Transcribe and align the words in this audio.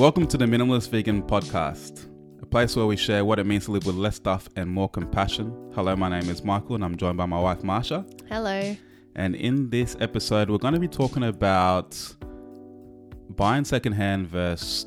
Welcome 0.00 0.26
to 0.28 0.38
the 0.38 0.46
Minimalist 0.46 0.88
Vegan 0.88 1.22
Podcast, 1.22 2.08
a 2.40 2.46
place 2.46 2.74
where 2.74 2.86
we 2.86 2.96
share 2.96 3.22
what 3.22 3.38
it 3.38 3.44
means 3.44 3.66
to 3.66 3.72
live 3.72 3.84
with 3.84 3.96
less 3.96 4.16
stuff 4.16 4.48
and 4.56 4.66
more 4.66 4.88
compassion. 4.88 5.54
Hello, 5.74 5.94
my 5.94 6.08
name 6.08 6.30
is 6.30 6.42
Michael, 6.42 6.76
and 6.76 6.82
I'm 6.82 6.96
joined 6.96 7.18
by 7.18 7.26
my 7.26 7.38
wife, 7.38 7.60
Marsha. 7.60 8.10
Hello. 8.26 8.74
And 9.14 9.34
in 9.34 9.68
this 9.68 9.98
episode, 10.00 10.48
we're 10.48 10.56
going 10.56 10.72
to 10.72 10.80
be 10.80 10.88
talking 10.88 11.24
about 11.24 11.98
buying 13.28 13.66
secondhand 13.66 14.28
versus 14.28 14.86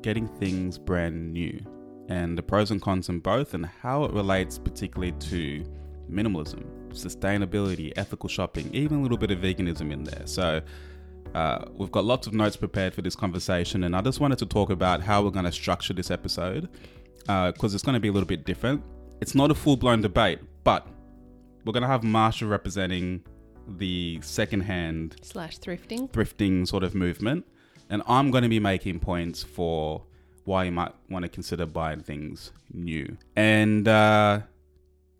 getting 0.00 0.28
things 0.38 0.78
brand 0.78 1.34
new, 1.34 1.60
and 2.08 2.38
the 2.38 2.42
pros 2.42 2.70
and 2.70 2.80
cons 2.80 3.10
in 3.10 3.20
both, 3.20 3.52
and 3.52 3.66
how 3.66 4.04
it 4.04 4.14
relates 4.14 4.58
particularly 4.58 5.12
to 5.12 5.62
minimalism, 6.10 6.64
sustainability, 6.88 7.92
ethical 7.96 8.30
shopping, 8.30 8.70
even 8.72 9.00
a 9.00 9.02
little 9.02 9.18
bit 9.18 9.30
of 9.30 9.40
veganism 9.40 9.92
in 9.92 10.04
there. 10.04 10.22
So, 10.24 10.62
uh, 11.34 11.64
we've 11.72 11.90
got 11.90 12.04
lots 12.04 12.26
of 12.26 12.32
notes 12.32 12.56
prepared 12.56 12.94
for 12.94 13.02
this 13.02 13.16
conversation, 13.16 13.84
and 13.84 13.96
I 13.96 14.00
just 14.00 14.20
wanted 14.20 14.38
to 14.38 14.46
talk 14.46 14.70
about 14.70 15.00
how 15.02 15.22
we're 15.22 15.30
going 15.30 15.44
to 15.44 15.52
structure 15.52 15.92
this 15.92 16.10
episode 16.10 16.68
because 17.20 17.72
uh, 17.72 17.74
it's 17.74 17.82
going 17.82 17.94
to 17.94 18.00
be 18.00 18.08
a 18.08 18.12
little 18.12 18.26
bit 18.26 18.44
different. 18.44 18.82
It's 19.20 19.34
not 19.34 19.50
a 19.50 19.54
full 19.54 19.76
blown 19.76 20.00
debate, 20.00 20.38
but 20.62 20.86
we're 21.64 21.72
going 21.72 21.82
to 21.82 21.88
have 21.88 22.02
Marsha 22.02 22.48
representing 22.48 23.24
the 23.66 24.20
secondhand 24.22 25.16
Slash 25.22 25.58
thrifting. 25.58 26.10
thrifting 26.10 26.68
sort 26.68 26.84
of 26.84 26.94
movement, 26.94 27.46
and 27.90 28.02
I'm 28.06 28.30
going 28.30 28.42
to 28.42 28.48
be 28.48 28.60
making 28.60 29.00
points 29.00 29.42
for 29.42 30.02
why 30.44 30.64
you 30.64 30.72
might 30.72 30.92
want 31.08 31.24
to 31.24 31.28
consider 31.28 31.66
buying 31.66 32.00
things 32.00 32.52
new. 32.72 33.16
And 33.34 33.88
uh, 33.88 34.40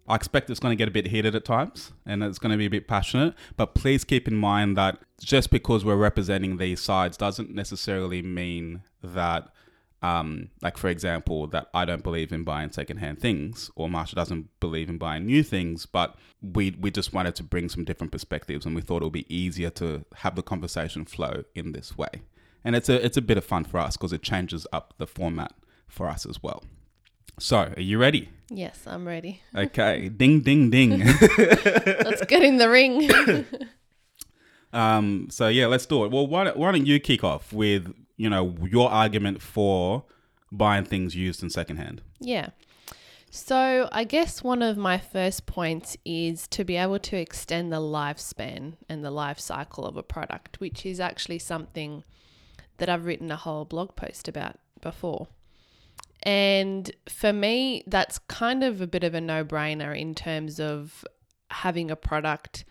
I 0.06 0.16
expect 0.16 0.50
it's 0.50 0.60
going 0.60 0.72
to 0.72 0.76
get 0.76 0.88
a 0.88 0.90
bit 0.90 1.06
heated 1.06 1.34
at 1.34 1.44
times 1.44 1.92
and 2.04 2.22
it's 2.22 2.38
going 2.38 2.52
to 2.52 2.58
be 2.58 2.66
a 2.66 2.70
bit 2.70 2.86
passionate, 2.86 3.34
but 3.56 3.74
please 3.74 4.04
keep 4.04 4.28
in 4.28 4.36
mind 4.36 4.76
that 4.76 4.98
just 5.20 5.50
because 5.50 5.84
we're 5.84 5.96
representing 5.96 6.58
these 6.58 6.80
sides 6.80 7.16
doesn't 7.16 7.54
necessarily 7.54 8.20
mean 8.20 8.82
that, 9.02 9.48
um, 10.02 10.50
like, 10.60 10.76
for 10.76 10.88
example, 10.88 11.46
that 11.46 11.68
I 11.72 11.86
don't 11.86 12.02
believe 12.02 12.32
in 12.32 12.44
buying 12.44 12.70
secondhand 12.70 13.18
things 13.20 13.70
or 13.76 13.88
Marsha 13.88 14.14
doesn't 14.14 14.48
believe 14.60 14.90
in 14.90 14.98
buying 14.98 15.24
new 15.24 15.42
things, 15.42 15.86
but 15.86 16.16
we, 16.42 16.76
we 16.78 16.90
just 16.90 17.14
wanted 17.14 17.34
to 17.36 17.42
bring 17.42 17.70
some 17.70 17.84
different 17.84 18.12
perspectives 18.12 18.66
and 18.66 18.74
we 18.74 18.82
thought 18.82 19.00
it 19.00 19.06
would 19.06 19.12
be 19.12 19.34
easier 19.34 19.70
to 19.70 20.04
have 20.16 20.36
the 20.36 20.42
conversation 20.42 21.06
flow 21.06 21.44
in 21.54 21.72
this 21.72 21.96
way. 21.96 22.22
And 22.62 22.76
it's 22.76 22.90
a, 22.90 23.02
it's 23.02 23.16
a 23.16 23.22
bit 23.22 23.38
of 23.38 23.44
fun 23.44 23.64
for 23.64 23.78
us 23.78 23.96
because 23.96 24.12
it 24.12 24.22
changes 24.22 24.66
up 24.70 24.92
the 24.98 25.06
format 25.06 25.52
for 25.88 26.08
us 26.08 26.26
as 26.26 26.42
well. 26.42 26.62
So, 27.38 27.72
are 27.76 27.80
you 27.80 27.98
ready? 27.98 28.28
Yes, 28.48 28.80
I'm 28.86 29.06
ready. 29.06 29.42
Okay, 29.54 30.08
ding, 30.08 30.40
ding, 30.42 30.70
ding. 30.70 30.98
Let's 31.00 32.24
get 32.26 32.42
in 32.42 32.58
the 32.58 32.68
ring. 32.70 33.10
um, 34.72 35.28
so 35.30 35.48
yeah, 35.48 35.66
let's 35.66 35.86
do 35.86 36.04
it. 36.04 36.12
Well, 36.12 36.26
why 36.26 36.44
don't, 36.44 36.56
why 36.56 36.70
don't 36.70 36.86
you 36.86 37.00
kick 37.00 37.24
off 37.24 37.52
with 37.52 37.92
you 38.16 38.30
know 38.30 38.56
your 38.62 38.90
argument 38.90 39.42
for 39.42 40.04
buying 40.52 40.84
things 40.84 41.16
used 41.16 41.42
and 41.42 41.50
secondhand? 41.50 42.02
yeah. 42.20 42.50
So, 43.36 43.88
I 43.90 44.04
guess 44.04 44.44
one 44.44 44.62
of 44.62 44.76
my 44.76 44.96
first 44.96 45.44
points 45.44 45.96
is 46.04 46.46
to 46.46 46.64
be 46.64 46.76
able 46.76 47.00
to 47.00 47.16
extend 47.16 47.72
the 47.72 47.80
lifespan 47.80 48.74
and 48.88 49.04
the 49.04 49.10
life 49.10 49.40
cycle 49.40 49.84
of 49.86 49.96
a 49.96 50.04
product, 50.04 50.60
which 50.60 50.86
is 50.86 51.00
actually 51.00 51.40
something 51.40 52.04
that 52.76 52.88
I've 52.88 53.06
written 53.06 53.32
a 53.32 53.36
whole 53.36 53.64
blog 53.64 53.96
post 53.96 54.28
about 54.28 54.60
before. 54.80 55.26
And 56.24 56.90
for 57.08 57.32
me, 57.32 57.84
that's 57.86 58.18
kind 58.18 58.64
of 58.64 58.80
a 58.80 58.86
bit 58.86 59.04
of 59.04 59.14
a 59.14 59.20
no 59.20 59.44
brainer 59.44 59.98
in 59.98 60.14
terms 60.14 60.58
of 60.58 61.04
having 61.50 61.90
a 61.90 61.96
product. 61.96 62.64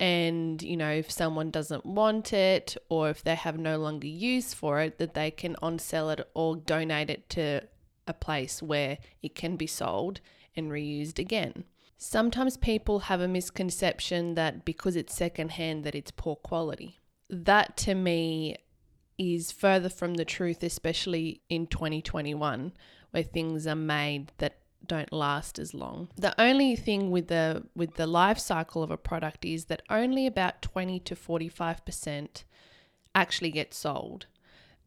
And, 0.00 0.60
you 0.62 0.76
know, 0.76 0.90
if 0.90 1.10
someone 1.10 1.50
doesn't 1.50 1.86
want 1.86 2.32
it 2.32 2.76
or 2.88 3.10
if 3.10 3.22
they 3.22 3.34
have 3.34 3.58
no 3.58 3.78
longer 3.78 4.06
use 4.06 4.54
for 4.54 4.80
it, 4.80 4.98
that 4.98 5.14
they 5.14 5.30
can 5.30 5.54
on 5.62 5.78
sell 5.78 6.10
it 6.10 6.28
or 6.34 6.56
donate 6.56 7.10
it 7.10 7.28
to 7.30 7.60
a 8.06 8.14
place 8.14 8.62
where 8.62 8.98
it 9.22 9.34
can 9.34 9.56
be 9.56 9.66
sold 9.66 10.20
and 10.56 10.70
reused 10.70 11.18
again. 11.18 11.64
Sometimes 11.96 12.56
people 12.56 13.00
have 13.00 13.20
a 13.20 13.28
misconception 13.28 14.34
that 14.34 14.64
because 14.64 14.96
it's 14.96 15.14
secondhand 15.14 15.84
that 15.84 15.94
it's 15.94 16.10
poor 16.10 16.36
quality. 16.36 17.00
That 17.30 17.76
to 17.78 17.94
me 17.94 18.56
is 19.16 19.52
further 19.52 19.88
from 19.88 20.14
the 20.14 20.24
truth, 20.24 20.62
especially 20.62 21.40
in 21.48 21.66
2021, 21.66 22.72
where 23.14 23.22
things 23.22 23.64
are 23.64 23.76
made 23.76 24.32
that 24.38 24.56
don't 24.84 25.12
last 25.12 25.60
as 25.60 25.72
long. 25.72 26.08
The 26.16 26.34
only 26.38 26.74
thing 26.74 27.12
with 27.12 27.28
the 27.28 27.62
with 27.76 27.94
the 27.94 28.08
life 28.08 28.40
cycle 28.40 28.82
of 28.82 28.90
a 28.90 28.96
product 28.96 29.44
is 29.44 29.66
that 29.66 29.82
only 29.88 30.26
about 30.26 30.60
20 30.62 30.98
to 30.98 31.14
45% 31.14 32.42
actually 33.14 33.52
get 33.52 33.72
sold. 33.72 34.26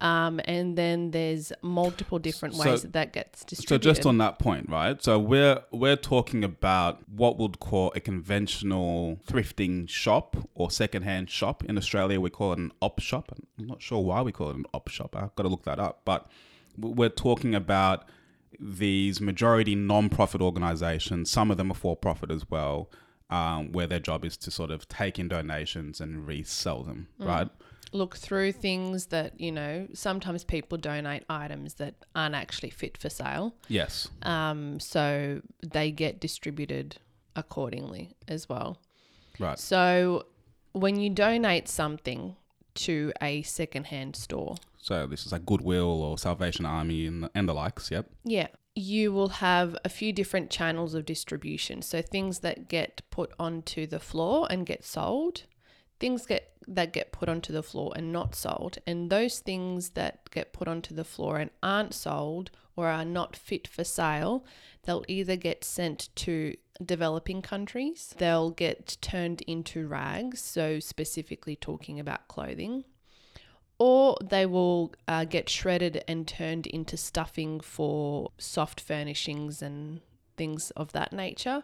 Um, 0.02 0.40
and 0.46 0.78
then 0.78 1.12
there's 1.12 1.54
multiple 1.64 2.20
different 2.20 2.54
So- 2.56 2.70
ways 2.70 2.82
that 2.84 2.94
that 2.94 3.14
gets 3.14 3.46
distributed. 3.46 3.86
So 3.86 3.94
just 3.94 4.06
on 4.06 4.18
that 4.20 4.38
point, 4.40 4.70
right? 4.70 5.02
So 5.02 5.18
we're 5.18 5.62
we're 5.72 5.96
talking 5.96 6.44
about 6.44 7.00
what 7.10 7.40
we'd 7.40 7.60
call 7.60 7.94
a 7.96 8.02
conventional 8.02 9.20
thrifting 9.26 9.88
shop 9.90 10.36
or 10.54 10.70
secondhand 10.70 11.30
shop. 11.30 11.64
In 11.64 11.78
Australia, 11.78 12.20
we 12.20 12.30
call 12.30 12.52
it 12.52 12.60
an 12.60 12.72
op 12.82 13.00
shop. 13.00 13.32
I'm 13.58 13.66
not 13.68 13.82
sure 13.82 14.04
why 14.04 14.22
we 14.22 14.34
call 14.34 14.50
it 14.50 14.58
an 14.58 14.66
op 14.74 14.90
shop. 14.90 15.16
I've 15.16 15.34
got 15.36 15.44
to 15.44 15.50
look 15.50 15.64
that 15.64 15.80
up. 15.80 16.02
But 16.04 16.28
we're 16.78 17.10
talking 17.10 17.56
about 17.56 18.06
these 18.60 19.22
majority 19.22 19.76
non-profit 19.76 20.42
organizations. 20.42 21.30
Some 21.30 21.52
of 21.52 21.58
them 21.58 21.72
are 21.72 21.76
for-profit 21.76 22.32
as 22.32 22.50
well, 22.50 22.90
um, 23.30 23.72
where 23.72 23.88
their 23.88 24.00
job 24.00 24.26
is 24.26 24.38
to 24.38 24.52
sort 24.52 24.72
of 24.72 24.88
take 24.88 25.20
in 25.20 25.28
donations 25.28 26.00
and 26.02 26.26
resell 26.26 26.84
them, 26.84 27.08
right? 27.20 27.50
look 27.92 28.18
through 28.18 28.52
things 28.52 29.08
that, 29.08 29.40
you 29.40 29.52
know, 29.52 29.88
sometimes 29.94 30.44
people 30.44 30.78
donate 30.78 31.24
items 31.30 31.76
that 31.76 31.96
aren't 32.16 32.36
actually 32.36 32.70
fit 32.70 32.98
for 32.98 33.10
sale. 33.10 33.56
Yes. 33.68 34.10
Um, 34.24 34.80
so 34.80 35.42
they 35.62 35.92
get 35.92 36.20
distributed 36.20 36.98
accordingly 37.36 38.16
as 38.28 38.50
well. 38.50 38.80
Right. 39.40 39.60
So 39.60 40.26
when 40.74 41.00
you 41.00 41.10
donate 41.10 41.68
something 41.68 42.36
to 42.76 43.12
a 43.22 43.42
secondhand 43.44 44.16
store, 44.16 44.56
So 44.78 45.08
this 45.08 45.26
is 45.26 45.32
like 45.32 45.46
Goodwill 45.46 46.02
or 46.02 46.18
Salvation 46.18 46.66
Army 46.66 47.06
and 47.06 47.24
the, 47.24 47.32
and 47.36 47.48
the 47.48 47.54
likes. 47.54 47.92
Yep. 47.92 48.10
yeah, 48.24 48.48
you 48.76 49.12
will 49.12 49.30
have 49.30 49.76
a 49.84 49.90
few 49.90 50.14
different 50.14 50.52
channels 50.52 50.94
of 50.94 51.04
distribution. 51.04 51.82
So 51.82 52.02
things 52.02 52.40
that 52.40 52.68
get 52.68 53.02
put 53.10 53.34
onto 53.40 53.88
the 53.88 54.00
floor 54.00 54.48
and 54.50 54.68
get 54.68 54.86
sold, 54.86 55.44
things 56.00 56.26
get 56.28 56.52
that 56.68 56.94
get 56.94 57.12
put 57.12 57.30
onto 57.30 57.54
the 57.54 57.64
floor 57.64 57.94
and 57.96 58.12
not 58.12 58.36
sold, 58.36 58.78
and 58.86 59.10
those 59.10 59.40
things 59.40 59.92
that 59.92 60.30
get 60.32 60.54
put 60.54 60.68
onto 60.68 60.94
the 60.94 61.06
floor 61.06 61.38
and 61.38 61.50
aren't 61.64 61.94
sold 61.94 62.52
or 62.76 62.88
are 62.88 63.06
not 63.06 63.36
fit 63.36 63.68
for 63.68 63.84
sale, 63.84 64.46
they'll 64.84 65.06
either 65.08 65.36
get 65.36 65.64
sent 65.64 66.10
to 66.16 66.56
developing 66.86 67.42
countries, 67.42 68.14
they'll 68.20 68.52
get 68.52 68.98
turned 69.02 69.42
into 69.48 69.88
rags, 69.88 70.40
so 70.42 70.80
specifically 70.80 71.56
talking 71.56 72.00
about 72.00 72.28
clothing, 72.28 72.84
or 73.80 74.18
they 74.24 74.46
will 74.46 74.94
uh, 75.08 75.26
get 75.26 75.50
shredded 75.50 76.04
and 76.08 76.28
turned 76.28 76.68
into 76.68 76.98
stuffing 76.98 77.60
for 77.60 78.32
soft 78.38 78.82
furnishings 78.82 79.62
and 79.62 80.02
things 80.36 80.72
of 80.72 80.92
that 80.94 81.14
nature. 81.14 81.64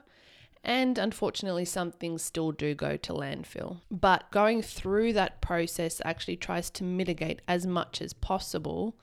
And 0.64 0.98
unfortunately, 0.98 1.66
some 1.66 1.92
things 1.92 2.24
still 2.24 2.52
do 2.52 2.74
go 2.74 2.96
to 2.96 3.14
landfill. 3.14 3.82
But 3.92 4.32
going 4.32 4.62
through 4.62 5.14
that 5.14 5.42
process 5.42 6.02
actually 6.06 6.38
tries 6.38 6.70
to 6.72 6.84
mitigate 6.84 7.42
as 7.48 7.66
much 7.68 8.02
as 8.02 8.14
possible 8.14 8.96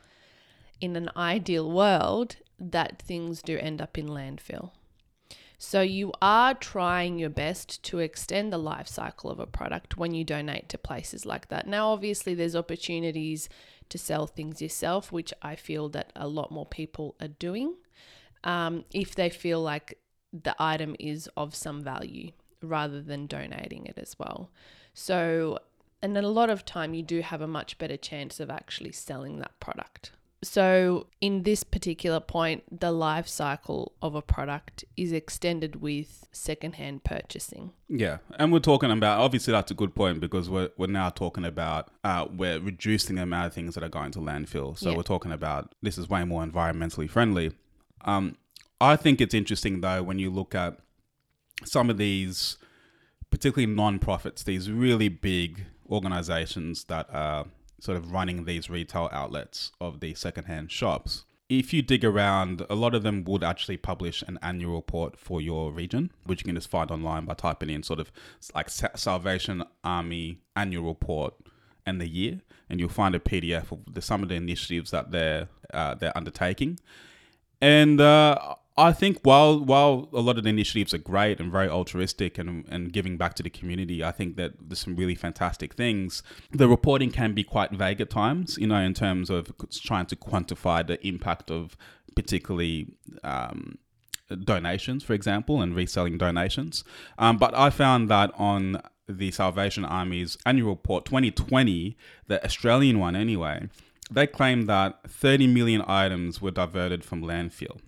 in 0.81 0.96
an 0.96 1.11
ideal 1.17 1.70
world 1.70 2.37
that 2.58 3.02
things 3.02 3.43
do 3.43 3.58
end 3.58 3.82
up 3.82 3.99
in 3.99 4.06
landfill. 4.06 4.70
So 5.62 5.82
you 5.82 6.14
are 6.22 6.54
trying 6.54 7.18
your 7.18 7.28
best 7.28 7.82
to 7.82 7.98
extend 7.98 8.50
the 8.50 8.56
life 8.56 8.88
cycle 8.88 9.30
of 9.30 9.38
a 9.38 9.46
product 9.46 9.98
when 9.98 10.14
you 10.14 10.24
donate 10.24 10.70
to 10.70 10.78
places 10.78 11.26
like 11.26 11.48
that. 11.48 11.66
Now 11.66 11.90
obviously 11.90 12.32
there's 12.32 12.56
opportunities 12.56 13.50
to 13.90 13.98
sell 13.98 14.26
things 14.26 14.62
yourself, 14.62 15.12
which 15.12 15.34
I 15.42 15.56
feel 15.56 15.90
that 15.90 16.14
a 16.16 16.26
lot 16.28 16.50
more 16.50 16.64
people 16.64 17.14
are 17.20 17.28
doing. 17.28 17.74
Um, 18.42 18.86
if 18.90 19.14
they 19.14 19.28
feel 19.28 19.60
like 19.60 19.98
the 20.32 20.56
item 20.58 20.96
is 20.98 21.28
of 21.36 21.54
some 21.54 21.82
value 21.82 22.30
rather 22.62 23.02
than 23.02 23.26
donating 23.26 23.84
it 23.84 23.98
as 23.98 24.18
well. 24.18 24.50
So, 24.94 25.58
and 26.00 26.16
a 26.16 26.22
lot 26.22 26.48
of 26.48 26.64
time 26.64 26.94
you 26.94 27.02
do 27.02 27.20
have 27.20 27.42
a 27.42 27.46
much 27.46 27.76
better 27.76 27.98
chance 27.98 28.40
of 28.40 28.48
actually 28.48 28.92
selling 28.92 29.40
that 29.40 29.60
product. 29.60 30.12
So, 30.42 31.06
in 31.20 31.42
this 31.42 31.64
particular 31.64 32.19
point, 32.19 32.81
the 32.81 32.90
life 32.92 33.28
cycle 33.28 33.92
of 34.00 34.14
a 34.14 34.22
product 34.22 34.87
is 34.96 35.12
extended 35.12 35.82
with 35.82 36.26
secondhand 36.32 37.04
purchasing. 37.04 37.72
Yeah, 37.88 38.19
and 38.38 38.50
we're 38.50 38.60
talking 38.60 38.90
about 38.90 39.20
obviously 39.20 39.52
that's 39.52 39.70
a 39.70 39.75
good 39.75 39.94
point 39.94 40.19
because 40.20 40.48
we're 40.48 40.70
we're 40.78 40.87
now 40.87 41.10
talking 41.10 41.44
about 41.44 41.90
uh, 42.04 42.26
we're 42.34 42.58
reducing 42.58 43.16
the 43.16 43.22
amount 43.22 43.48
of 43.48 43.52
things 43.54 43.75
that 43.75 43.84
are 43.84 43.90
going 43.90 44.12
to 44.12 44.19
landfill. 44.19 44.78
So 44.78 44.90
Yeah. 44.90 44.96
we're 44.96 45.02
talking 45.02 45.32
about 45.32 45.75
this 45.82 45.98
is 45.98 46.08
way 46.08 46.25
more 46.25 46.43
environmentally 46.43 47.08
friendly. 47.10 47.52
Um, 48.06 48.36
I 48.81 48.96
think 48.96 49.20
it's 49.20 49.34
interesting 49.34 49.82
though 49.82 50.02
when 50.02 50.19
you 50.19 50.31
look 50.31 50.54
at 50.54 50.78
some 51.66 51.90
of 51.90 51.98
these, 51.98 52.56
particularly 53.31 53.70
non-profits, 53.75 54.43
these 54.44 54.70
really 54.70 55.10
big 55.10 55.66
organizations 55.90 56.84
that 56.84 57.06
are 57.12 57.44
sort 57.81 57.97
of 57.97 58.12
running 58.12 58.44
these 58.44 58.71
retail 58.71 59.09
outlets 59.12 59.73
of 59.81 60.00
these 60.00 60.19
secondhand 60.19 60.71
shops. 60.71 61.25
If 61.49 61.73
you 61.73 61.82
dig 61.82 62.05
around, 62.05 62.65
a 62.71 62.77
lot 62.77 62.94
of 62.94 63.03
them 63.03 63.25
would 63.25 63.43
actually 63.43 63.77
publish 63.77 64.23
an 64.23 64.38
annual 64.41 64.77
report 64.77 65.19
for 65.19 65.41
your 65.41 65.73
region, 65.73 66.12
which 66.25 66.43
you 66.43 66.44
can 66.44 66.55
just 66.55 66.71
find 66.71 66.93
online 66.93 67.25
by 67.25 67.35
typing 67.35 67.71
in 67.71 67.82
sort 67.82 67.99
of 67.99 68.12
like 68.55 68.71
Salvation 68.71 69.65
Army 69.82 70.38
annual 70.55 70.87
report 70.87 71.35
and 71.85 72.00
the 72.00 72.09
year, 72.09 72.41
and 72.69 72.79
you'll 72.79 72.88
find 72.88 73.17
a 73.17 73.19
PDF 73.19 73.73
of 73.73 73.81
the, 73.93 74.00
some 74.00 74.23
of 74.23 74.29
the 74.29 74.37
initiatives 74.37 74.93
that 74.93 75.11
they're 75.11 75.49
uh, 75.75 75.94
they're 75.94 76.17
undertaking. 76.17 76.79
And 77.61 78.00
uh, 78.00 78.55
I 78.81 78.94
think 78.94 79.19
while 79.25 79.62
while 79.62 80.09
a 80.15 80.21
lot 80.21 80.38
of 80.38 80.44
the 80.44 80.49
initiatives 80.49 80.94
are 80.94 80.99
great 80.99 81.38
and 81.38 81.53
very 81.53 81.69
altruistic 81.69 82.38
and, 82.38 82.65
and 82.71 82.91
giving 82.91 83.19
back 83.19 83.35
to 83.35 83.43
the 83.43 83.50
community, 83.50 84.03
I 84.03 84.11
think 84.11 84.37
that 84.37 84.53
there's 84.59 84.79
some 84.79 84.97
really 84.97 85.15
fantastic 85.15 85.75
things. 85.75 86.23
The 86.50 86.67
reporting 86.67 87.11
can 87.11 87.35
be 87.35 87.44
quite 87.44 87.73
vague 87.73 88.00
at 88.00 88.09
times, 88.09 88.56
you 88.56 88.67
know, 88.67 88.79
in 88.79 88.94
terms 88.94 89.29
of 89.29 89.53
trying 89.71 90.06
to 90.06 90.17
quantify 90.17 90.87
the 90.87 91.06
impact 91.06 91.50
of 91.50 91.77
particularly 92.17 92.94
um, 93.23 93.77
donations, 94.44 95.05
for 95.05 95.12
example, 95.12 95.61
and 95.61 95.77
reselling 95.77 96.17
donations. 96.17 96.82
Um, 97.19 97.37
but 97.37 97.55
I 97.55 97.69
found 97.69 98.09
that 98.09 98.31
on 98.38 98.81
the 99.06 99.31
Salvation 99.31 99.85
Army's 99.85 100.38
annual 100.47 100.71
report 100.71 101.05
2020, 101.05 101.99
the 102.29 102.43
Australian 102.43 102.99
one 102.99 103.15
anyway, 103.15 103.69
they 104.11 104.27
claimed 104.27 104.69
that 104.69 105.00
30 105.06 105.49
million 105.49 105.85
items 105.87 106.41
were 106.41 106.50
diverted 106.50 107.05
from 107.05 107.23
landfill 107.23 107.79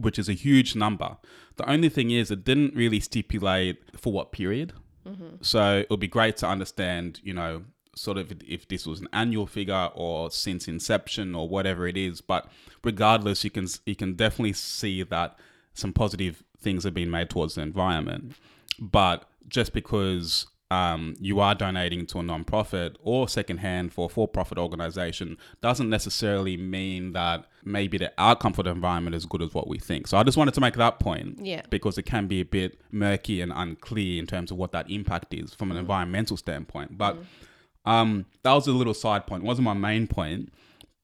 which 0.00 0.18
is 0.18 0.28
a 0.28 0.32
huge 0.34 0.74
number. 0.74 1.16
The 1.56 1.68
only 1.68 1.88
thing 1.88 2.10
is, 2.10 2.30
it 2.30 2.44
didn't 2.44 2.74
really 2.74 3.00
stipulate 3.00 3.78
for 3.96 4.12
what 4.12 4.32
period. 4.32 4.72
Mm-hmm. 5.06 5.36
So 5.40 5.78
it 5.78 5.90
would 5.90 6.00
be 6.00 6.08
great 6.08 6.36
to 6.38 6.46
understand, 6.46 7.20
you 7.22 7.34
know, 7.34 7.64
sort 7.94 8.16
of 8.16 8.32
if 8.46 8.68
this 8.68 8.86
was 8.86 9.00
an 9.00 9.08
annual 9.12 9.46
figure 9.46 9.90
or 9.94 10.30
since 10.30 10.68
inception 10.68 11.34
or 11.34 11.48
whatever 11.48 11.86
it 11.86 11.96
is. 11.96 12.20
But 12.20 12.50
regardless, 12.84 13.44
you 13.44 13.50
can 13.50 13.66
you 13.86 13.96
can 13.96 14.14
definitely 14.14 14.52
see 14.52 15.02
that 15.02 15.38
some 15.74 15.92
positive 15.92 16.42
things 16.60 16.84
have 16.84 16.94
been 16.94 17.10
made 17.10 17.30
towards 17.30 17.54
the 17.54 17.62
environment. 17.62 18.34
But 18.78 19.28
just 19.48 19.72
because 19.72 20.46
um, 20.70 21.14
you 21.18 21.40
are 21.40 21.54
donating 21.54 22.06
to 22.06 22.18
a 22.18 22.22
non-profit 22.22 22.96
or 23.02 23.28
secondhand 23.28 23.92
for 23.92 24.06
a 24.06 24.08
for-profit 24.08 24.58
organization 24.58 25.38
doesn't 25.62 25.88
necessarily 25.88 26.58
mean 26.58 27.12
that 27.12 27.46
maybe 27.64 27.96
the 27.96 28.12
outcome 28.18 28.52
for 28.52 28.62
the 28.62 28.70
environment 28.70 29.16
is 29.16 29.24
good 29.24 29.40
as 29.40 29.54
what 29.54 29.66
we 29.66 29.78
think. 29.78 30.06
So 30.06 30.18
I 30.18 30.22
just 30.24 30.36
wanted 30.36 30.54
to 30.54 30.60
make 30.60 30.74
that 30.74 30.98
point, 30.98 31.38
yeah, 31.40 31.62
because 31.70 31.96
it 31.96 32.02
can 32.02 32.26
be 32.26 32.40
a 32.40 32.44
bit 32.44 32.80
murky 32.92 33.40
and 33.40 33.50
unclear 33.54 34.18
in 34.18 34.26
terms 34.26 34.50
of 34.50 34.58
what 34.58 34.72
that 34.72 34.90
impact 34.90 35.32
is 35.32 35.54
from 35.54 35.70
an 35.70 35.78
mm. 35.78 35.80
environmental 35.80 36.36
standpoint. 36.36 36.98
But 36.98 37.16
mm. 37.16 37.90
um, 37.90 38.26
that 38.42 38.52
was 38.52 38.66
a 38.66 38.72
little 38.72 38.94
side 38.94 39.26
point. 39.26 39.44
It 39.44 39.46
wasn't 39.46 39.64
my 39.64 39.74
main 39.74 40.06
point. 40.06 40.52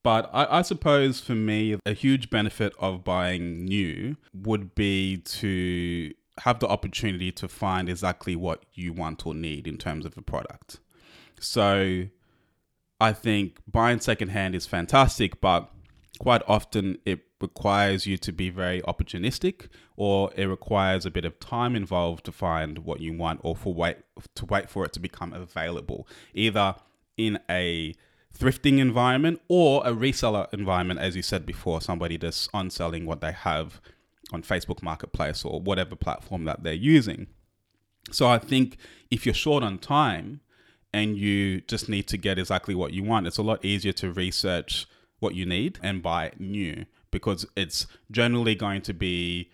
But 0.03 0.29
I, 0.35 0.59
I, 0.59 0.63
suppose 0.63 1.19
for 1.19 1.35
me, 1.35 1.79
a 1.87 1.95
huge 1.95 2.29
benefit 2.29 2.75
of 2.79 3.05
buying 3.05 3.65
new 3.65 4.19
would 4.35 4.75
be 4.75 5.17
to 5.17 6.13
have 6.39 6.59
the 6.59 6.69
opportunity 6.69 7.31
to 7.33 7.49
find 7.49 7.89
exactly 7.89 8.35
what 8.35 8.65
you 8.73 8.93
want 8.93 9.27
or 9.27 9.35
need 9.35 9.67
in 9.67 9.79
terms 9.79 10.05
of 10.05 10.17
a 10.17 10.23
product. 10.23 10.81
So 11.41 12.07
I 13.01 13.13
think 13.13 13.59
buying 13.71 14.01
secondhand 14.01 14.55
is 14.55 14.67
fantastic, 14.67 15.41
but 15.41 15.71
quite 16.19 16.43
often 16.47 16.99
it 17.05 17.21
requires 17.41 18.07
you 18.07 18.17
to 18.17 18.33
be 18.33 18.49
very 18.49 18.81
opportunistic 18.83 19.69
or 19.97 20.31
it 20.37 20.47
requires 20.47 21.05
a 21.05 21.11
bit 21.11 21.25
of 21.25 21.39
time 21.41 21.77
involved 21.77 22.25
to 22.25 22.33
find 22.33 22.79
what 22.79 23.01
you 23.01 23.13
want 23.13 23.41
or 23.43 23.55
for 23.55 23.75
wait 23.75 23.99
to 24.35 24.47
wait 24.47 24.71
for 24.71 24.85
it 24.85 24.93
to 24.93 25.01
become 25.01 25.33
available 25.33 26.07
either 26.33 26.75
in 27.17 27.39
a 27.51 27.95
thrifting 28.37 28.79
environment 28.79 29.41
or 29.49 29.87
a 29.87 29.93
reseller 29.93 30.47
environment 30.55 30.99
as 31.01 31.15
you 31.15 31.23
said 31.23 31.45
before 31.45 31.81
somebody 31.81 32.17
that's 32.17 32.49
on 32.55 32.71
selling 32.71 33.05
what 33.05 33.21
they 33.21 33.33
have 33.33 33.81
on 34.33 34.43
Facebook 34.43 34.83
Marketplace 34.83 35.45
or 35.45 35.61
whatever 35.61 35.97
platform 35.97 36.45
that 36.45 36.63
they're 36.63 36.73
using. 36.73 37.27
So 38.11 38.29
I 38.29 38.39
think 38.39 38.77
if 39.11 39.25
you're 39.25 39.35
short 39.35 39.63
on 39.63 39.79
time 39.79 40.41
and 40.93 41.17
you 41.17 41.61
just 41.63 41.89
need 41.89 42.07
to 42.09 42.17
get 42.17 42.39
exactly 42.39 42.75
what 42.75 42.93
you 42.93 43.03
want, 43.03 43.27
it's 43.27 43.39
a 43.39 43.43
lot 43.43 43.65
easier 43.65 43.93
to 43.95 44.13
research 44.13 44.87
what 45.21 45.35
you 45.35 45.47
need 45.47 45.79
and 45.83 46.03
buy 46.03 46.33
new 46.39 46.85
because 47.11 47.47
it's 47.57 47.87
generally 48.11 48.55
going 48.55 48.83
to 48.83 48.93
be 48.93 49.51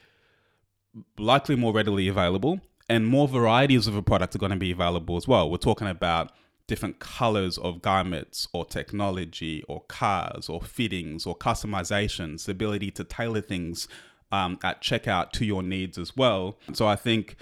likely 1.19 1.57
more 1.57 1.73
readily 1.73 2.09
available 2.09 2.61
and 2.89 3.07
more 3.07 3.29
varieties 3.29 3.87
of 3.87 3.95
a 3.95 4.03
product 4.03 4.35
are 4.35 4.39
going 4.39 4.51
to 4.51 4.57
be 4.57 4.73
available 4.73 5.17
as 5.17 5.29
well. 5.29 5.49
We're 5.49 5.59
talking 5.59 5.87
about 5.87 6.33
different 6.67 6.99
colors 6.99 7.59
of 7.59 7.83
garments 7.83 8.49
or 8.53 8.65
technology 8.65 9.63
or 9.69 9.83
cars 9.83 10.49
or 10.49 10.61
fittings 10.61 11.27
or 11.27 11.37
customizations, 11.37 12.45
the 12.45 12.53
ability 12.53 12.91
to 12.93 13.05
tailor 13.05 13.41
things 13.41 13.87
um, 14.33 14.59
at 14.63 14.83
checkout 14.83 15.33
to 15.33 15.45
your 15.45 15.63
needs 15.63 15.99
as 15.99 16.17
well. 16.17 16.59
So 16.73 16.87
I 16.87 16.97
think 16.97 17.37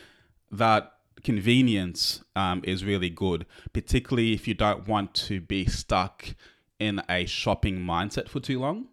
that 0.51 0.93
convenience 1.23 2.23
um, 2.37 2.63
is 2.65 2.85
really 2.85 3.11
good, 3.11 3.47
particularly 3.73 4.33
if 4.33 4.49
you 4.49 4.55
don't 4.55 4.87
want 4.89 5.15
to 5.15 5.41
be 5.41 5.67
stuck 5.67 6.35
in 6.79 7.03
a 7.09 7.27
shopping 7.27 7.79
mindset 7.79 8.29
for 8.29 8.41
too 8.41 8.61
long 8.61 8.87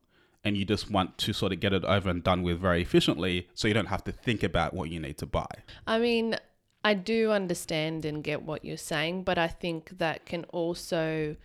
and 0.43 0.55
you 0.55 0.65
just 0.65 0.91
want 0.91 1.17
to 1.17 1.33
sort 1.33 1.51
of 1.51 1.59
get 1.59 1.73
it 1.73 1.83
over 1.85 2.09
and 2.09 2.23
done 2.23 2.43
with 2.43 2.59
very 2.59 2.81
efficiently 2.81 3.47
so 3.53 3.67
you 3.67 3.73
don't 3.73 3.87
have 3.87 4.03
to 4.03 4.11
think 4.11 4.43
about 4.43 4.73
what 4.73 4.89
you 4.89 4.99
need 4.99 5.17
to 5.17 5.25
buy. 5.25 5.47
I 5.87 5.99
mean, 5.99 6.35
I 6.83 6.93
do 6.93 7.31
understand 7.31 8.05
and 8.05 8.23
get 8.23 8.43
what 8.43 8.63
you're 8.63 8.77
saying, 8.77 9.23
but 9.23 9.37
I 9.37 9.47
think 9.47 9.97
that 9.97 10.25
can 10.25 10.45
also 10.45 11.35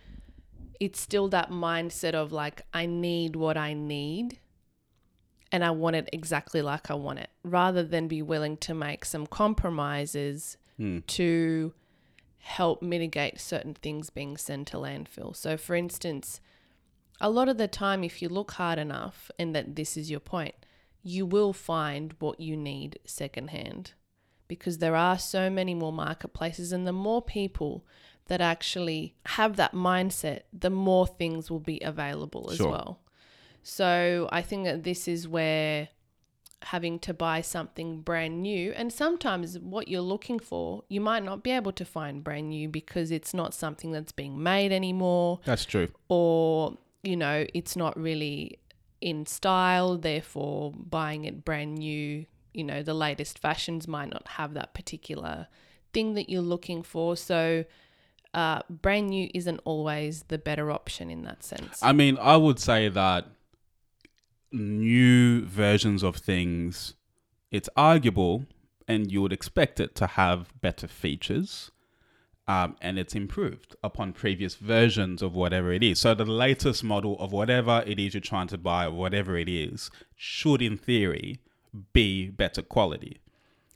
it's 0.79 0.99
still 0.99 1.27
that 1.29 1.51
mindset 1.51 2.15
of 2.15 2.31
like 2.31 2.63
I 2.73 2.87
need 2.87 3.35
what 3.35 3.55
I 3.55 3.73
need 3.73 4.39
and 5.51 5.63
I 5.63 5.71
want 5.71 5.95
it 5.95 6.09
exactly 6.13 6.61
like 6.61 6.89
I 6.89 6.93
want 6.93 7.19
it, 7.19 7.29
rather 7.43 7.83
than 7.83 8.07
be 8.07 8.21
willing 8.21 8.57
to 8.57 8.73
make 8.73 9.05
some 9.05 9.27
compromises 9.27 10.57
hmm. 10.77 10.99
to 11.07 11.73
help 12.39 12.81
mitigate 12.81 13.39
certain 13.39 13.73
things 13.73 14.09
being 14.09 14.37
sent 14.37 14.67
to 14.69 14.77
landfill. 14.77 15.35
So, 15.35 15.57
for 15.57 15.75
instance, 15.75 16.41
a 17.19 17.29
lot 17.29 17.49
of 17.49 17.57
the 17.57 17.67
time, 17.67 18.03
if 18.03 18.21
you 18.21 18.29
look 18.29 18.51
hard 18.51 18.79
enough, 18.79 19.29
and 19.37 19.55
that 19.55 19.75
this 19.75 19.95
is 19.95 20.09
your 20.09 20.19
point, 20.19 20.55
you 21.03 21.25
will 21.25 21.53
find 21.53 22.15
what 22.19 22.39
you 22.39 22.55
need 22.55 22.99
secondhand 23.05 23.93
because 24.47 24.79
there 24.79 24.97
are 24.97 25.17
so 25.17 25.49
many 25.49 25.73
more 25.73 25.93
marketplaces, 25.93 26.73
and 26.73 26.85
the 26.85 26.91
more 26.91 27.21
people 27.21 27.85
that 28.27 28.41
actually 28.41 29.15
have 29.25 29.55
that 29.55 29.73
mindset, 29.73 30.41
the 30.51 30.69
more 30.69 31.07
things 31.07 31.49
will 31.49 31.61
be 31.61 31.79
available 31.81 32.49
as 32.51 32.57
sure. 32.57 32.69
well. 32.69 32.99
So 33.63 34.29
I 34.31 34.41
think 34.41 34.65
that 34.65 34.83
this 34.83 35.07
is 35.07 35.27
where 35.27 35.89
having 36.63 36.99
to 36.99 37.13
buy 37.13 37.41
something 37.41 38.01
brand 38.01 38.41
new 38.41 38.71
and 38.73 38.93
sometimes 38.93 39.57
what 39.57 39.87
you're 39.87 39.99
looking 39.99 40.37
for 40.37 40.83
you 40.89 41.01
might 41.01 41.23
not 41.23 41.41
be 41.41 41.49
able 41.49 41.71
to 41.71 41.83
find 41.83 42.23
brand 42.23 42.49
new 42.49 42.69
because 42.69 43.09
it's 43.09 43.33
not 43.33 43.53
something 43.53 43.91
that's 43.91 44.11
being 44.11 44.41
made 44.41 44.71
anymore. 44.71 45.39
That's 45.43 45.65
true. 45.65 45.87
Or 46.07 46.77
you 47.03 47.17
know 47.17 47.45
it's 47.53 47.75
not 47.75 47.97
really 47.99 48.59
in 49.01 49.25
style 49.25 49.97
therefore 49.97 50.71
buying 50.71 51.25
it 51.25 51.43
brand 51.43 51.73
new 51.73 52.23
you 52.53 52.63
know 52.63 52.83
the 52.83 52.93
latest 52.93 53.39
fashions 53.39 53.87
might 53.87 54.11
not 54.11 54.27
have 54.27 54.53
that 54.53 54.75
particular 54.75 55.47
thing 55.93 56.13
that 56.13 56.29
you're 56.29 56.41
looking 56.41 56.83
for. 56.83 57.17
So 57.17 57.65
uh, 58.33 58.61
brand 58.69 59.09
new 59.09 59.29
isn't 59.33 59.59
always 59.65 60.23
the 60.27 60.37
better 60.37 60.71
option 60.71 61.09
in 61.09 61.23
that 61.23 61.43
sense. 61.43 61.79
I 61.81 61.91
mean 61.91 62.17
i 62.19 62.37
would 62.37 62.59
say 62.59 62.87
that 62.89 63.25
new 64.51 65.45
versions 65.45 66.03
of 66.03 66.17
things, 66.17 66.93
it's 67.51 67.69
arguable 67.75 68.45
and 68.87 69.11
you 69.11 69.21
would 69.21 69.33
expect 69.33 69.79
it 69.79 69.95
to 69.95 70.07
have 70.07 70.53
better 70.61 70.87
features. 70.87 71.71
Um, 72.47 72.75
and 72.81 72.99
it's 72.99 73.15
improved 73.15 73.75
upon 73.83 74.11
previous 74.11 74.55
versions 74.55 75.21
of 75.21 75.35
whatever 75.35 75.71
it 75.71 75.83
is. 75.83 75.99
So 75.99 76.13
the 76.13 76.25
latest 76.25 76.83
model 76.83 77.17
of 77.19 77.31
whatever 77.31 77.83
it 77.85 77.97
is 77.99 78.13
you're 78.13 78.21
trying 78.21 78.47
to 78.47 78.57
buy, 78.57 78.87
or 78.87 78.91
whatever 78.91 79.37
it 79.37 79.47
is, 79.47 79.89
should 80.15 80.61
in 80.61 80.75
theory 80.75 81.39
be 81.93 82.29
better 82.29 82.61
quality. 82.61 83.21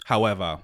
However, 0.06 0.60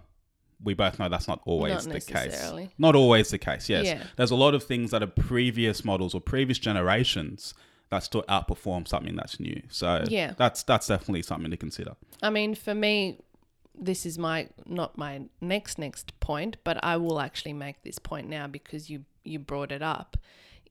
we 0.62 0.74
both 0.74 1.00
know 1.00 1.08
that's 1.08 1.27
not 1.27 1.41
always 1.46 1.86
not 1.86 1.94
the 1.94 2.01
case. 2.01 2.51
Not 2.77 2.96
always 2.96 3.30
the 3.30 3.38
case. 3.38 3.70
Yes, 3.70 3.86
yeah. 3.86 4.03
there's 4.18 4.32
a 4.32 4.36
lot 4.36 4.56
of 4.56 4.63
things 4.63 4.91
that 4.91 5.01
are 5.01 5.08
previous 5.08 5.86
models 5.86 6.13
or 6.13 6.20
previous 6.20 6.60
generations 6.60 7.53
that 7.91 8.03
still 8.03 8.24
outperform 8.24 8.88
something 8.88 9.15
that's 9.15 9.39
new. 9.39 9.62
So 9.69 10.03
yeah, 10.07 10.33
that's 10.38 10.63
that's 10.63 10.88
definitely 10.88 11.21
something 11.21 11.51
to 11.51 11.57
consider. 11.57 11.95
I 12.24 12.29
mean, 12.29 12.55
for 12.55 12.74
me, 12.74 13.19
this 13.77 14.05
is 14.05 14.17
my 14.17 14.50
not 14.65 14.98
my 14.98 15.21
next 15.39 15.77
next 15.77 16.19
point, 16.19 16.57
but 16.63 16.83
I 16.83 16.98
will 16.98 17.19
actually 17.19 17.53
make 17.53 17.83
this 17.83 18.00
point 18.00 18.27
now 18.27 18.48
because 18.48 18.89
you 18.89 19.05
you 19.24 19.38
brought 19.38 19.71
it 19.71 19.83
up. 19.83 20.17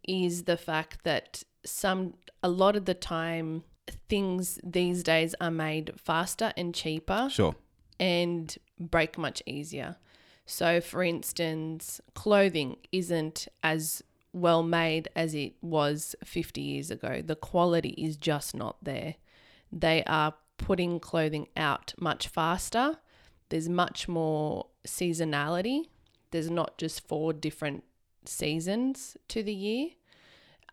Is 0.08 0.44
the 0.44 0.56
fact 0.56 1.04
that 1.04 1.44
some 1.64 2.14
a 2.42 2.48
lot 2.48 2.74
of 2.74 2.86
the 2.86 2.94
time 2.94 3.64
things 4.08 4.58
these 4.62 5.02
days 5.02 5.34
are 5.40 5.50
made 5.50 5.92
faster 5.96 6.52
and 6.56 6.74
cheaper. 6.74 7.28
Sure. 7.30 7.54
And 7.98 8.56
break 8.78 9.18
much 9.18 9.42
easier. 9.46 9.96
So, 10.46 10.80
for 10.80 11.02
instance, 11.02 12.00
clothing 12.14 12.76
isn't 12.92 13.46
as 13.62 14.02
well 14.32 14.62
made 14.62 15.08
as 15.16 15.34
it 15.34 15.54
was 15.60 16.14
50 16.24 16.60
years 16.60 16.90
ago. 16.90 17.22
The 17.24 17.36
quality 17.36 17.90
is 17.90 18.16
just 18.16 18.54
not 18.54 18.76
there. 18.82 19.16
They 19.72 20.04
are 20.04 20.34
putting 20.58 21.00
clothing 21.00 21.48
out 21.56 21.94
much 21.98 22.28
faster. 22.28 22.98
There's 23.48 23.68
much 23.68 24.08
more 24.08 24.66
seasonality. 24.86 25.84
There's 26.30 26.50
not 26.50 26.78
just 26.78 27.06
four 27.06 27.32
different 27.32 27.84
seasons 28.24 29.16
to 29.28 29.42
the 29.42 29.54
year. 29.54 29.88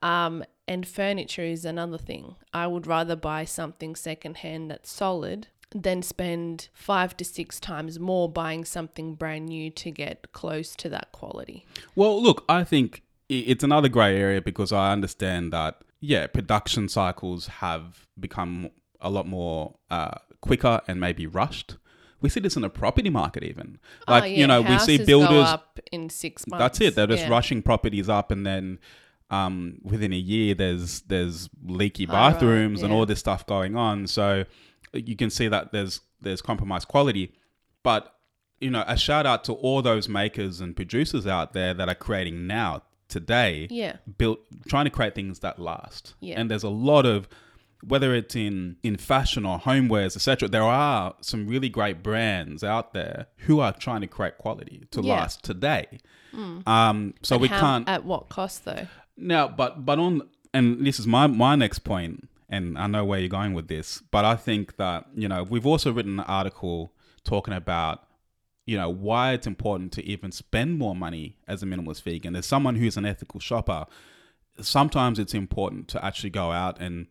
Um, 0.02 0.44
and 0.68 0.88
furniture 0.88 1.44
is 1.44 1.66
another 1.66 1.98
thing. 1.98 2.36
I 2.54 2.68
would 2.68 2.86
rather 2.86 3.16
buy 3.16 3.46
something 3.46 3.96
secondhand 3.96 4.70
that's 4.70 4.92
solid 4.92 5.48
than 5.72 6.02
spend 6.02 6.70
five 6.74 7.18
to 7.18 7.26
six 7.26 7.60
times 7.60 8.00
more 8.00 8.30
buying 8.30 8.64
something 8.64 9.16
brand 9.16 9.48
new 9.48 9.70
to 9.70 9.92
get 9.92 10.32
close 10.32 10.76
to 10.76 10.90
that 10.90 11.12
quality. 11.12 11.66
Well, 11.96 12.22
look, 12.22 12.46
I 12.48 12.64
think 12.64 13.04
it's 13.30 13.64
another 13.64 13.90
grey 13.90 14.18
area 14.20 14.42
because 14.42 14.72
I 14.72 14.92
understand 14.92 15.52
that, 15.54 15.82
yeah, 16.00 16.28
production 16.28 16.88
cycles 16.90 17.48
have 17.48 18.08
become 18.20 18.70
a 19.02 19.10
lot 19.10 19.28
more 19.28 19.76
uh, 19.90 20.16
quicker 20.42 20.82
and 20.88 21.00
maybe 21.00 21.28
rushed. 21.28 21.76
We 22.22 22.30
see 22.30 22.40
this 22.40 22.56
in 22.56 22.64
the 22.64 22.70
property 22.70 23.10
market, 23.10 23.44
even. 23.44 23.80
Like, 24.08 24.24
Oh, 24.24 24.26
yeah, 24.26 24.38
you 24.38 24.48
know, 24.48 24.62
we 24.62 24.80
see 24.80 24.94
houses 24.98 25.06
builders. 25.06 25.48
up 25.48 25.80
in 25.92 26.10
six 26.10 26.48
months. 26.48 26.62
That's 26.64 26.82
it. 26.82 26.96
They're 26.96 27.06
just 27.08 27.24
Yeah. 27.24 27.30
rushing 27.30 27.62
properties 27.62 28.10
up, 28.10 28.32
and 28.32 28.46
then 28.46 28.80
um, 29.30 29.80
within 29.84 30.14
a 30.14 30.18
year, 30.18 30.56
there's 30.56 31.02
there's 31.02 31.50
leaky 31.66 32.08
Oh, 32.08 32.14
right, 32.14 32.32
bathrooms 32.32 32.82
and 32.82 32.94
all 32.94 33.06
this 33.06 33.20
stuff 33.20 33.46
going 33.46 33.76
on. 33.76 34.08
So 34.08 34.46
you 34.94 35.16
can 35.18 35.30
see 35.30 35.48
that 35.50 35.74
there's 35.74 36.00
there's 36.22 36.42
compromised 36.42 36.88
quality. 36.88 37.34
But 37.84 38.16
you 38.62 38.70
know, 38.72 38.84
a 38.88 38.96
shout 38.98 39.26
out 39.26 39.44
to 39.44 39.54
all 39.54 39.82
those 39.82 40.08
makers 40.10 40.62
and 40.62 40.76
producers 40.76 41.28
out 41.28 41.52
there 41.54 41.74
that 41.76 41.90
are 41.90 41.94
creating 41.96 42.48
now 42.48 42.84
today, 43.08 43.68
Yeah. 43.70 43.98
built 44.18 44.40
trying 44.68 44.86
to 44.86 44.92
create 44.92 45.16
things 45.16 45.40
that 45.40 45.60
last. 45.60 46.14
Yeah. 46.20 46.40
And 46.40 46.50
there's 46.52 46.64
a 46.64 46.70
lot 46.70 47.06
of 47.06 47.28
whether 47.84 48.14
it's 48.16 48.36
in 48.36 48.76
in 48.84 48.98
fashion 48.98 49.46
or 49.46 49.60
homewares, 49.60 50.16
etc. 50.16 50.48
There 50.50 50.64
are 50.64 51.14
some 51.22 51.48
really 51.48 51.70
great 51.70 52.02
brands 52.02 52.64
out 52.64 52.94
there 52.94 53.28
who 53.46 53.60
are 53.60 53.72
trying 53.72 54.02
to 54.02 54.08
create 54.08 54.38
quality 54.40 54.84
to 54.92 55.02
Yeah. 55.02 55.14
last 55.16 55.44
today. 55.44 56.00
Um, 56.66 57.14
so 57.24 57.38
we 57.38 57.48
how- 57.48 57.60
can't 57.60 57.90
At 57.90 58.04
what 58.06 58.30
cost, 58.30 58.66
though? 58.66 58.88
now, 59.16 59.48
but 59.48 59.86
but 59.86 60.00
on 60.00 60.22
and 60.54 60.86
this 60.86 61.00
is 61.00 61.08
my 61.08 61.28
my 61.28 61.56
next 61.56 61.80
point, 61.80 62.28
and 62.50 62.78
I 62.78 62.88
know 62.88 63.06
where 63.06 63.20
you're 63.20 63.30
going 63.30 63.54
with 63.54 63.68
this, 63.68 64.02
but 64.12 64.26
I 64.26 64.36
think 64.36 64.78
that 64.78 65.06
you 65.16 65.28
know 65.28 65.44
we've 65.44 65.66
also 65.66 65.92
written 65.92 66.20
an 66.20 66.26
article 66.26 66.94
talking 67.24 67.54
about 67.54 68.07
you 68.68 68.78
know 68.78 68.90
why 68.90 69.32
it's 69.32 69.48
important 69.48 69.92
to 69.94 70.06
even 70.06 70.32
spend 70.32 70.78
more 70.78 70.96
money 70.96 71.38
as 71.48 71.64
a 71.64 71.66
minimalist 71.66 72.04
vegan. 72.04 72.36
As 72.36 72.46
someone 72.46 72.76
who's 72.76 72.98
an 72.98 73.06
ethical 73.06 73.40
shopper, 73.40 73.86
sometimes 74.62 75.18
it's 75.18 75.34
important 75.34 75.88
to 75.88 76.06
actually 76.06 76.30
go 76.30 76.52
out 76.52 76.80
and 76.80 77.08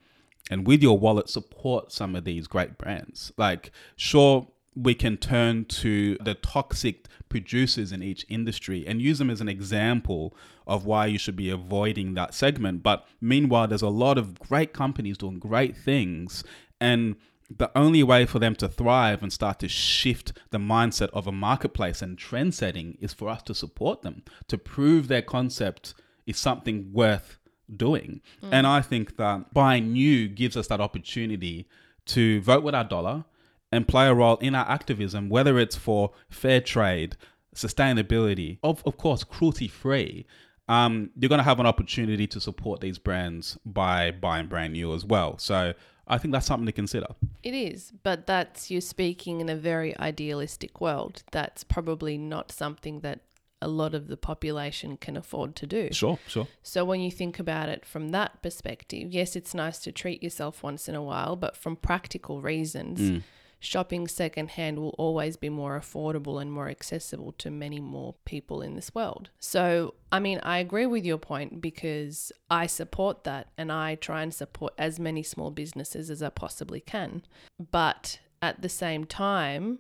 and 0.50 0.66
with 0.66 0.82
your 0.82 0.98
wallet 0.98 1.28
support 1.28 1.90
some 1.90 2.14
of 2.14 2.24
these 2.24 2.46
great 2.46 2.78
brands. 2.78 3.32
Like, 3.36 3.72
sure, 3.96 4.46
we 4.76 4.94
can 4.94 5.16
turn 5.16 5.64
to 5.64 6.16
the 6.18 6.34
toxic 6.34 7.06
producers 7.28 7.90
in 7.90 8.02
each 8.02 8.24
industry 8.28 8.86
and 8.86 9.02
use 9.02 9.18
them 9.18 9.30
as 9.30 9.40
an 9.40 9.48
example 9.48 10.36
of 10.66 10.84
why 10.84 11.06
you 11.06 11.18
should 11.18 11.34
be 11.36 11.50
avoiding 11.50 12.14
that 12.14 12.34
segment. 12.34 12.82
But 12.82 13.06
meanwhile, 13.20 13.66
there's 13.66 13.82
a 13.82 13.88
lot 13.88 14.18
of 14.18 14.38
great 14.38 14.72
companies 14.72 15.18
doing 15.18 15.38
great 15.38 15.76
things. 15.76 16.44
And 16.80 17.16
the 17.48 17.70
only 17.76 18.02
way 18.02 18.26
for 18.26 18.38
them 18.38 18.54
to 18.56 18.68
thrive 18.68 19.22
and 19.22 19.32
start 19.32 19.60
to 19.60 19.68
shift 19.68 20.32
the 20.50 20.58
mindset 20.58 21.08
of 21.12 21.26
a 21.26 21.32
marketplace 21.32 22.02
and 22.02 22.18
trend 22.18 22.54
setting 22.54 22.98
is 23.00 23.14
for 23.14 23.28
us 23.28 23.42
to 23.42 23.54
support 23.54 24.02
them, 24.02 24.22
to 24.48 24.58
prove 24.58 25.08
their 25.08 25.22
concept 25.22 25.94
is 26.26 26.36
something 26.36 26.92
worth 26.92 27.38
doing. 27.74 28.20
And 28.52 28.66
I 28.66 28.80
think 28.80 29.16
that 29.16 29.52
buying 29.52 29.92
new 29.92 30.28
gives 30.28 30.56
us 30.56 30.66
that 30.68 30.80
opportunity 30.80 31.68
to 32.06 32.40
vote 32.40 32.62
with 32.62 32.74
our 32.74 32.84
dollar 32.84 33.24
and 33.72 33.88
play 33.88 34.06
a 34.06 34.14
role 34.14 34.36
in 34.38 34.54
our 34.54 34.68
activism, 34.68 35.28
whether 35.28 35.58
it's 35.58 35.76
for 35.76 36.12
fair 36.30 36.60
trade, 36.60 37.16
sustainability, 37.54 38.58
of, 38.62 38.82
of 38.86 38.96
course, 38.96 39.24
cruelty 39.24 39.68
free. 39.68 40.26
Um, 40.68 41.10
you're 41.16 41.28
going 41.28 41.38
to 41.38 41.44
have 41.44 41.60
an 41.60 41.66
opportunity 41.66 42.26
to 42.28 42.40
support 42.40 42.80
these 42.80 42.98
brands 42.98 43.56
by 43.64 44.10
buying 44.10 44.46
brand 44.46 44.72
new 44.72 44.94
as 44.94 45.04
well. 45.04 45.38
So 45.38 45.74
I 46.06 46.18
think 46.18 46.32
that's 46.32 46.46
something 46.46 46.66
to 46.66 46.72
consider. 46.72 47.08
It 47.42 47.54
is, 47.54 47.92
but 48.02 48.26
that's 48.26 48.70
you 48.70 48.80
speaking 48.80 49.40
in 49.40 49.48
a 49.48 49.56
very 49.56 49.96
idealistic 49.98 50.80
world. 50.80 51.22
That's 51.32 51.64
probably 51.64 52.16
not 52.16 52.52
something 52.52 53.00
that 53.00 53.20
a 53.62 53.68
lot 53.68 53.94
of 53.94 54.08
the 54.08 54.16
population 54.16 54.96
can 54.96 55.16
afford 55.16 55.56
to 55.56 55.66
do. 55.66 55.88
Sure, 55.92 56.18
sure. 56.28 56.46
So 56.62 56.84
when 56.84 57.00
you 57.00 57.10
think 57.10 57.38
about 57.38 57.68
it 57.68 57.84
from 57.84 58.10
that 58.10 58.42
perspective, 58.42 59.12
yes, 59.12 59.34
it's 59.34 59.54
nice 59.54 59.78
to 59.80 59.92
treat 59.92 60.22
yourself 60.22 60.62
once 60.62 60.88
in 60.88 60.94
a 60.94 61.02
while, 61.02 61.36
but 61.36 61.56
from 61.56 61.76
practical 61.76 62.40
reasons, 62.40 63.00
mm. 63.00 63.22
Shopping 63.58 64.06
secondhand 64.06 64.78
will 64.78 64.94
always 64.98 65.36
be 65.36 65.48
more 65.48 65.78
affordable 65.78 66.40
and 66.40 66.52
more 66.52 66.68
accessible 66.68 67.32
to 67.32 67.50
many 67.50 67.80
more 67.80 68.14
people 68.24 68.62
in 68.62 68.74
this 68.74 68.94
world. 68.94 69.30
So, 69.38 69.94
I 70.12 70.20
mean, 70.20 70.40
I 70.42 70.58
agree 70.58 70.86
with 70.86 71.04
your 71.04 71.18
point 71.18 71.60
because 71.60 72.32
I 72.50 72.66
support 72.66 73.24
that 73.24 73.48
and 73.56 73.72
I 73.72 73.94
try 73.96 74.22
and 74.22 74.32
support 74.32 74.74
as 74.78 74.98
many 74.98 75.22
small 75.22 75.50
businesses 75.50 76.10
as 76.10 76.22
I 76.22 76.28
possibly 76.28 76.80
can. 76.80 77.22
But 77.70 78.20
at 78.42 78.62
the 78.62 78.68
same 78.68 79.04
time, 79.04 79.78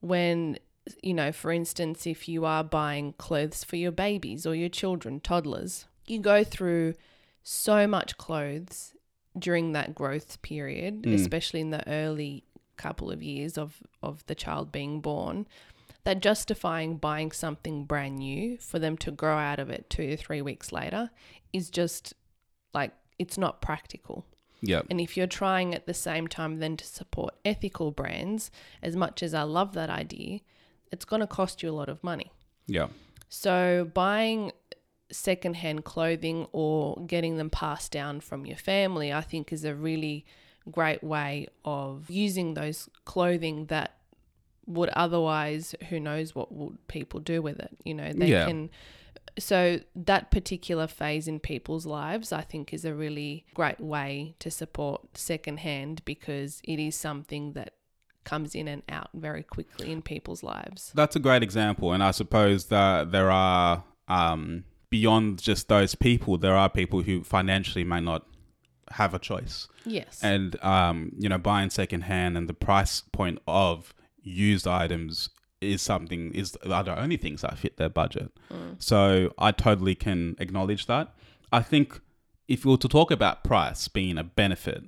when 0.00 0.58
you 1.02 1.14
know, 1.14 1.32
for 1.32 1.50
instance, 1.50 2.06
if 2.06 2.28
you 2.28 2.44
are 2.44 2.62
buying 2.62 3.12
clothes 3.14 3.64
for 3.64 3.76
your 3.76 3.90
babies 3.90 4.46
or 4.46 4.54
your 4.54 4.68
children, 4.68 5.20
toddlers, 5.20 5.86
you 6.06 6.20
go 6.20 6.44
through 6.44 6.94
so 7.42 7.86
much 7.86 8.16
clothes 8.16 8.94
during 9.38 9.72
that 9.72 9.94
growth 9.94 10.40
period, 10.42 11.04
hmm. 11.04 11.12
especially 11.12 11.60
in 11.60 11.70
the 11.70 11.86
early 11.88 12.44
couple 12.76 13.10
of 13.10 13.22
years 13.22 13.56
of, 13.58 13.82
of 14.02 14.24
the 14.26 14.34
child 14.34 14.72
being 14.72 15.00
born, 15.00 15.46
that 16.04 16.20
justifying 16.20 16.96
buying 16.96 17.32
something 17.32 17.84
brand 17.84 18.18
new 18.18 18.56
for 18.58 18.78
them 18.78 18.96
to 18.98 19.10
grow 19.10 19.36
out 19.36 19.58
of 19.58 19.70
it 19.70 19.90
two 19.90 20.06
to 20.06 20.16
three 20.16 20.40
weeks 20.40 20.70
later 20.70 21.10
is 21.52 21.68
just 21.68 22.14
like 22.72 22.92
it's 23.18 23.36
not 23.36 23.60
practical. 23.60 24.24
Yeah. 24.60 24.82
And 24.88 25.00
if 25.00 25.16
you're 25.16 25.26
trying 25.26 25.74
at 25.74 25.86
the 25.86 25.94
same 25.94 26.28
time 26.28 26.60
then 26.60 26.76
to 26.76 26.86
support 26.86 27.34
ethical 27.44 27.90
brands, 27.90 28.50
as 28.82 28.94
much 28.94 29.22
as 29.22 29.34
I 29.34 29.42
love 29.42 29.74
that 29.74 29.90
idea, 29.90 30.40
it's 30.92 31.04
going 31.04 31.20
to 31.20 31.26
cost 31.26 31.62
you 31.62 31.70
a 31.70 31.72
lot 31.72 31.88
of 31.88 32.02
money. 32.04 32.30
Yeah. 32.66 32.88
So 33.28 33.90
buying 33.92 34.52
secondhand 35.10 35.84
clothing 35.84 36.46
or 36.52 37.04
getting 37.06 37.36
them 37.36 37.50
passed 37.50 37.92
down 37.92 38.20
from 38.20 38.46
your 38.46 38.56
family, 38.56 39.12
I 39.12 39.20
think 39.20 39.52
is 39.52 39.64
a 39.64 39.74
really 39.74 40.24
great 40.70 41.02
way 41.02 41.46
of 41.64 42.08
using 42.10 42.54
those 42.54 42.88
clothing 43.04 43.66
that 43.66 43.96
would 44.66 44.88
otherwise 44.90 45.74
who 45.90 46.00
knows 46.00 46.34
what 46.34 46.50
would 46.52 46.76
people 46.88 47.20
do 47.20 47.40
with 47.40 47.58
it 47.60 47.70
you 47.84 47.94
know 47.94 48.12
they 48.12 48.30
Yeah. 48.32 48.46
can 48.46 48.70
so 49.38 49.80
that 49.94 50.30
particular 50.30 50.86
phase 50.86 51.28
in 51.28 51.38
people's 51.38 51.86
lives 51.86 52.32
i 52.32 52.40
think 52.40 52.72
is 52.74 52.84
a 52.84 52.92
really 52.94 53.44
great 53.54 53.78
way 53.80 54.34
to 54.40 54.50
support 54.50 55.16
secondhand 55.16 56.04
because 56.04 56.60
it 56.64 56.78
is 56.80 56.96
something 56.96 57.52
that 57.52 57.74
comes 58.24 58.56
in 58.56 58.66
and 58.66 58.82
out 58.88 59.08
very 59.14 59.44
quickly 59.44 59.92
in 59.92 60.02
people's 60.02 60.42
lives 60.42 60.90
That's 60.96 61.14
a 61.14 61.20
great 61.20 61.44
example, 61.44 61.92
and 61.92 62.02
I 62.02 62.10
suppose 62.10 62.64
that 62.66 63.12
there 63.12 63.30
are 63.30 63.84
um, 64.08 64.64
beyond 64.90 65.38
just 65.40 65.68
those 65.68 65.94
people, 65.94 66.36
there 66.36 66.56
are 66.56 66.68
people 66.68 67.02
who 67.02 67.22
financially 67.22 67.84
may 67.84 68.00
not 68.00 68.26
have 68.92 69.14
a 69.14 69.18
choice, 69.18 69.68
yes 69.84 70.20
and 70.22 70.62
um, 70.64 71.12
you 71.18 71.28
know, 71.28 71.38
buying 71.38 71.70
secondhand 71.70 72.36
and 72.36 72.48
the 72.48 72.54
price 72.54 73.02
point 73.12 73.38
of 73.46 73.94
used 74.22 74.66
items 74.66 75.30
is 75.60 75.80
something 75.82 76.32
is 76.34 76.56
are 76.68 76.84
the 76.84 76.98
only 76.98 77.16
things 77.16 77.42
that 77.42 77.56
fit 77.58 77.76
their 77.76 77.88
budget. 77.88 78.30
So 78.78 79.32
I 79.38 79.52
totally 79.52 79.94
can 79.94 80.36
acknowledge 80.38 80.86
that. 80.86 81.14
I 81.52 81.60
think 81.62 82.00
if 82.48 82.64
we 82.64 82.70
were 82.72 82.76
to 82.78 82.88
talk 82.88 83.10
about 83.10 83.42
price 83.42 83.88
being 83.88 84.18
a 84.18 84.24
benefit 84.24 84.84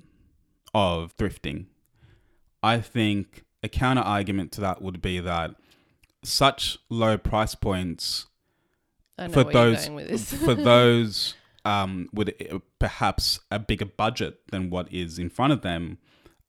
of 0.75 1.17
thrifting, 1.17 1.67
I 2.63 2.81
think 2.81 3.45
a 3.63 3.69
counter 3.69 4.03
argument 4.03 4.53
to 4.53 4.61
that 4.61 4.83
would 4.83 5.01
be 5.01 5.21
that 5.21 5.55
such 6.23 6.79
low 6.89 7.17
price 7.17 7.55
points 7.55 8.27
for 9.31 9.45
those 9.45 9.87
you're 9.87 9.87
going 9.87 9.95
with 9.95 10.09
this 10.09 10.33
for 10.35 10.55
those 10.75 11.35
um, 11.65 12.09
with 12.13 12.31
perhaps 12.79 13.41
a 13.51 13.59
bigger 13.59 13.85
budget 13.85 14.41
than 14.51 14.71
what 14.71 14.93
is 14.93 15.19
in 15.19 15.29
front 15.31 15.53
of 15.53 15.63
them 15.63 15.99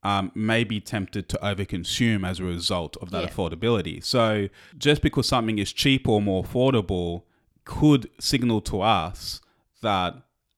um, 0.03 0.31
may 0.33 0.63
be 0.63 0.79
tempted 0.79 1.27
to 1.29 1.37
overconsume 1.43 2.25
as 2.25 2.39
a 2.39 2.43
result 2.45 2.95
of 3.01 3.11
that 3.11 3.23
Yeah. 3.23 3.29
affordability. 3.29 4.03
So 4.03 4.47
just 4.77 5.01
because 5.01 5.27
something 5.27 5.59
is 5.59 5.73
cheap 5.73 6.07
or 6.07 6.21
more 6.21 6.43
affordable 6.43 7.23
could 7.65 8.09
signal 8.19 8.61
to 8.61 8.81
us 8.81 9.41
that 9.81 10.15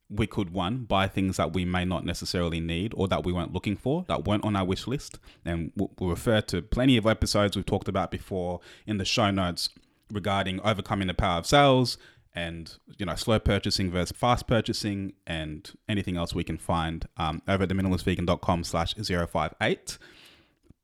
we 0.09 0.27
could 0.27 0.51
one 0.51 0.79
buy 0.83 1.07
things 1.07 1.37
that 1.37 1.53
we 1.53 1.63
may 1.65 1.85
not 1.85 2.05
necessarily 2.05 2.59
need 2.59 2.93
or 2.97 3.07
that 3.07 3.23
we 3.23 3.31
weren't 3.31 3.53
looking 3.53 3.77
for 3.77 4.03
that 4.09 4.25
weren't 4.25 4.43
on 4.43 4.55
our 4.57 4.65
wish 4.65 4.85
list 4.85 5.17
and 5.45 5.71
we'll, 5.77 5.89
we'll 5.99 6.09
refer 6.09 6.41
to 6.41 6.61
plenty 6.61 6.97
of 6.97 7.07
episodes 7.07 7.55
we've 7.55 7.65
talked 7.65 7.87
about 7.87 8.11
before 8.11 8.59
in 8.85 8.97
the 8.97 9.05
show 9.05 9.31
notes 9.31 9.69
regarding 10.11 10.59
overcoming 10.61 11.07
the 11.07 11.13
power 11.13 11.39
of 11.39 11.45
sales 11.47 11.97
and 12.33 12.77
you 12.97 13.05
know 13.05 13.15
slow 13.15 13.39
purchasing 13.39 13.91
versus 13.91 14.15
fast 14.15 14.47
purchasing 14.47 15.13
and 15.27 15.73
anything 15.89 16.17
else 16.17 16.33
we 16.33 16.43
can 16.43 16.57
find 16.57 17.07
um, 17.17 17.41
over 17.47 17.63
at 17.63 17.69
theminimalistvegan.com 17.69 18.63
slash 18.63 18.93
058 18.95 19.97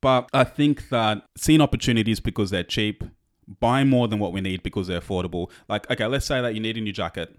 but 0.02 0.30
i 0.34 0.44
think 0.44 0.90
that 0.90 1.24
seeing 1.38 1.62
opportunities 1.62 2.20
because 2.20 2.50
they're 2.50 2.64
cheap 2.64 3.04
buying 3.60 3.88
more 3.88 4.08
than 4.08 4.20
what 4.20 4.34
we 4.34 4.42
need 4.42 4.62
because 4.62 4.88
they're 4.88 5.00
affordable. 5.00 5.50
Like 5.70 5.90
okay 5.90 6.06
let's 6.06 6.26
say 6.26 6.42
that 6.42 6.54
you 6.54 6.60
need 6.60 6.78
a 6.78 6.82
new 6.82 6.94
jacket 6.94 7.36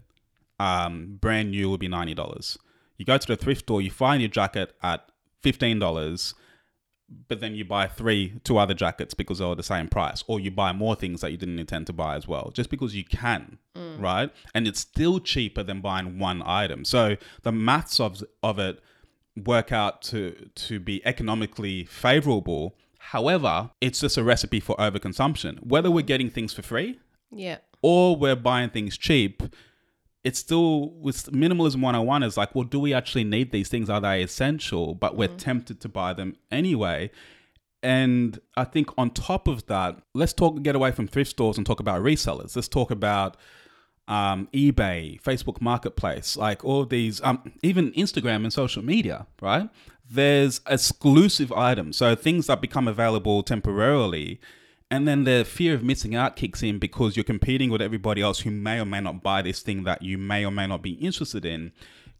um, 0.58 1.18
brand 1.20 1.50
new 1.50 1.70
would 1.70 1.80
be 1.80 1.88
$90 1.88 2.58
you 2.96 3.04
go 3.04 3.16
to 3.16 3.26
the 3.26 3.36
thrift 3.36 3.60
store 3.60 3.80
you 3.82 3.90
find 3.90 4.20
your 4.22 4.30
jacket 4.30 4.74
at 4.82 5.08
$15 5.44 6.34
but 7.28 7.40
then 7.40 7.54
you 7.54 7.64
buy 7.64 7.86
three 7.86 8.38
two 8.44 8.58
other 8.58 8.74
jackets 8.74 9.14
because 9.14 9.38
they're 9.38 9.54
the 9.54 9.62
same 9.62 9.88
price 9.88 10.22
or 10.26 10.38
you 10.38 10.50
buy 10.50 10.72
more 10.72 10.94
things 10.94 11.20
that 11.20 11.30
you 11.30 11.36
didn't 11.36 11.58
intend 11.58 11.86
to 11.86 11.92
buy 11.92 12.16
as 12.16 12.28
well 12.28 12.50
just 12.52 12.70
because 12.70 12.94
you 12.94 13.04
can 13.04 13.58
mm. 13.74 14.00
right? 14.00 14.30
And 14.54 14.66
it's 14.66 14.80
still 14.80 15.20
cheaper 15.20 15.62
than 15.62 15.80
buying 15.80 16.18
one 16.18 16.42
item. 16.44 16.84
So 16.84 17.16
the 17.42 17.52
maths 17.52 18.00
of 18.00 18.22
of 18.42 18.58
it 18.58 18.80
work 19.36 19.72
out 19.72 20.02
to 20.02 20.50
to 20.54 20.80
be 20.80 21.04
economically 21.06 21.84
favorable. 21.84 22.76
However 22.98 23.70
it's 23.80 24.00
just 24.00 24.16
a 24.18 24.24
recipe 24.24 24.60
for 24.60 24.76
overconsumption. 24.76 25.66
Whether 25.66 25.90
we're 25.90 26.02
getting 26.02 26.30
things 26.30 26.52
for 26.52 26.62
free 26.62 26.98
Yeah. 27.32 27.58
or 27.80 28.16
we're 28.16 28.36
buying 28.36 28.70
things 28.70 28.98
cheap, 28.98 29.42
it's 30.24 30.38
still 30.38 30.90
with 30.90 31.30
minimalism 31.32 31.80
101 31.80 32.22
is 32.22 32.36
like, 32.36 32.54
well, 32.54 32.64
do 32.64 32.80
we 32.80 32.92
actually 32.92 33.24
need 33.24 33.52
these 33.52 33.68
things? 33.68 33.88
Are 33.88 34.00
they 34.00 34.22
essential? 34.22 34.94
But 34.94 35.16
we're 35.16 35.28
tempted 35.28 35.80
to 35.80 35.88
buy 35.88 36.12
them 36.12 36.36
anyway. 36.50 37.10
And 37.82 38.40
I 38.56 38.64
think 38.64 38.90
on 38.98 39.10
top 39.10 39.46
of 39.46 39.66
that, 39.66 40.00
let's 40.14 40.32
talk 40.32 40.62
get 40.62 40.74
away 40.74 40.90
from 40.90 41.06
thrift 41.06 41.30
stores 41.30 41.56
and 41.56 41.66
talk 41.66 41.78
about 41.78 42.02
resellers. 42.02 42.56
Let's 42.56 42.68
talk 42.68 42.90
about 42.90 43.36
um, 44.08 44.48
eBay, 44.52 45.20
Facebook 45.22 45.60
Marketplace, 45.60 46.36
like 46.36 46.64
all 46.64 46.84
these, 46.84 47.20
um, 47.22 47.52
even 47.62 47.92
Instagram 47.92 48.42
and 48.42 48.52
social 48.52 48.82
media, 48.82 49.26
right? 49.40 49.68
There's 50.10 50.62
exclusive 50.66 51.52
items, 51.52 51.98
so 51.98 52.14
things 52.14 52.46
that 52.46 52.62
become 52.62 52.88
available 52.88 53.42
temporarily, 53.42 54.40
and 54.90 55.06
then 55.06 55.24
the 55.24 55.44
fear 55.44 55.74
of 55.74 55.82
missing 55.82 56.14
out 56.14 56.36
kicks 56.36 56.62
in 56.62 56.78
because 56.78 57.16
you're 57.16 57.24
competing 57.24 57.70
with 57.70 57.82
everybody 57.82 58.22
else 58.22 58.40
who 58.40 58.50
may 58.50 58.80
or 58.80 58.84
may 58.84 59.00
not 59.00 59.22
buy 59.22 59.42
this 59.42 59.60
thing 59.60 59.84
that 59.84 60.02
you 60.02 60.16
may 60.16 60.44
or 60.44 60.50
may 60.50 60.66
not 60.66 60.82
be 60.82 60.92
interested 60.92 61.44
in. 61.44 61.72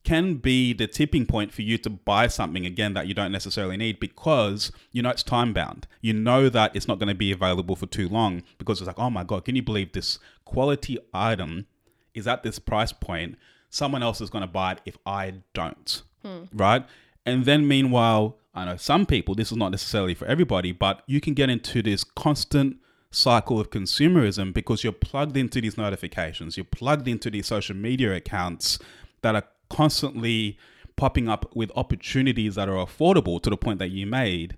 Can 0.05 0.35
be 0.37 0.73
the 0.73 0.87
tipping 0.87 1.27
point 1.27 1.53
for 1.53 1.63
you 1.63 1.77
to 1.79 1.91
buy 1.91 2.29
something 2.29 2.65
again 2.65 2.95
that 2.95 3.09
you 3.09 3.15
don't 3.15 3.33
necessarily 3.33 3.77
need 3.77 3.99
because 3.99 4.71
you 4.93 5.03
know 5.03 5.11
it's 5.11 5.23
time 5.23 5.53
bound. 5.53 5.87
You 6.01 6.13
know 6.13 6.49
that 6.49 6.75
it's 6.75 6.87
not 6.87 6.99
going 6.99 7.09
to 7.09 7.15
be 7.15 7.33
available 7.33 7.77
for 7.77 7.87
too 7.87 8.09
long 8.09 8.43
because 8.59 8.81
it's 8.81 8.87
like, 8.87 8.99
oh 8.99 9.11
my 9.11 9.25
God, 9.25 9.45
can 9.45 9.57
you 9.57 9.63
believe 9.63 9.93
this 9.93 10.19
quality 10.45 10.99
item 11.13 11.67
is 12.15 12.27
at 12.27 12.43
this 12.43 12.59
price 12.59 12.93
point, 12.93 13.37
someone 13.71 14.03
else 14.03 14.21
is 14.21 14.31
going 14.31 14.43
to 14.43 14.49
buy 14.49 14.73
it 14.73 14.81
if 14.85 14.97
I 15.05 15.35
don't. 15.53 16.03
Hmm. 16.23 16.45
Right. 16.53 16.87
And 17.27 17.45
then, 17.45 17.69
meanwhile, 17.69 18.39
I 18.59 18.65
know 18.65 18.77
some 18.77 19.07
people, 19.07 19.35
this 19.35 19.51
is 19.51 19.57
not 19.57 19.71
necessarily 19.71 20.15
for 20.15 20.27
everybody, 20.27 20.73
but 20.73 21.03
you 21.07 21.21
can 21.21 21.35
get 21.35 21.49
into 21.51 21.83
this 21.83 22.05
constant 22.05 22.77
cycle 23.11 23.59
of 23.59 23.71
consumerism 23.71 24.53
because 24.53 24.85
you're 24.85 24.93
plugged 24.93 25.37
into 25.37 25.61
these 25.61 25.79
notifications, 25.79 26.57
you're 26.57 26.65
plugged 26.65 27.09
into 27.09 27.31
these 27.31 27.47
social 27.47 27.75
media 27.77 28.15
accounts 28.15 28.79
that 29.23 29.35
are 29.35 29.45
constantly 29.71 30.59
popping 30.97 31.29
up 31.29 31.55
with 31.55 31.71
opportunities 31.77 32.57
that 32.57 32.69
are 32.69 32.85
affordable 32.85 33.41
to 33.43 33.49
the 33.51 33.57
point 33.57 33.79
that 33.79 33.91
you 33.91 34.07
made. 34.07 34.57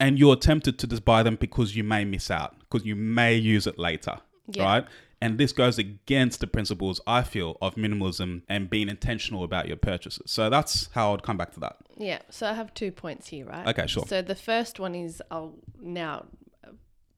And 0.00 0.18
you're 0.18 0.36
tempted 0.36 0.78
to 0.80 0.86
just 0.86 1.04
buy 1.04 1.22
them 1.22 1.36
because 1.36 1.76
you 1.76 1.84
may 1.84 2.04
miss 2.04 2.30
out, 2.30 2.54
because 2.60 2.84
you 2.84 2.96
may 2.96 3.34
use 3.36 3.66
it 3.66 3.78
later 3.78 4.18
Yeah. 4.48 4.64
right? 4.64 4.84
And 5.24 5.38
this 5.38 5.52
goes 5.52 5.78
against 5.78 6.40
the 6.40 6.46
principles 6.46 7.00
I 7.06 7.22
feel 7.22 7.56
of 7.62 7.76
minimalism 7.76 8.42
and 8.46 8.68
being 8.68 8.90
intentional 8.90 9.42
about 9.42 9.66
your 9.66 9.78
purchases. 9.78 10.30
So 10.30 10.50
that's 10.50 10.90
how 10.92 11.14
I'd 11.14 11.22
come 11.22 11.38
back 11.38 11.52
to 11.54 11.60
that. 11.60 11.78
Yeah, 11.96 12.18
so 12.28 12.46
I 12.46 12.52
have 12.52 12.74
two 12.74 12.92
points 12.92 13.28
here, 13.28 13.46
right? 13.46 13.66
Okay, 13.68 13.86
sure. 13.86 14.04
So 14.06 14.20
the 14.20 14.34
first 14.34 14.78
one 14.78 14.94
is 14.94 15.22
I'll 15.30 15.54
now 15.80 16.26
uh, 16.62 16.72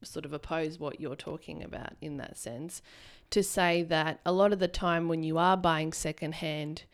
sort 0.04 0.24
of 0.24 0.32
oppose 0.32 0.78
what 0.78 1.00
you're 1.00 1.16
talking 1.16 1.64
about 1.64 1.94
in 2.00 2.18
that 2.18 2.38
sense 2.38 2.80
to 3.30 3.42
say 3.42 3.82
that 3.82 4.20
a 4.24 4.30
lot 4.30 4.52
of 4.52 4.60
the 4.60 4.68
time 4.68 5.08
when 5.08 5.24
you 5.24 5.36
are 5.36 5.56
buying 5.56 5.92
secondhand, 5.92 6.84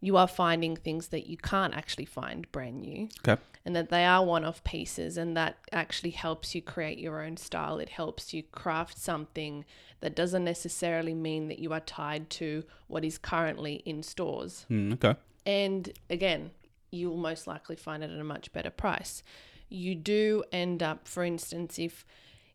you 0.00 0.16
are 0.16 0.28
finding 0.28 0.76
things 0.76 1.08
that 1.08 1.26
you 1.26 1.36
can't 1.36 1.74
actually 1.74 2.04
find 2.04 2.50
brand 2.52 2.80
new 2.82 3.08
Okay. 3.26 3.40
and 3.64 3.74
that 3.74 3.88
they 3.88 4.04
are 4.04 4.24
one 4.24 4.44
off 4.44 4.62
pieces 4.62 5.16
and 5.16 5.36
that 5.36 5.56
actually 5.72 6.10
helps 6.10 6.54
you 6.54 6.60
create 6.62 6.98
your 6.98 7.22
own 7.22 7.36
style. 7.36 7.78
It 7.78 7.88
helps 7.88 8.34
you 8.34 8.42
craft 8.42 8.98
something 8.98 9.64
that 10.00 10.14
doesn't 10.14 10.44
necessarily 10.44 11.14
mean 11.14 11.48
that 11.48 11.58
you 11.58 11.72
are 11.72 11.80
tied 11.80 12.28
to 12.30 12.64
what 12.88 13.04
is 13.04 13.16
currently 13.18 13.76
in 13.86 14.02
stores. 14.02 14.66
Mm, 14.70 14.92
okay. 14.94 15.18
And 15.46 15.90
again, 16.10 16.50
you 16.90 17.08
will 17.08 17.16
most 17.16 17.46
likely 17.46 17.76
find 17.76 18.04
it 18.04 18.10
at 18.10 18.20
a 18.20 18.24
much 18.24 18.52
better 18.52 18.70
price. 18.70 19.22
You 19.68 19.94
do 19.94 20.44
end 20.52 20.82
up, 20.82 21.08
for 21.08 21.24
instance, 21.24 21.78
if 21.78 22.04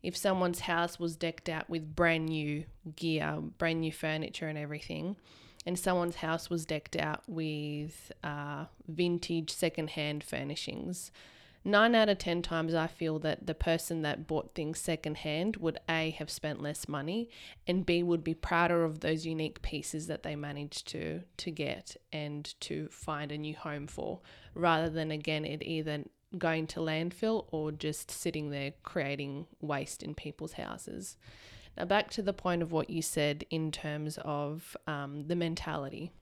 if 0.02 0.16
someone's 0.16 0.60
house 0.60 0.98
was 0.98 1.14
decked 1.14 1.48
out 1.48 1.70
with 1.70 1.94
brand 1.94 2.26
new 2.26 2.64
gear, 2.96 3.38
brand 3.58 3.80
new 3.80 3.92
furniture 3.92 4.48
and 4.48 4.58
everything, 4.58 5.16
and 5.64 5.78
someone's 5.78 6.16
house 6.16 6.50
was 6.50 6.66
decked 6.66 6.96
out 6.96 7.22
with 7.26 8.12
uh, 8.24 8.64
vintage 8.88 9.50
secondhand 9.50 10.24
furnishings, 10.24 11.10
nine 11.64 11.94
out 11.94 12.08
of 12.08 12.18
ten 12.18 12.42
times 12.42 12.74
I 12.74 12.86
feel 12.86 13.18
that 13.20 13.46
the 13.46 13.54
person 13.54 14.02
that 14.02 14.26
bought 14.26 14.54
things 14.54 14.80
secondhand 14.80 15.56
would 15.58 15.78
A 15.88 16.10
have 16.18 16.30
spent 16.30 16.62
less 16.62 16.88
money 16.88 17.30
and 17.66 17.86
B 17.86 18.02
would 18.02 18.24
be 18.24 18.34
prouder 18.34 18.84
of 18.84 19.00
those 19.00 19.24
unique 19.26 19.62
pieces 19.62 20.06
that 20.08 20.22
they 20.22 20.34
managed 20.34 20.88
to 20.88 21.22
to 21.36 21.50
get 21.50 21.96
and 22.12 22.52
to 22.62 22.88
find 22.88 23.30
a 23.30 23.38
new 23.38 23.54
home 23.54 23.86
for 23.86 24.20
rather 24.54 24.90
than 24.90 25.10
again 25.10 25.44
it 25.44 25.62
either 25.62 26.04
going 26.38 26.66
to 26.66 26.80
landfill 26.80 27.46
or 27.50 27.70
just 27.70 28.10
sitting 28.10 28.50
there 28.50 28.72
creating 28.82 29.46
waste 29.60 30.02
in 30.02 30.14
people's 30.14 30.54
houses. 30.54 31.16
Now 31.76 31.84
back 31.84 32.10
to 32.10 32.22
the 32.22 32.32
point 32.32 32.62
of 32.62 32.72
what 32.72 32.90
you 32.90 33.02
said 33.02 33.44
in 33.50 33.70
terms 33.72 34.18
of 34.24 34.76
um, 34.86 35.26
the 35.26 35.36
mentality 35.36 36.12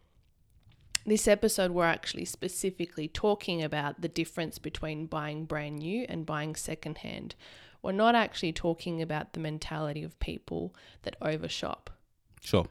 this 1.06 1.26
episode, 1.26 1.70
we're 1.70 1.86
actually 1.86 2.24
specifically 2.24 3.08
talking 3.08 3.62
about 3.62 4.00
the 4.00 4.08
difference 4.08 4.58
between 4.58 5.06
buying 5.06 5.44
brand 5.44 5.78
new 5.78 6.04
and 6.08 6.26
buying 6.26 6.54
secondhand. 6.54 7.34
We're 7.82 7.92
not 7.92 8.14
actually 8.14 8.52
talking 8.52 9.00
about 9.00 9.32
the 9.32 9.40
mentality 9.40 10.02
of 10.02 10.18
people 10.20 10.74
that 11.02 11.16
overshop. 11.22 11.90
Sure. 12.42 12.66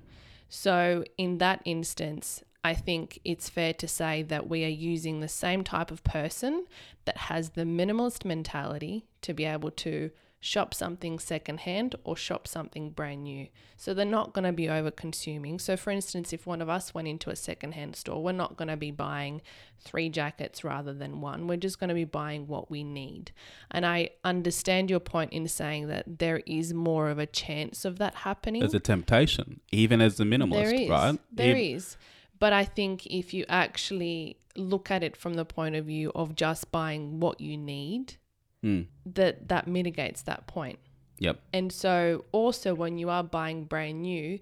So, 0.48 1.04
in 1.18 1.40
that 1.40 1.62
instance, 1.66 2.44
I 2.64 2.74
think 2.74 3.20
it's 3.24 3.50
fair 3.50 3.74
to 3.74 3.88
say 3.88 4.22
that 4.24 4.48
we 4.48 4.64
are 4.66 4.68
using 4.68 5.20
the 5.20 5.28
same 5.28 5.64
type 5.64 5.92
of 5.92 6.04
person 6.04 6.66
that 7.06 7.18
has 7.18 7.52
the 7.52 7.64
minimalist 7.64 8.26
mentality 8.26 9.06
to 9.22 9.34
be 9.34 9.46
able 9.46 9.72
to 9.72 10.12
shop 10.42 10.74
something 10.74 11.20
secondhand 11.20 11.96
or 12.04 12.16
shop 12.16 12.48
something 12.48 12.90
brand 12.92 13.24
new. 13.24 13.48
So 13.76 13.94
they're 13.94 14.06
not 14.06 14.34
going 14.34 14.46
to 14.46 14.54
be 14.54 14.70
over 14.70 14.90
consuming. 14.90 15.60
So, 15.60 15.76
for 15.76 15.92
instance, 15.92 16.32
if 16.32 16.48
one 16.48 16.62
of 16.62 16.70
us 16.70 16.94
went 16.94 17.08
into 17.10 17.30
a 17.30 17.36
secondhand 17.36 17.96
store, 17.98 18.24
we're 18.24 18.32
not 18.32 18.56
going 18.56 18.70
to 18.70 18.78
be 18.78 18.92
buying 18.92 19.42
three 19.80 20.08
jackets 20.10 20.64
rather 20.64 20.94
than 20.94 21.20
one. 21.22 21.48
We're 21.48 21.58
just 21.58 21.80
going 21.80 21.90
to 21.90 21.94
be 21.94 22.06
buying 22.06 22.48
what 22.48 22.72
we 22.72 22.84
need. 22.84 23.32
And 23.72 23.86
I 23.86 24.12
understand 24.24 24.90
your 24.90 25.02
point 25.02 25.34
in 25.34 25.48
saying 25.48 25.88
that 25.88 26.20
there 26.20 26.42
is 26.46 26.74
more 26.74 27.10
of 27.10 27.20
a 27.20 27.26
chance 27.26 27.84
of 27.84 27.98
that 28.00 28.16
happening. 28.16 28.62
There's 28.62 28.74
a 28.74 28.80
temptation, 28.80 29.60
even 29.72 30.00
as 30.02 30.16
the 30.18 30.24
minimalist, 30.24 30.52
There 30.54 30.74
is. 30.74 30.90
right? 30.90 31.20
There 31.32 31.52
Ev- 31.52 31.58
is. 31.76 31.98
But 32.40 32.54
I 32.54 32.64
think 32.64 33.06
if 33.08 33.34
you 33.34 33.44
actually 33.50 34.38
look 34.56 34.90
at 34.90 35.04
it 35.04 35.18
from 35.18 35.34
the 35.34 35.44
point 35.46 35.76
of 35.76 35.86
view 35.86 36.12
of 36.16 36.36
just 36.36 36.72
buying 36.72 37.20
what 37.20 37.42
you 37.42 37.58
need, 37.58 38.16
Hmm. 38.62 38.82
that 39.06 39.48
that 39.48 39.68
mitigates 39.68 40.22
that 40.24 40.48
point. 40.48 40.80
Yep. 41.20 41.40
And 41.54 41.72
so 41.72 42.26
also 42.32 42.74
when 42.74 42.98
you 42.98 43.10
are 43.10 43.24
buying 43.24 43.66
brand 43.66 44.02
new, 44.02 44.40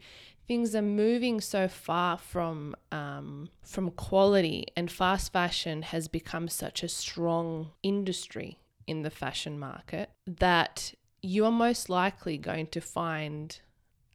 things 0.48 0.76
are 0.76 0.82
moving 0.82 1.42
so 1.42 1.68
far 1.68 2.18
from 2.18 2.76
um, 2.92 3.50
from 3.64 3.92
quality, 3.92 4.68
and 4.76 4.92
fast 4.92 5.34
fashion 5.34 5.82
has 5.82 6.08
become 6.08 6.48
such 6.48 6.84
a 6.84 6.88
strong 6.88 7.72
industry 7.84 8.60
in 8.88 9.04
the 9.04 9.10
fashion 9.10 9.60
market 9.60 10.10
that 10.26 10.94
you 11.22 11.44
are 11.46 11.52
most 11.52 11.90
likely 11.90 12.38
going 12.38 12.68
to 12.68 12.80
find 12.80 13.60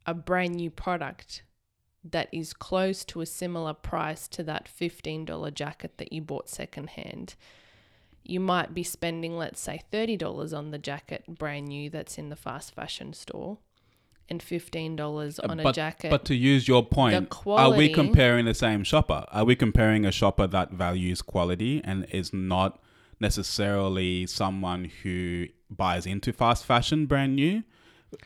a 0.07 0.15
brand 0.15 0.55
new 0.55 0.71
product 0.71 1.43
that 2.05 2.29
is 2.33 2.53
close 2.53 3.05
to 3.05 3.21
a 3.21 3.27
similar 3.27 3.75
price 3.75 4.27
to 4.27 4.43
that 4.43 4.67
$15 4.67 5.55
jacket 5.55 5.99
that 5.99 6.13
you 6.13 6.21
bought 6.21 6.49
secondhand. 6.49 7.37
You 8.25 8.41
might 8.41 8.73
be 8.75 8.83
spending, 8.83 9.37
let's 9.37 9.61
say, 9.61 9.83
$30 9.93 10.57
on 10.57 10.71
the 10.71 10.79
jacket 10.79 11.25
brand 11.29 11.67
new 11.69 11.91
that's 11.91 12.19
in 12.19 12.29
the 12.29 12.37
fast 12.37 12.75
fashion 12.75 13.13
store 13.13 13.59
and 14.29 14.41
$15 14.41 15.41
on 15.49 15.61
a 15.61 15.73
jacket. 15.73 16.11
But 16.11 16.25
to 16.27 16.35
use 16.35 16.69
your 16.69 16.85
point, 16.85 17.35
are 17.47 17.71
we 17.71 17.93
comparing 17.93 18.45
the 18.45 18.55
same 18.55 18.85
shopper? 18.85 19.25
Are 19.31 19.45
we 19.45 19.57
comparing 19.57 20.05
a 20.05 20.13
shopper 20.13 20.47
that 20.47 20.71
values 20.73 21.21
quality 21.23 21.81
and 21.85 22.07
is 22.11 22.33
not 22.33 22.81
necessarily 23.21 24.27
someone 24.27 24.91
who 25.03 25.47
buys 25.71 26.07
into 26.07 26.33
fast 26.33 26.65
fashion 26.65 27.07
brand 27.07 27.37
new? 27.37 27.63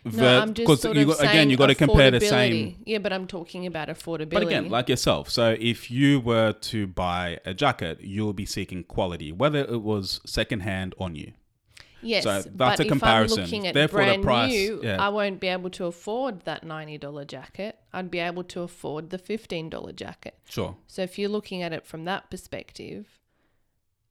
No, 0.05 0.41
I'm 0.41 0.55
just 0.55 0.83
sort 0.83 0.97
you 0.97 1.03
of 1.03 1.09
got- 1.09 1.17
saying 1.19 1.31
again, 1.31 1.51
you 1.51 1.57
got 1.57 1.67
to 1.67 1.75
compare 1.75 2.11
the 2.11 2.21
same. 2.21 2.77
Yeah, 2.85 2.99
but 2.99 3.13
I'm 3.13 3.27
talking 3.27 3.67
about 3.67 3.89
affordability. 3.89 4.31
But 4.31 4.43
again, 4.43 4.69
like 4.69 4.89
yourself, 4.89 5.31
so 5.31 5.57
if 5.59 5.91
you 5.91 6.21
were 6.21 6.53
to 6.53 6.87
buy 6.87 7.39
a 7.45 7.55
jacket, 7.55 8.01
you'll 8.01 8.33
be 8.33 8.47
seeking 8.47 8.85
quality, 8.85 9.33
whether 9.33 9.61
it 9.61 9.83
was 9.83 10.21
secondhand 10.27 10.95
or 10.99 11.09
new. 11.11 11.33
yes, 12.03 12.25
so 12.25 12.31
that's 12.35 12.47
but 12.49 12.79
a 12.81 12.83
if 12.83 12.89
comparison. 12.89 13.39
I'm 13.41 13.45
looking 13.45 13.67
at 13.67 13.75
Therefore, 13.75 14.01
the 14.01 14.05
brand 14.07 14.23
price- 14.23 14.51
new, 14.53 14.81
yeah. 14.83 15.05
I 15.05 15.09
won't 15.09 15.41
be 15.41 15.49
able 15.49 15.71
to 15.71 15.87
afford 15.87 16.41
that 16.43 16.65
ninety 16.65 16.99
dollar 16.99 17.25
jacket. 17.25 17.79
I'd 17.93 18.11
be 18.11 18.19
able 18.19 18.45
to 18.45 18.61
afford 18.63 19.11
the 19.11 19.19
fifteen 19.19 19.71
dollar 19.71 19.93
jacket. 19.93 20.35
Sure. 20.49 20.77
So 20.87 21.03
if 21.03 21.19
you're 21.19 21.31
looking 21.31 21.63
at 21.63 21.73
it 21.73 21.87
from 21.87 22.05
that 22.05 22.31
perspective, 22.31 23.19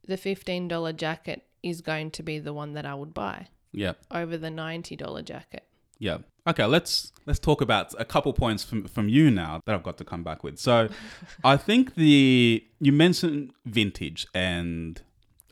the 0.08 0.18
fifteen 0.18 0.68
dollar 0.68 0.94
jacket 0.94 1.44
is 1.64 1.82
going 1.82 2.12
to 2.12 2.24
be 2.24 2.38
the 2.40 2.54
one 2.54 2.74
that 2.74 2.86
I 2.86 2.94
would 2.96 3.14
buy 3.14 3.48
Yeah. 3.76 3.94
over 4.12 4.38
the 4.38 4.50
ninety 4.50 4.96
dollar 4.96 5.22
jacket. 5.22 5.64
Yeah. 6.00 6.20
Okay, 6.48 6.66
let's 6.66 7.12
let's 7.26 7.40
talk 7.40 7.62
about 7.62 7.94
a 8.00 8.06
couple 8.06 8.32
points 8.34 8.64
from 8.64 8.86
from 8.88 9.10
you 9.10 9.32
now 9.32 9.62
that 9.66 9.74
I've 9.74 9.84
got 9.84 9.98
to 9.98 10.06
come 10.06 10.24
back 10.24 10.44
with. 10.44 10.60
So, 10.60 10.90
I 11.44 11.58
think 11.58 11.96
the 11.96 12.64
you 12.80 12.92
mentioned 12.92 13.52
vintage 13.66 14.28
and 14.34 15.02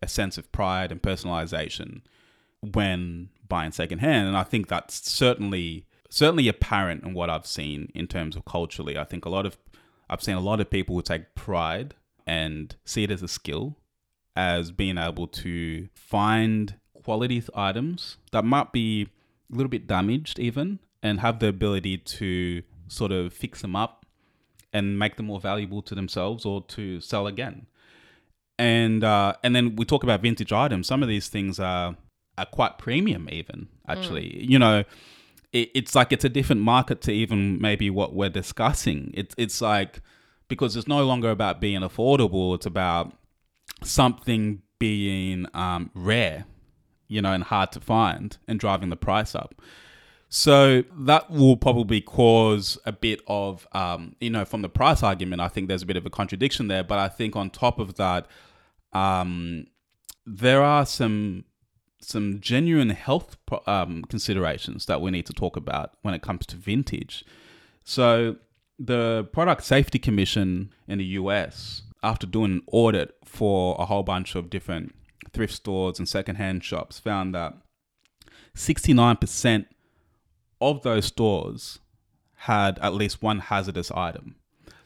a 0.01 0.07
sense 0.07 0.37
of 0.37 0.51
pride 0.51 0.91
and 0.91 1.01
personalization 1.01 2.01
when 2.61 3.29
buying 3.47 3.71
secondhand, 3.71 4.27
and 4.27 4.37
I 4.37 4.43
think 4.43 4.67
that's 4.67 5.09
certainly 5.09 5.85
certainly 6.09 6.47
apparent 6.47 7.03
in 7.03 7.13
what 7.13 7.29
I've 7.29 7.47
seen 7.47 7.91
in 7.95 8.05
terms 8.07 8.35
of 8.35 8.45
culturally. 8.45 8.97
I 8.97 9.03
think 9.03 9.25
a 9.25 9.29
lot 9.29 9.45
of 9.45 9.57
I've 10.09 10.21
seen 10.21 10.35
a 10.35 10.41
lot 10.41 10.59
of 10.59 10.69
people 10.69 10.95
who 10.95 11.01
take 11.01 11.33
pride 11.33 11.95
and 12.27 12.75
see 12.85 13.03
it 13.03 13.11
as 13.11 13.23
a 13.23 13.27
skill, 13.27 13.77
as 14.35 14.71
being 14.71 14.97
able 14.97 15.27
to 15.27 15.87
find 15.95 16.75
quality 17.03 17.43
items 17.55 18.17
that 18.31 18.45
might 18.45 18.71
be 18.71 19.09
a 19.51 19.55
little 19.55 19.69
bit 19.69 19.87
damaged 19.87 20.39
even 20.39 20.79
and 21.01 21.19
have 21.19 21.39
the 21.39 21.47
ability 21.47 21.97
to 21.97 22.63
sort 22.87 23.11
of 23.11 23.33
fix 23.33 23.61
them 23.61 23.75
up 23.75 24.05
and 24.71 24.97
make 24.97 25.17
them 25.17 25.27
more 25.27 25.39
valuable 25.39 25.81
to 25.81 25.93
themselves 25.93 26.45
or 26.45 26.63
to 26.63 26.99
sell 27.01 27.27
again. 27.27 27.67
And 28.57 29.03
uh, 29.03 29.33
and 29.43 29.55
then 29.55 29.75
we 29.75 29.85
talk 29.85 30.03
about 30.03 30.21
vintage 30.21 30.51
items. 30.53 30.87
Some 30.87 31.03
of 31.03 31.09
these 31.09 31.27
things 31.27 31.59
are 31.59 31.95
are 32.37 32.45
quite 32.45 32.77
premium 32.77 33.27
even 33.31 33.67
actually. 33.87 34.43
You 34.43 34.59
know, 34.59 34.83
it, 35.51 35.69
it's 35.73 35.95
like 35.95 36.11
it's 36.11 36.25
a 36.25 36.29
different 36.29 36.61
market 36.61 37.01
to 37.01 37.11
even 37.11 37.59
maybe 37.59 37.89
what 37.89 38.13
we're 38.13 38.29
discussing. 38.29 39.11
It's 39.13 39.33
it's 39.37 39.61
like 39.61 40.01
because 40.47 40.75
it's 40.75 40.87
no 40.87 41.03
longer 41.05 41.31
about 41.31 41.59
being 41.59 41.81
affordable. 41.81 42.55
It's 42.55 42.65
about 42.65 43.13
something 43.83 44.61
being 44.79 45.47
um, 45.53 45.89
rare, 45.93 46.45
you 47.13 47.21
know, 47.21 47.31
and 47.31 47.43
hard 47.43 47.71
to 47.71 47.79
find, 47.79 48.37
and 48.47 48.59
driving 48.59 48.89
the 48.89 48.95
price 48.95 49.35
up. 49.35 49.61
So 50.29 50.83
that 50.97 51.29
will 51.29 51.57
probably 51.57 52.01
cause 52.01 52.79
a 52.87 52.91
bit 52.91 53.21
of, 53.27 53.67
um, 53.73 54.15
you 54.19 54.31
know, 54.31 54.45
from 54.45 54.63
the 54.63 54.69
price 54.69 55.03
argument. 55.03 55.41
I 55.41 55.47
think 55.47 55.67
there's 55.67 55.83
a 55.83 55.85
bit 55.85 55.95
of 55.95 56.07
a 56.07 56.09
contradiction 56.09 56.69
there, 56.69 56.83
but 56.83 56.97
I 56.97 57.07
think 57.07 57.35
on 57.35 57.51
top 57.51 57.77
of 57.77 57.95
that, 57.95 58.25
um, 58.93 59.67
there 60.25 60.63
are 60.63 60.85
some 60.87 61.45
some 62.01 62.39
genuine 62.41 62.89
health 62.89 63.37
um, 63.65 64.03
considerations 64.09 64.87
that 64.87 64.99
we 64.99 65.09
need 65.11 65.25
to 65.27 65.33
talk 65.33 65.55
about 65.55 65.93
when 66.01 66.13
it 66.13 66.21
comes 66.21 66.45
to 66.47 66.57
vintage. 66.57 67.23
So 67.85 68.37
the 68.79 69.29
Product 69.31 69.63
Safety 69.63 69.99
Commission 69.99 70.73
in 70.87 70.97
the 70.97 71.05
US, 71.21 71.83
after 72.01 72.27
doing 72.27 72.51
an 72.51 72.61
audit 72.67 73.15
for 73.23 73.75
a 73.79 73.85
whole 73.85 74.03
bunch 74.03 74.35
of 74.35 74.49
different 74.49 74.93
thrift 75.33 75.53
stores 75.53 75.99
and 75.99 76.07
secondhand 76.07 76.63
shops, 76.63 76.99
found 76.99 77.33
that 77.35 77.55
69% 78.55 79.65
of 80.61 80.83
those 80.83 81.05
stores 81.05 81.79
had 82.35 82.77
at 82.79 82.93
least 82.93 83.21
one 83.21 83.39
hazardous 83.39 83.91
item. 83.91 84.35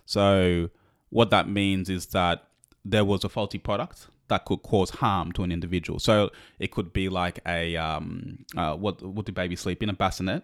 So 0.05 0.69
what 1.09 1.29
that 1.31 1.49
means 1.49 1.89
is 1.89 2.07
that 2.07 2.47
there 2.83 3.05
was 3.05 3.23
a 3.23 3.29
faulty 3.29 3.57
product 3.57 4.07
that 4.27 4.45
could 4.45 4.61
cause 4.63 4.89
harm 4.89 5.31
to 5.33 5.43
an 5.43 5.51
individual. 5.51 5.99
So 5.99 6.31
it 6.59 6.71
could 6.71 6.93
be 6.93 7.09
like 7.09 7.39
a 7.45 7.75
um, 7.75 8.45
uh, 8.55 8.75
what 8.75 9.01
what 9.01 9.25
do 9.25 9.31
babies 9.31 9.61
sleep 9.61 9.83
in 9.83 9.89
a 9.89 9.93
bassinet? 9.93 10.43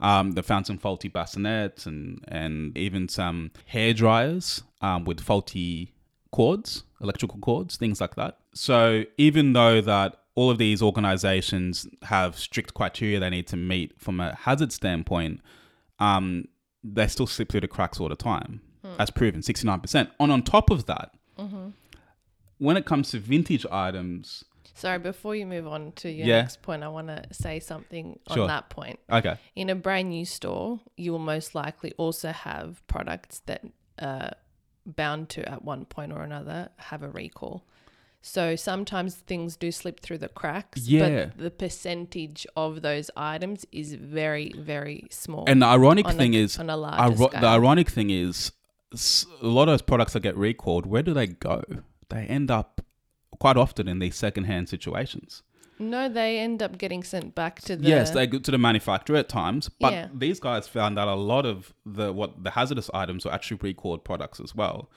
Um, 0.00 0.32
they 0.32 0.42
found 0.42 0.66
some 0.66 0.78
faulty 0.78 1.08
bassinets 1.08 1.86
and 1.86 2.24
and 2.28 2.76
even 2.76 3.08
some 3.08 3.50
hair 3.66 3.94
dryers 3.94 4.62
um, 4.80 5.04
with 5.04 5.20
faulty 5.20 5.94
cords, 6.30 6.84
electrical 7.00 7.38
cords, 7.38 7.76
things 7.76 8.00
like 8.00 8.14
that. 8.16 8.38
So 8.54 9.04
even 9.16 9.52
though 9.52 9.80
that 9.80 10.16
all 10.34 10.50
of 10.50 10.58
these 10.58 10.80
organizations 10.82 11.86
have 12.02 12.38
strict 12.38 12.74
criteria 12.74 13.18
they 13.18 13.30
need 13.30 13.46
to 13.48 13.56
meet 13.56 13.98
from 13.98 14.20
a 14.20 14.34
hazard 14.34 14.72
standpoint, 14.72 15.40
um, 15.98 16.46
they 16.84 17.06
still 17.08 17.26
slip 17.26 17.50
through 17.50 17.62
the 17.62 17.68
cracks 17.68 17.98
all 18.00 18.08
the 18.08 18.16
time, 18.16 18.60
hmm. 18.84 18.94
as 18.98 19.10
proven, 19.10 19.40
69%. 19.40 20.10
And 20.20 20.32
on 20.32 20.42
top 20.42 20.70
of 20.70 20.86
that, 20.86 21.12
mm-hmm. 21.38 21.70
when 22.58 22.76
it 22.76 22.84
comes 22.86 23.10
to 23.10 23.18
vintage 23.18 23.66
items, 23.70 24.44
Sorry, 24.74 25.00
before 25.00 25.34
you 25.34 25.44
move 25.44 25.66
on 25.66 25.90
to 25.96 26.08
your 26.08 26.24
Yeah. 26.24 26.42
next 26.42 26.62
point, 26.62 26.84
I 26.84 26.88
want 26.88 27.08
to 27.08 27.24
say 27.32 27.58
something 27.58 28.20
on 28.28 28.36
Sure. 28.36 28.46
that 28.46 28.70
point. 28.70 29.00
okay, 29.10 29.36
In 29.56 29.70
a 29.70 29.74
brand 29.74 30.10
new 30.10 30.24
store, 30.24 30.78
you 30.96 31.10
will 31.10 31.18
most 31.18 31.56
likely 31.56 31.92
also 31.98 32.30
have 32.30 32.86
products 32.86 33.40
that 33.46 33.64
are 34.00 34.34
bound 34.88 35.28
to, 35.30 35.48
at 35.48 35.64
one 35.64 35.84
point 35.84 36.12
or 36.12 36.22
another, 36.22 36.70
have 36.76 37.02
a 37.02 37.08
recall. 37.08 37.64
So 38.20 38.56
sometimes 38.56 39.14
things 39.14 39.56
do 39.56 39.70
slip 39.70 40.00
through 40.00 40.18
the 40.18 40.28
cracks, 40.28 40.86
Yeah. 40.88 41.26
but 41.26 41.38
the 41.38 41.50
percentage 41.52 42.46
of 42.56 42.82
those 42.82 43.10
items 43.16 43.64
is 43.70 43.94
very, 43.94 44.52
very 44.56 45.06
small. 45.10 45.44
and 45.46 45.62
the 45.62 45.66
ironic 45.66 46.08
thing 46.08 46.34
a, 46.34 46.38
is, 46.38 46.58
on 46.58 46.68
a 46.68 46.76
larger 46.76 47.14
iro- 47.14 47.28
scale. 47.28 47.40
the 47.40 47.46
ironic 47.46 47.88
thing 47.88 48.10
is, 48.10 48.50
a 48.92 49.46
lot 49.46 49.68
of 49.68 49.74
those 49.74 49.82
products 49.82 50.14
that 50.14 50.20
get 50.20 50.36
recalled, 50.36 50.84
where 50.86 51.02
do 51.02 51.14
they 51.14 51.26
go? 51.28 51.62
They 52.08 52.22
end 52.24 52.50
up 52.50 52.80
quite 53.38 53.56
often 53.56 53.86
in 53.86 53.98
these 54.00 54.16
secondhand 54.16 54.68
situations. 54.68 55.42
No, 55.78 56.08
they 56.08 56.38
end 56.38 56.62
up 56.62 56.78
getting 56.78 57.02
sent 57.02 57.34
back 57.34 57.60
to 57.62 57.76
the. 57.76 57.88
yes, 57.88 58.10
they 58.10 58.26
go 58.26 58.38
to 58.38 58.50
the 58.50 58.58
manufacturer 58.58 59.16
at 59.16 59.28
times, 59.28 59.68
but 59.68 59.92
Yeah. 59.92 60.08
these 60.12 60.40
guys 60.40 60.66
found 60.68 60.96
that 60.98 61.08
a 61.08 61.14
lot 61.14 61.46
of 61.46 61.74
the 61.86 62.12
what 62.12 62.42
the 62.44 62.50
hazardous 62.52 62.90
items 62.94 63.24
were 63.24 63.32
actually 63.32 63.58
recalled 63.62 64.04
products 64.04 64.40
as 64.40 64.54
well. 64.54 64.90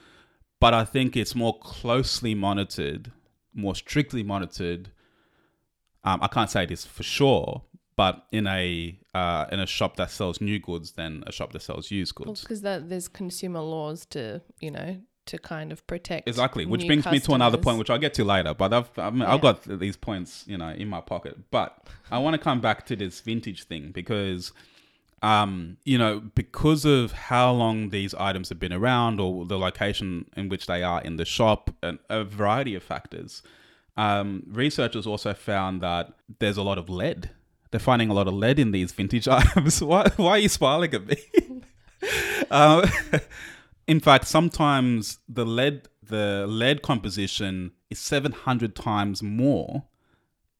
But 0.60 0.74
I 0.74 0.84
think 0.84 1.16
it's 1.16 1.34
more 1.34 1.58
closely 1.58 2.34
monitored, 2.34 3.10
more 3.54 3.74
strictly 3.74 4.22
monitored. 4.22 4.90
Um, 6.04 6.20
I 6.22 6.28
can't 6.28 6.50
say 6.50 6.66
this 6.66 6.84
for 6.84 7.02
sure, 7.02 7.62
but 7.96 8.26
in 8.32 8.46
a 8.46 8.98
uh, 9.14 9.46
in 9.52 9.60
a 9.60 9.66
shop 9.66 9.96
that 9.96 10.10
sells 10.10 10.40
new 10.40 10.58
goods 10.58 10.92
than 10.92 11.22
a 11.26 11.32
shop 11.32 11.52
that 11.52 11.62
sells 11.62 11.90
used 11.90 12.14
goods. 12.14 12.40
because 12.42 12.62
that 12.62 12.88
there's 12.88 13.08
consumer 13.08 13.60
laws 13.60 14.06
to 14.06 14.40
you 14.60 14.70
know 14.70 15.00
to 15.26 15.38
kind 15.38 15.70
of 15.72 15.86
protect 15.86 16.28
Exactly, 16.28 16.66
which 16.66 16.86
brings 16.86 17.06
me 17.06 17.20
to 17.20 17.32
another 17.32 17.58
point, 17.58 17.78
which 17.78 17.90
I'll 17.90 17.98
get 17.98 18.14
to 18.14 18.24
later. 18.24 18.54
But 18.54 18.72
I've 18.72 18.90
I 18.98 19.10
mean, 19.10 19.20
Yeah. 19.20 19.34
I've 19.34 19.40
got 19.40 19.62
these 19.64 19.96
points, 19.96 20.44
you 20.46 20.58
know, 20.58 20.70
in 20.70 20.88
my 20.88 21.00
pocket. 21.00 21.38
But 21.50 21.86
I 22.10 22.18
want 22.18 22.34
to 22.34 22.38
come 22.38 22.60
back 22.60 22.86
to 22.86 22.96
this 22.96 23.20
vintage 23.20 23.64
thing 23.64 23.92
because, 23.92 24.52
um, 25.22 25.76
you 25.84 25.96
know, 25.98 26.20
because 26.34 26.84
of 26.84 27.12
how 27.12 27.52
long 27.52 27.90
these 27.90 28.14
items 28.14 28.48
have 28.48 28.58
been 28.58 28.72
around 28.72 29.20
or 29.20 29.44
the 29.44 29.58
location 29.58 30.26
in 30.36 30.48
which 30.48 30.66
they 30.66 30.82
are 30.82 31.00
in 31.02 31.16
the 31.16 31.24
shop, 31.24 31.70
and 31.82 31.98
a 32.08 32.24
variety 32.24 32.74
of 32.74 32.82
factors. 32.82 33.42
Um, 33.96 34.42
researchers 34.48 35.06
also 35.06 35.34
found 35.34 35.82
that 35.82 36.12
there's 36.38 36.56
a 36.56 36.62
lot 36.62 36.78
of 36.78 36.88
lead. 36.88 37.30
They're 37.70 37.78
finding 37.80 38.08
a 38.10 38.14
lot 38.14 38.26
of 38.26 38.34
lead 38.34 38.58
in 38.58 38.72
these 38.72 38.90
vintage 38.92 39.28
items. 39.40 39.82
why, 39.82 40.08
why 40.16 40.30
are 40.30 40.38
you 40.38 40.48
smiling 40.48 40.92
at 40.94 41.06
me? 41.06 41.16
um, 42.50 42.84
in 43.86 44.00
fact, 44.00 44.26
sometimes 44.26 45.18
the 45.28 45.44
lead 45.44 45.88
the 46.02 46.46
lead 46.48 46.82
composition 46.82 47.72
is 47.90 47.98
700 47.98 48.74
times 48.74 49.22
more 49.22 49.84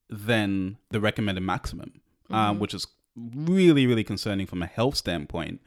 than 0.08 0.78
the 0.90 1.00
recommended 1.00 1.42
maximum, 1.42 2.00
um, 2.30 2.58
which 2.58 2.74
is 2.74 2.86
really 3.16 3.86
really 3.86 4.04
concerning 4.04 4.46
from 4.46 4.62
a 4.62 4.66
health 4.66 4.96
standpoint. 4.96 5.60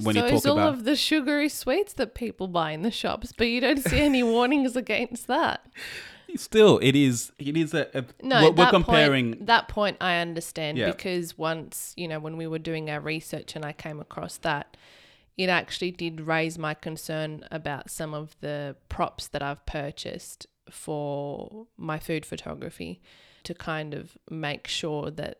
When 0.00 0.14
so 0.14 0.20
you 0.24 0.30
talk 0.30 0.38
is 0.38 0.46
all 0.46 0.58
about 0.58 0.74
of 0.74 0.84
the 0.84 0.94
sugary 0.94 1.48
sweets 1.48 1.92
that 1.94 2.14
people 2.14 2.46
buy 2.46 2.70
in 2.70 2.82
the 2.82 2.90
shops, 2.90 3.32
but 3.36 3.48
you 3.48 3.60
don't 3.60 3.82
see 3.82 3.98
any 4.00 4.22
warnings 4.34 4.76
against 4.76 5.26
that. 5.26 5.66
still, 6.36 6.78
it 6.82 6.94
is 6.94 7.32
it 7.38 7.56
is 7.56 7.74
a, 7.74 7.88
a 7.94 8.04
No, 8.22 8.42
we're, 8.42 8.50
we're 8.50 8.54
that 8.56 8.70
comparing. 8.70 9.32
point, 9.34 9.46
that 9.46 9.68
point 9.68 9.96
I 10.00 10.18
understand 10.18 10.78
Yeah. 10.78 10.86
because 10.90 11.36
once 11.36 11.94
you 11.96 12.06
know 12.06 12.20
when 12.20 12.36
we 12.36 12.46
were 12.46 12.60
doing 12.60 12.88
our 12.90 13.00
research 13.00 13.56
and 13.56 13.64
I 13.64 13.72
came 13.72 13.98
across 13.98 14.36
that, 14.38 14.76
it 15.38 15.48
actually 15.48 15.92
did 15.92 16.20
raise 16.20 16.58
my 16.58 16.74
concern 16.74 17.44
about 17.50 17.88
some 17.90 18.12
of 18.12 18.36
the 18.40 18.76
props 18.90 19.28
that 19.28 19.42
I've 19.42 19.64
purchased 19.64 20.46
for 20.70 21.66
my 21.78 21.98
food 21.98 22.26
photography 22.26 23.00
to 23.44 23.54
kind 23.54 23.94
of 23.94 24.18
make 24.30 24.66
sure 24.68 25.10
that 25.12 25.38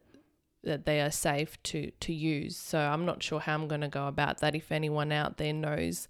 that 0.65 0.87
they 0.87 1.01
are 1.01 1.11
safe 1.11 1.63
to 1.65 1.91
to 2.01 2.13
use. 2.13 2.57
So 2.57 2.79
I'm 2.79 3.05
not 3.05 3.23
sure 3.23 3.41
how 3.41 3.55
I'm 3.55 3.69
going 3.69 3.81
to 3.83 3.89
go 3.89 4.07
about 4.09 4.39
that. 4.39 4.55
If 4.55 4.73
anyone 4.73 5.13
out 5.13 5.37
there 5.37 5.53
knows 5.53 6.09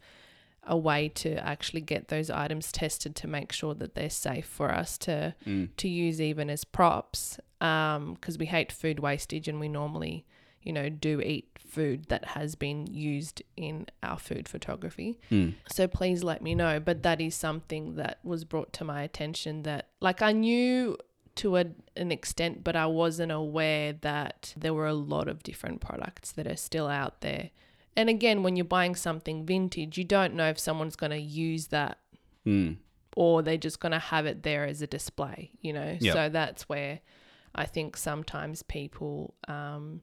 a 0.64 0.76
way 0.76 1.08
to 1.08 1.30
actually 1.46 1.80
get 1.80 2.08
those 2.08 2.28
items 2.30 2.70
tested 2.70 3.16
to 3.16 3.26
make 3.26 3.52
sure 3.52 3.74
that 3.74 3.94
they're 3.94 4.10
safe 4.10 4.46
for 4.46 4.70
us 4.70 4.98
to 4.98 5.34
Mm. 5.46 5.68
to 5.76 5.88
use 5.88 6.20
even 6.20 6.50
as 6.50 6.64
props, 6.64 7.40
because 7.58 8.36
we 8.38 8.46
hate 8.46 8.70
food 8.70 9.00
wastage 9.00 9.48
and 9.48 9.60
we 9.60 9.68
normally 9.68 10.26
you 10.62 10.72
know, 10.72 10.88
do 10.88 11.20
eat 11.20 11.48
food 11.58 12.06
that 12.08 12.24
has 12.24 12.54
been 12.54 12.86
used 12.86 13.42
in 13.56 13.86
our 14.02 14.18
food 14.18 14.48
photography. 14.48 15.20
Mm. 15.30 15.54
So 15.70 15.86
please 15.86 16.24
let 16.24 16.42
me 16.42 16.54
know. 16.54 16.80
But 16.80 17.02
that 17.02 17.20
is 17.20 17.34
something 17.34 17.96
that 17.96 18.18
was 18.24 18.44
brought 18.44 18.72
to 18.74 18.84
my 18.84 19.02
attention 19.02 19.62
that, 19.62 19.88
like, 20.00 20.22
I 20.22 20.32
knew 20.32 20.96
to 21.36 21.56
a, 21.56 21.66
an 21.96 22.10
extent, 22.10 22.64
but 22.64 22.74
I 22.74 22.86
wasn't 22.86 23.30
aware 23.30 23.92
that 23.92 24.54
there 24.56 24.74
were 24.74 24.88
a 24.88 24.94
lot 24.94 25.28
of 25.28 25.42
different 25.42 25.80
products 25.80 26.32
that 26.32 26.46
are 26.46 26.56
still 26.56 26.88
out 26.88 27.20
there. 27.20 27.50
And 27.96 28.08
again, 28.08 28.42
when 28.42 28.56
you're 28.56 28.64
buying 28.64 28.94
something 28.96 29.44
vintage, 29.46 29.98
you 29.98 30.04
don't 30.04 30.34
know 30.34 30.48
if 30.48 30.58
someone's 30.58 30.96
going 30.96 31.10
to 31.12 31.18
use 31.20 31.68
that 31.68 31.98
Mm. 32.46 32.76
or 33.16 33.42
they're 33.42 33.56
just 33.56 33.78
going 33.78 33.92
to 33.92 33.98
have 33.98 34.24
it 34.24 34.42
there 34.42 34.64
as 34.64 34.80
a 34.80 34.86
display, 34.86 35.50
you 35.60 35.72
know? 35.72 35.96
Yep. 36.00 36.14
So 36.14 36.28
that's 36.28 36.68
where 36.68 37.00
I 37.54 37.66
think 37.66 37.96
sometimes 37.96 38.62
people 38.62 39.34
um, 39.48 40.00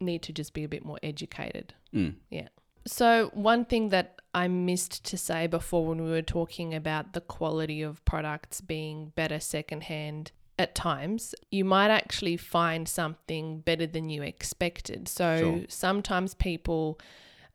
need 0.00 0.22
to 0.22 0.32
just 0.32 0.54
be 0.54 0.64
a 0.64 0.68
bit 0.68 0.84
more 0.84 0.98
educated. 1.02 1.74
Mm. 1.94 2.14
Yeah. 2.30 2.48
So, 2.86 3.30
one 3.34 3.64
thing 3.64 3.88
that 3.88 4.20
I 4.34 4.46
missed 4.48 5.04
to 5.06 5.16
say 5.16 5.46
before 5.46 5.86
when 5.86 6.02
we 6.04 6.10
were 6.10 6.22
talking 6.22 6.74
about 6.74 7.14
the 7.14 7.20
quality 7.20 7.82
of 7.82 8.04
products 8.04 8.60
being 8.60 9.12
better 9.16 9.40
secondhand 9.40 10.30
at 10.58 10.74
times, 10.74 11.34
you 11.50 11.64
might 11.64 11.90
actually 11.90 12.36
find 12.36 12.88
something 12.88 13.60
better 13.60 13.86
than 13.86 14.08
you 14.08 14.22
expected. 14.22 15.08
So, 15.08 15.38
Sure. 15.38 15.60
sometimes 15.68 16.34
people, 16.34 16.98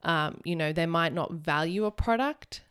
um, 0.04 0.42
you 0.44 0.56
know, 0.56 0.74
they 0.74 0.86
might 0.86 1.14
not 1.14 1.32
value 1.32 1.86
a 1.86 1.92
product 1.92 2.62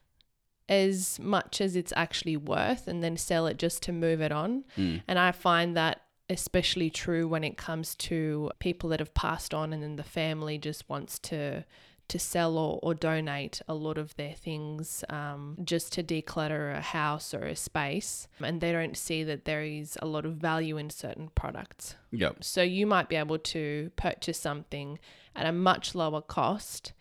as 0.68 1.18
much 1.18 1.60
as 1.60 1.74
it's 1.74 1.92
actually 1.96 2.36
worth 2.36 2.86
and 2.86 3.02
then 3.02 3.16
sell 3.16 3.46
it 3.46 3.56
just 3.56 3.82
to 3.84 3.92
move 3.92 4.20
it 4.20 4.30
on. 4.30 4.64
Mm. 4.76 5.02
And 5.08 5.18
I 5.18 5.32
find 5.32 5.76
that 5.76 6.02
especially 6.30 6.88
true 6.88 7.28
when 7.28 7.44
it 7.44 7.56
comes 7.58 7.94
to 7.96 8.50
people 8.60 8.88
that 8.88 9.00
have 9.00 9.12
passed 9.12 9.52
on 9.52 9.72
and 9.72 9.82
then 9.82 9.96
the 9.96 10.02
family 10.02 10.56
just 10.56 10.88
wants 10.88 11.18
to 11.18 11.64
to 12.08 12.18
sell 12.18 12.58
or, 12.58 12.80
or 12.82 12.92
donate 12.92 13.62
a 13.68 13.74
lot 13.74 13.96
of 13.96 14.16
their 14.16 14.32
things 14.34 15.04
um, 15.08 15.56
just 15.62 15.92
to 15.92 16.02
declutter 16.02 16.76
a 16.76 16.80
house 16.80 17.32
or 17.32 17.44
a 17.44 17.54
space 17.54 18.26
and 18.42 18.60
they 18.60 18.72
don't 18.72 18.96
see 18.96 19.22
that 19.22 19.44
there 19.44 19.62
is 19.62 19.96
a 20.02 20.06
lot 20.06 20.24
of 20.26 20.32
value 20.34 20.76
in 20.76 20.90
certain 20.90 21.30
products 21.36 21.94
Yep. 22.10 22.42
so 22.42 22.62
you 22.62 22.84
might 22.84 23.08
be 23.08 23.14
able 23.14 23.38
to 23.38 23.92
purchase 23.94 24.40
something 24.40 24.98
at 25.36 25.46
a 25.46 25.52
much 25.52 25.94
lower 25.94 26.20
cost 26.20 26.92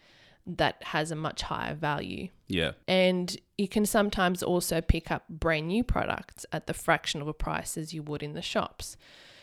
that 0.57 0.81
has 0.83 1.12
a 1.12 1.15
much 1.15 1.43
higher 1.43 1.75
value 1.75 2.29
Yeah. 2.47 2.71
and 2.88 3.38
you 3.57 3.67
can 3.67 3.85
sometimes 3.85 4.41
also 4.41 4.81
pick 4.81 5.12
up 5.12 5.27
brand 5.29 5.67
new 5.67 5.83
products 5.83 6.45
at 6.51 6.65
the 6.67 6.73
fraction 6.73 7.21
of 7.21 7.27
a 7.27 7.33
price 7.33 7.77
as 7.77 7.93
you 7.93 8.01
would 8.03 8.23
in 8.23 8.33
the 8.33 8.41
shops. 8.41 8.97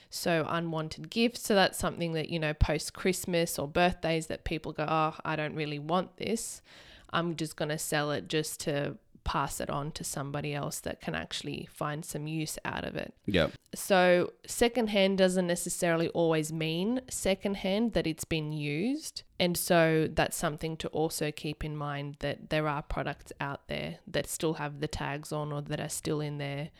So, 0.08 0.46
unwanted 0.48 1.10
gifts. 1.10 1.42
So, 1.42 1.54
that's 1.54 1.78
something 1.78 2.12
that, 2.12 2.30
you 2.30 2.38
know, 2.38 2.54
post 2.54 2.94
Christmas 2.94 3.58
or 3.58 3.66
birthdays 3.68 4.28
that 4.28 4.44
people 4.44 4.72
go, 4.72 4.86
oh, 4.88 5.14
I 5.24 5.36
don't 5.36 5.54
really 5.54 5.78
want 5.80 6.16
this. 6.16 6.62
I'm 7.10 7.36
just 7.36 7.56
going 7.56 7.68
to 7.70 7.78
sell 7.78 8.10
it 8.12 8.28
just 8.28 8.60
to 8.60 8.96
pass 9.26 9.60
it 9.60 9.68
on 9.68 9.90
to 9.90 10.04
somebody 10.04 10.54
else 10.54 10.78
that 10.80 11.00
can 11.00 11.16
actually 11.16 11.68
find 11.70 12.04
some 12.04 12.28
use 12.28 12.58
out 12.64 12.84
of 12.84 12.94
it. 12.94 13.12
Yep. 13.26 13.52
So, 13.74 14.32
secondhand 14.46 15.18
doesn't 15.18 15.48
necessarily 15.48 16.08
always 16.10 16.52
mean 16.52 17.00
secondhand 17.10 17.92
that 17.94 18.06
it's 18.06 18.24
been 18.24 18.52
used. 18.52 19.24
And 19.40 19.56
so, 19.56 20.08
that's 20.10 20.36
something 20.36 20.76
to 20.78 20.88
also 20.88 21.32
keep 21.32 21.64
in 21.64 21.76
mind 21.76 22.18
that 22.20 22.50
there 22.50 22.68
are 22.68 22.82
products 22.82 23.32
out 23.40 23.66
there 23.66 23.98
that 24.06 24.28
still 24.28 24.54
have 24.54 24.78
the 24.78 24.88
tags 24.88 25.32
on 25.32 25.52
or 25.52 25.60
that 25.60 25.80
are 25.80 25.88
still 25.88 26.20
in 26.20 26.38
their 26.38 26.70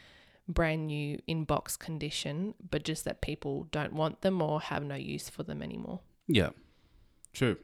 brand 0.46 0.86
new 0.86 1.18
in 1.26 1.42
box 1.42 1.76
condition, 1.76 2.54
but 2.70 2.84
just 2.84 3.04
that 3.04 3.20
people 3.20 3.64
don't 3.72 3.92
want 3.92 4.20
them 4.20 4.40
or 4.40 4.60
have 4.60 4.84
no 4.84 4.94
use 4.94 5.28
for 5.28 5.42
them 5.42 5.62
anymore. 5.62 5.98
Yeah, 6.28 6.50
true. 7.32 7.56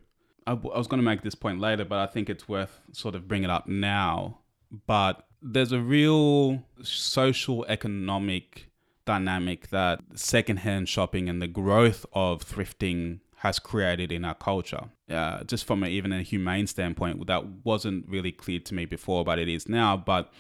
I, 0.45 0.53
w- 0.53 0.75
I 0.75 0.79
was 0.79 0.89
going 0.89 0.99
to 0.99 1.05
make 1.05 1.23
this 1.23 1.37
point 1.37 1.61
later, 1.61 1.85
but 1.85 1.99
I 1.99 2.07
think 2.07 2.29
it's 2.29 2.49
worth 2.49 2.81
sort 2.91 3.15
of 3.15 3.29
bringing 3.29 3.45
it 3.45 3.51
up 3.51 3.69
now. 3.69 4.41
But 4.87 5.27
there's 5.43 5.73
a 5.73 5.81
real 5.81 6.63
social 6.83 7.65
economic 7.67 8.71
dynamic 9.05 9.69
that 9.71 10.01
secondhand 10.15 10.89
shopping 10.89 11.29
and 11.29 11.43
the 11.43 11.49
growth 11.49 12.07
of 12.13 12.45
thrifting 12.45 13.21
has 13.39 13.59
created 13.59 14.13
in 14.13 14.25
our 14.25 14.35
culture. 14.37 14.85
Uh, 15.11 15.43
just 15.45 15.65
from 15.65 15.83
a, 15.83 15.89
even 15.89 16.13
a 16.13 16.23
humane 16.23 16.67
standpoint, 16.67 17.27
that 17.27 17.45
wasn't 17.65 18.09
really 18.09 18.31
clear 18.31 18.61
to 18.61 18.75
me 18.75 18.85
before, 18.85 19.25
but 19.25 19.39
it 19.39 19.49
is 19.49 19.69
now. 19.69 19.97
But 19.97 20.33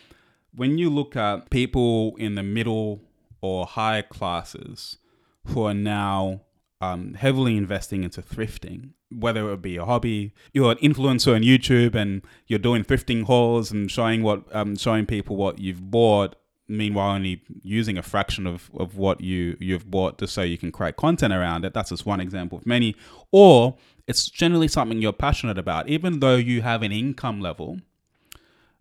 when 0.54 0.78
you 0.78 0.88
look 0.88 1.16
at 1.16 1.50
people 1.50 2.14
in 2.16 2.36
the 2.36 2.44
middle 2.44 3.00
or 3.40 3.66
higher 3.66 4.02
classes 4.02 4.98
who 5.46 5.64
are 5.64 5.74
now 5.74 6.42
um, 6.82 7.14
heavily 7.14 7.56
investing 7.56 8.02
into 8.02 8.20
thrifting, 8.20 8.90
whether 9.08 9.52
it 9.52 9.62
be 9.62 9.76
a 9.76 9.84
hobby, 9.84 10.34
you're 10.52 10.72
an 10.72 10.78
influencer 10.78 11.32
on 11.32 11.42
YouTube 11.42 11.94
and 11.94 12.22
you're 12.48 12.58
doing 12.58 12.82
thrifting 12.82 13.22
hauls 13.22 13.70
and 13.70 13.88
showing 13.88 14.24
what 14.24 14.44
um, 14.54 14.76
showing 14.76 15.06
people 15.06 15.36
what 15.36 15.60
you've 15.60 15.90
bought. 15.92 16.34
Meanwhile, 16.66 17.14
only 17.14 17.42
using 17.62 17.98
a 17.98 18.02
fraction 18.02 18.48
of, 18.48 18.68
of 18.76 18.96
what 18.96 19.20
you 19.20 19.56
you've 19.60 19.88
bought 19.88 20.18
just 20.18 20.34
so 20.34 20.42
you 20.42 20.58
can 20.58 20.72
create 20.72 20.96
content 20.96 21.32
around 21.32 21.64
it. 21.64 21.72
That's 21.72 21.90
just 21.90 22.04
one 22.04 22.20
example 22.20 22.58
of 22.58 22.66
many. 22.66 22.96
Or 23.30 23.76
it's 24.08 24.28
generally 24.28 24.66
something 24.66 25.00
you're 25.00 25.12
passionate 25.12 25.58
about, 25.58 25.88
even 25.88 26.18
though 26.18 26.36
you 26.36 26.62
have 26.62 26.82
an 26.82 26.90
income 26.90 27.40
level 27.40 27.78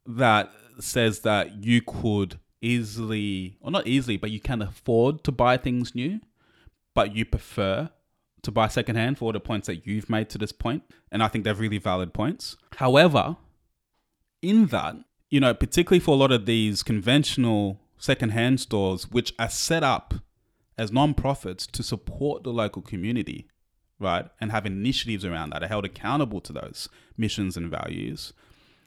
that 0.07 0.51
says 0.79 1.19
that 1.19 1.63
you 1.63 1.83
could 1.83 2.39
easily, 2.61 3.57
or 3.61 3.69
not 3.69 3.85
easily, 3.85 4.17
but 4.17 4.31
you 4.31 4.39
can 4.39 4.63
afford 4.63 5.23
to 5.25 5.31
buy 5.31 5.57
things 5.57 5.93
new, 5.93 6.19
but 6.93 7.15
you 7.15 7.25
prefer 7.25 7.89
to 8.41 8.51
buy 8.51 8.67
secondhand 8.67 9.17
for 9.17 9.25
all 9.25 9.31
the 9.31 9.39
points 9.39 9.67
that 9.67 9.85
you've 9.85 10.09
made 10.09 10.29
to 10.29 10.37
this 10.37 10.51
point. 10.51 10.83
And 11.11 11.21
I 11.21 11.27
think 11.27 11.43
they're 11.43 11.53
really 11.53 11.77
valid 11.77 12.13
points. 12.13 12.57
However, 12.77 13.37
in 14.41 14.67
that, 14.67 14.95
you 15.29 15.39
know, 15.39 15.53
particularly 15.53 15.99
for 15.99 16.11
a 16.11 16.17
lot 16.17 16.31
of 16.31 16.45
these 16.45 16.83
conventional 16.83 17.79
secondhand 17.97 18.59
stores, 18.59 19.11
which 19.11 19.33
are 19.37 19.49
set 19.49 19.83
up 19.83 20.15
as 20.77 20.91
non-profits 20.91 21.67
to 21.67 21.83
support 21.83 22.43
the 22.43 22.51
local 22.51 22.81
community, 22.81 23.47
right, 23.99 24.25
and 24.39 24.51
have 24.51 24.65
initiatives 24.65 25.23
around 25.23 25.51
that, 25.51 25.63
are 25.63 25.67
held 25.67 25.85
accountable 25.85 26.41
to 26.41 26.51
those 26.51 26.89
missions 27.15 27.55
and 27.55 27.69
values. 27.69 28.33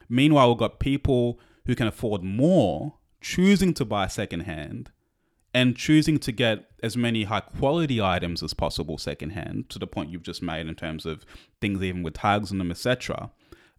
Meanwhile, 0.08 0.48
we've 0.48 0.58
got 0.58 0.80
people 0.80 1.38
who 1.66 1.76
can 1.76 1.86
afford 1.86 2.22
more 2.22 2.94
choosing 3.20 3.72
to 3.74 3.84
buy 3.84 4.08
secondhand 4.08 4.90
and 5.54 5.76
choosing 5.76 6.18
to 6.18 6.32
get 6.32 6.66
as 6.82 6.96
many 6.96 7.24
high 7.24 7.40
quality 7.40 8.02
items 8.02 8.42
as 8.42 8.52
possible 8.52 8.98
secondhand 8.98 9.70
to 9.70 9.78
the 9.78 9.86
point 9.86 10.10
you've 10.10 10.24
just 10.24 10.42
made 10.42 10.66
in 10.66 10.74
terms 10.74 11.06
of 11.06 11.24
things 11.60 11.80
even 11.82 12.02
with 12.02 12.14
tags 12.14 12.50
on 12.50 12.58
them 12.58 12.70
etc 12.70 13.30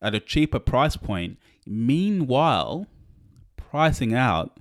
at 0.01 0.15
a 0.15 0.19
cheaper 0.19 0.59
price 0.59 0.95
point. 0.95 1.37
Meanwhile 1.65 2.87
pricing 3.57 4.13
out 4.13 4.59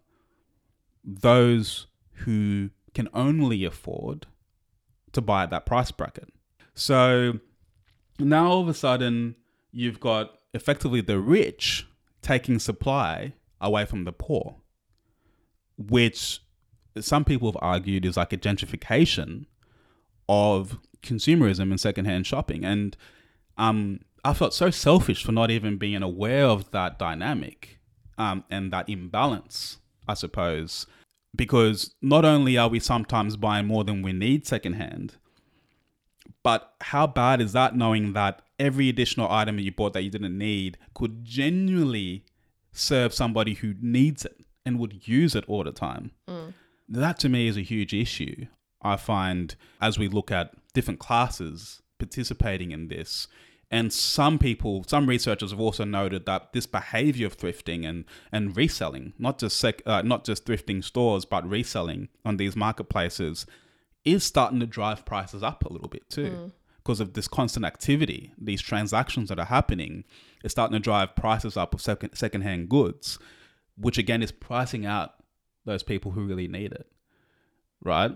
those 1.04 1.86
who 2.24 2.70
can 2.94 3.08
only 3.12 3.64
afford 3.64 4.26
to 5.12 5.20
buy 5.20 5.44
at 5.44 5.50
that 5.50 5.66
price 5.66 5.90
bracket. 5.90 6.32
So 6.74 7.40
now 8.18 8.48
all 8.48 8.62
of 8.62 8.68
a 8.68 8.74
sudden 8.74 9.36
you've 9.70 10.00
got 10.00 10.38
effectively 10.52 11.00
the 11.00 11.18
rich 11.18 11.86
taking 12.22 12.58
supply 12.58 13.34
away 13.60 13.84
from 13.84 14.04
the 14.04 14.12
poor 14.12 14.56
which 15.76 16.40
some 17.00 17.24
people 17.24 17.48
have 17.50 17.58
argued 17.60 18.04
is 18.04 18.16
like 18.16 18.32
a 18.32 18.36
gentrification 18.36 19.46
of 20.28 20.78
consumerism 21.02 21.70
and 21.70 21.80
secondhand 21.80 22.26
shopping. 22.26 22.64
And 22.64 22.96
um, 23.58 24.00
I 24.24 24.34
felt 24.34 24.54
so 24.54 24.70
selfish 24.70 25.24
for 25.24 25.32
not 25.32 25.50
even 25.50 25.76
being 25.76 26.02
aware 26.02 26.46
of 26.46 26.70
that 26.70 26.98
dynamic 26.98 27.78
um, 28.16 28.44
and 28.50 28.72
that 28.72 28.88
imbalance, 28.88 29.78
I 30.08 30.14
suppose, 30.14 30.86
because 31.34 31.94
not 32.00 32.24
only 32.24 32.56
are 32.56 32.68
we 32.68 32.80
sometimes 32.80 33.36
buying 33.36 33.66
more 33.66 33.84
than 33.84 34.02
we 34.02 34.12
need 34.12 34.46
secondhand, 34.46 35.16
but 36.42 36.74
how 36.80 37.06
bad 37.06 37.40
is 37.40 37.52
that 37.52 37.76
knowing 37.76 38.12
that 38.12 38.42
every 38.58 38.88
additional 38.88 39.30
item 39.30 39.56
that 39.56 39.62
you 39.62 39.72
bought 39.72 39.92
that 39.94 40.02
you 40.02 40.10
didn't 40.10 40.36
need 40.36 40.78
could 40.94 41.24
genuinely 41.24 42.24
serve 42.72 43.12
somebody 43.12 43.54
who 43.54 43.74
needs 43.80 44.24
it 44.24 44.44
and 44.64 44.78
would 44.78 45.08
use 45.08 45.34
it 45.34 45.44
all 45.48 45.64
the 45.64 45.72
time? 45.72 46.12
That 46.88 47.18
to 47.20 47.28
me 47.28 47.48
is 47.48 47.56
a 47.56 47.62
huge 47.62 47.94
issue. 47.94 48.46
I 48.82 48.96
find 48.96 49.54
as 49.80 49.98
we 49.98 50.08
look 50.08 50.30
at 50.30 50.52
different 50.74 51.00
classes 51.00 51.82
participating 51.98 52.70
in 52.70 52.88
this, 52.88 53.28
and 53.70 53.92
some 53.92 54.38
people, 54.38 54.84
some 54.86 55.08
researchers 55.08 55.50
have 55.50 55.60
also 55.60 55.84
noted 55.84 56.26
that 56.26 56.52
this 56.52 56.66
behavior 56.66 57.26
of 57.26 57.36
thrifting 57.36 57.88
and, 57.88 58.04
and 58.30 58.56
reselling, 58.56 59.14
not 59.18 59.38
just 59.38 59.56
sec, 59.56 59.82
uh, 59.86 60.02
not 60.02 60.24
just 60.24 60.44
thrifting 60.44 60.84
stores, 60.84 61.24
but 61.24 61.48
reselling 61.48 62.08
on 62.24 62.36
these 62.36 62.54
marketplaces, 62.54 63.46
is 64.04 64.22
starting 64.22 64.60
to 64.60 64.66
drive 64.66 65.04
prices 65.04 65.42
up 65.42 65.64
a 65.64 65.72
little 65.72 65.88
bit 65.88 66.08
too. 66.10 66.52
Because 66.76 67.00
of 67.00 67.14
this 67.14 67.26
constant 67.26 67.64
activity, 67.64 68.34
these 68.38 68.60
transactions 68.60 69.30
that 69.30 69.38
are 69.38 69.46
happening, 69.46 70.04
is 70.44 70.52
starting 70.52 70.74
to 70.74 70.80
drive 70.80 71.16
prices 71.16 71.56
up 71.56 71.74
of 71.74 71.80
second 71.80 72.14
secondhand 72.14 72.68
goods, 72.68 73.18
which 73.78 73.96
again 73.96 74.22
is 74.22 74.30
pricing 74.30 74.84
out 74.84 75.14
those 75.64 75.82
people 75.82 76.12
who 76.12 76.26
really 76.26 76.48
need 76.48 76.72
it. 76.72 76.86
Right? 77.82 78.12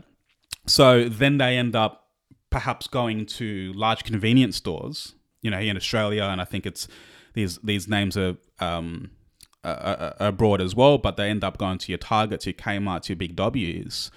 So 0.66 1.08
then 1.08 1.38
they 1.38 1.56
end 1.56 1.74
up 1.74 2.08
perhaps 2.50 2.87
going 2.87 3.26
to 3.26 3.72
large 3.74 4.04
convenience 4.04 4.56
stores, 4.56 5.14
you 5.42 5.50
know, 5.50 5.58
here 5.58 5.70
in 5.70 5.76
Australia, 5.76 6.24
and 6.24 6.40
I 6.40 6.44
think 6.44 6.66
it's 6.66 6.88
these 7.34 7.58
these 7.58 7.88
names 7.88 8.16
are 8.16 8.37
um, 8.61 9.11
abroad 9.64 10.61
as 10.61 10.74
well, 10.74 10.98
but 10.98 11.16
they 11.16 11.28
end 11.28 11.44
up 11.44 11.58
going 11.58 11.78
to 11.78 11.92
your 11.92 11.98
Targets, 11.98 12.46
your 12.46 12.54
Kmart's, 12.54 13.08
your 13.08 13.16
Big 13.16 13.37
W's, 13.37 14.11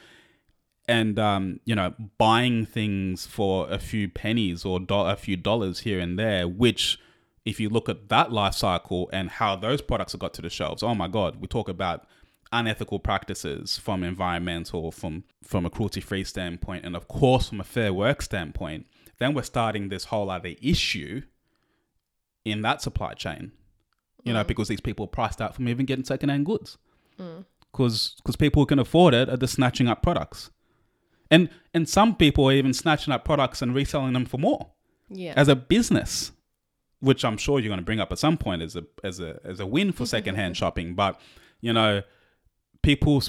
and 0.87 1.19
um, 1.19 1.59
you 1.65 1.75
know, 1.75 1.93
buying 2.17 2.65
things 2.65 3.25
for 3.25 3.69
a 3.69 3.79
few 3.79 4.09
pennies 4.09 4.65
or 4.65 4.79
do- 4.79 4.95
a 4.95 5.15
few 5.15 5.37
dollars 5.37 5.81
here 5.81 5.99
and 5.99 6.17
there, 6.17 6.47
which 6.47 6.99
if 7.45 7.59
you 7.59 7.69
look 7.69 7.89
at 7.89 8.09
that 8.09 8.31
life 8.31 8.53
cycle 8.53 9.09
and 9.11 9.29
how 9.29 9.55
those 9.55 9.81
products 9.81 10.11
have 10.11 10.21
got 10.21 10.33
to 10.35 10.41
the 10.41 10.49
shelves, 10.49 10.83
oh 10.83 10.95
my 10.95 11.07
god, 11.07 11.37
we 11.41 11.47
talk 11.47 11.69
about 11.69 12.05
unethical 12.51 12.99
practices 12.99 13.77
from 13.77 14.03
environmental, 14.03 14.91
from 14.91 15.23
from 15.43 15.65
a 15.65 15.69
cruelty 15.69 16.01
free 16.01 16.23
standpoint, 16.23 16.85
and 16.85 16.95
of 16.95 17.07
course 17.07 17.49
from 17.49 17.59
a 17.59 17.63
fair 17.63 17.93
work 17.93 18.21
standpoint, 18.21 18.87
then 19.19 19.33
we're 19.33 19.43
starting 19.43 19.89
this 19.89 20.05
whole 20.05 20.29
other 20.29 20.53
issue 20.61 21.21
in 22.45 22.61
that 22.61 22.81
supply 22.81 23.13
chain. 23.13 23.51
You 24.23 24.33
know, 24.33 24.43
mm. 24.43 24.47
because 24.47 24.67
these 24.67 24.81
people 24.81 25.05
are 25.05 25.09
priced 25.09 25.41
out 25.41 25.55
from 25.55 25.67
even 25.67 25.85
getting 25.85 26.05
secondhand 26.05 26.45
goods. 26.45 26.77
Mm. 27.19 27.45
Because 27.71 28.15
because 28.17 28.35
people 28.35 28.61
who 28.61 28.65
can 28.67 28.79
afford 28.79 29.13
it 29.13 29.29
are 29.29 29.37
just 29.37 29.55
snatching 29.55 29.87
up 29.87 30.03
products. 30.03 30.51
And 31.29 31.49
and 31.73 31.87
some 31.87 32.15
people 32.15 32.49
are 32.49 32.53
even 32.53 32.73
snatching 32.73 33.13
up 33.13 33.23
products 33.25 33.61
and 33.61 33.73
reselling 33.73 34.13
them 34.13 34.25
for 34.25 34.37
more 34.37 34.71
Yeah. 35.09 35.33
as 35.35 35.47
a 35.47 35.55
business, 35.55 36.33
which 36.99 37.23
I'm 37.23 37.37
sure 37.37 37.59
you're 37.59 37.69
going 37.69 37.79
to 37.79 37.85
bring 37.85 38.01
up 38.01 38.11
at 38.11 38.19
some 38.19 38.37
point 38.37 38.61
as 38.61 38.75
a 38.75 38.83
as 39.03 39.19
a 39.19 39.39
as 39.43 39.59
a 39.59 39.65
win 39.65 39.91
for 39.91 40.05
secondhand 40.17 40.57
shopping. 40.57 40.93
But 40.93 41.19
you 41.61 41.73
know, 41.73 42.03
people 42.81 43.21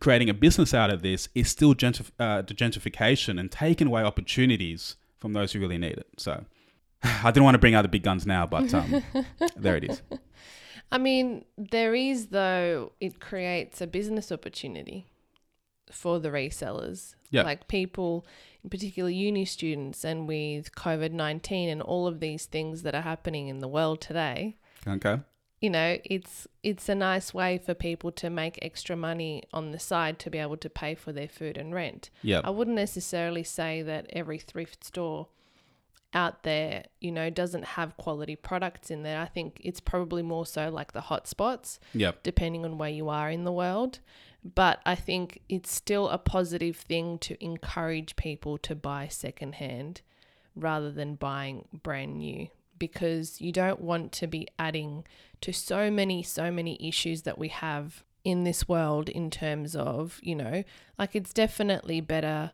creating 0.00 0.28
a 0.28 0.34
business 0.34 0.74
out 0.74 0.90
of 0.90 1.02
this 1.02 1.28
is 1.34 1.48
still 1.48 1.74
gentrif- 1.74 2.10
uh, 2.18 2.42
gentrification 2.42 3.40
and 3.40 3.50
taking 3.50 3.86
away 3.86 4.02
opportunities 4.02 4.96
from 5.18 5.32
those 5.32 5.52
who 5.52 5.60
really 5.60 5.78
need 5.78 5.98
it. 5.98 6.08
So. 6.18 6.44
I 7.02 7.30
didn't 7.30 7.44
want 7.44 7.54
to 7.54 7.58
bring 7.58 7.74
out 7.74 7.82
the 7.82 7.88
big 7.88 8.02
guns 8.02 8.26
now, 8.26 8.46
but 8.46 8.72
um, 8.74 9.02
there 9.56 9.76
it 9.76 9.84
is. 9.84 10.02
I 10.90 10.98
mean, 10.98 11.44
there 11.56 11.94
is 11.94 12.28
though 12.28 12.92
it 13.00 13.20
creates 13.20 13.80
a 13.80 13.86
business 13.86 14.32
opportunity 14.32 15.06
for 15.90 16.18
the 16.18 16.30
resellers. 16.30 17.14
Yeah. 17.30 17.42
Like 17.42 17.68
people, 17.68 18.26
in 18.64 18.70
particular 18.70 19.10
uni 19.10 19.44
students 19.44 20.04
and 20.04 20.26
with 20.26 20.74
COVID 20.74 21.12
19 21.12 21.68
and 21.68 21.82
all 21.82 22.06
of 22.06 22.20
these 22.20 22.46
things 22.46 22.82
that 22.82 22.94
are 22.94 23.02
happening 23.02 23.48
in 23.48 23.60
the 23.60 23.68
world 23.68 24.00
today, 24.00 24.56
Okay. 24.86 25.20
You 25.60 25.70
know, 25.70 25.98
it's 26.04 26.46
it's 26.62 26.88
a 26.88 26.94
nice 26.94 27.34
way 27.34 27.58
for 27.58 27.74
people 27.74 28.12
to 28.12 28.30
make 28.30 28.58
extra 28.62 28.94
money 28.96 29.42
on 29.52 29.72
the 29.72 29.78
side 29.78 30.18
to 30.20 30.30
be 30.30 30.38
able 30.38 30.56
to 30.58 30.70
pay 30.70 30.94
for 30.94 31.12
their 31.12 31.28
food 31.28 31.56
and 31.56 31.74
rent. 31.74 32.10
Yeah. 32.22 32.40
I 32.44 32.50
wouldn't 32.50 32.76
necessarily 32.76 33.42
say 33.42 33.82
that 33.82 34.06
every 34.10 34.38
thrift 34.38 34.84
store 34.84 35.28
out 36.14 36.42
there, 36.42 36.84
you 37.00 37.12
know, 37.12 37.28
doesn't 37.28 37.64
have 37.64 37.96
quality 37.96 38.34
products 38.36 38.90
in 38.90 39.02
there. 39.02 39.20
I 39.20 39.26
think 39.26 39.60
it's 39.62 39.80
probably 39.80 40.22
more 40.22 40.46
so 40.46 40.70
like 40.70 40.92
the 40.92 41.02
hotspots, 41.02 41.78
Yeah. 41.92 42.12
depending 42.22 42.64
on 42.64 42.78
where 42.78 42.88
you 42.88 43.08
are 43.10 43.30
in 43.30 43.44
the 43.44 43.52
world. 43.52 43.98
But 44.42 44.80
I 44.86 44.94
think 44.94 45.40
it's 45.48 45.70
still 45.74 46.08
a 46.08 46.16
positive 46.16 46.76
thing 46.76 47.18
to 47.18 47.42
encourage 47.44 48.16
people 48.16 48.56
to 48.58 48.74
buy 48.74 49.08
secondhand 49.08 50.00
rather 50.54 50.90
than 50.90 51.16
buying 51.16 51.66
brand 51.82 52.16
new 52.16 52.48
because 52.78 53.40
you 53.40 53.52
don't 53.52 53.80
want 53.80 54.12
to 54.12 54.26
be 54.26 54.48
adding 54.58 55.04
to 55.40 55.52
so 55.52 55.90
many, 55.90 56.22
so 56.22 56.50
many 56.50 56.76
issues 56.86 57.22
that 57.22 57.38
we 57.38 57.48
have 57.48 58.04
in 58.24 58.44
this 58.44 58.68
world 58.68 59.08
in 59.08 59.30
terms 59.30 59.74
of, 59.74 60.20
you 60.22 60.34
know, 60.34 60.64
like 60.98 61.14
it's 61.14 61.32
definitely 61.32 62.00
better 62.00 62.52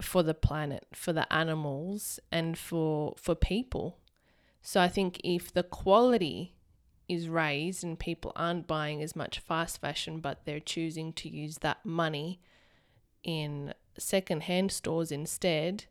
for 0.00 0.22
the 0.22 0.34
planet, 0.34 0.86
for 0.92 1.12
the 1.12 1.30
animals, 1.32 2.20
and 2.30 2.58
for 2.58 3.14
for 3.18 3.34
people. 3.34 3.98
So 4.62 4.80
I 4.80 4.88
think 4.88 5.20
if 5.22 5.52
the 5.52 5.62
quality 5.62 6.54
is 7.08 7.28
raised 7.28 7.84
and 7.84 7.98
people 7.98 8.32
aren't 8.34 8.66
buying 8.66 9.00
as 9.02 9.14
much 9.14 9.38
fast 9.38 9.80
fashion, 9.80 10.18
but 10.18 10.44
they're 10.44 10.60
choosing 10.60 11.12
to 11.14 11.28
use 11.28 11.58
that 11.58 11.84
money 11.84 12.40
in 13.22 13.74
secondhand 13.98 14.72
stores 14.72 15.12
instead, 15.12 15.84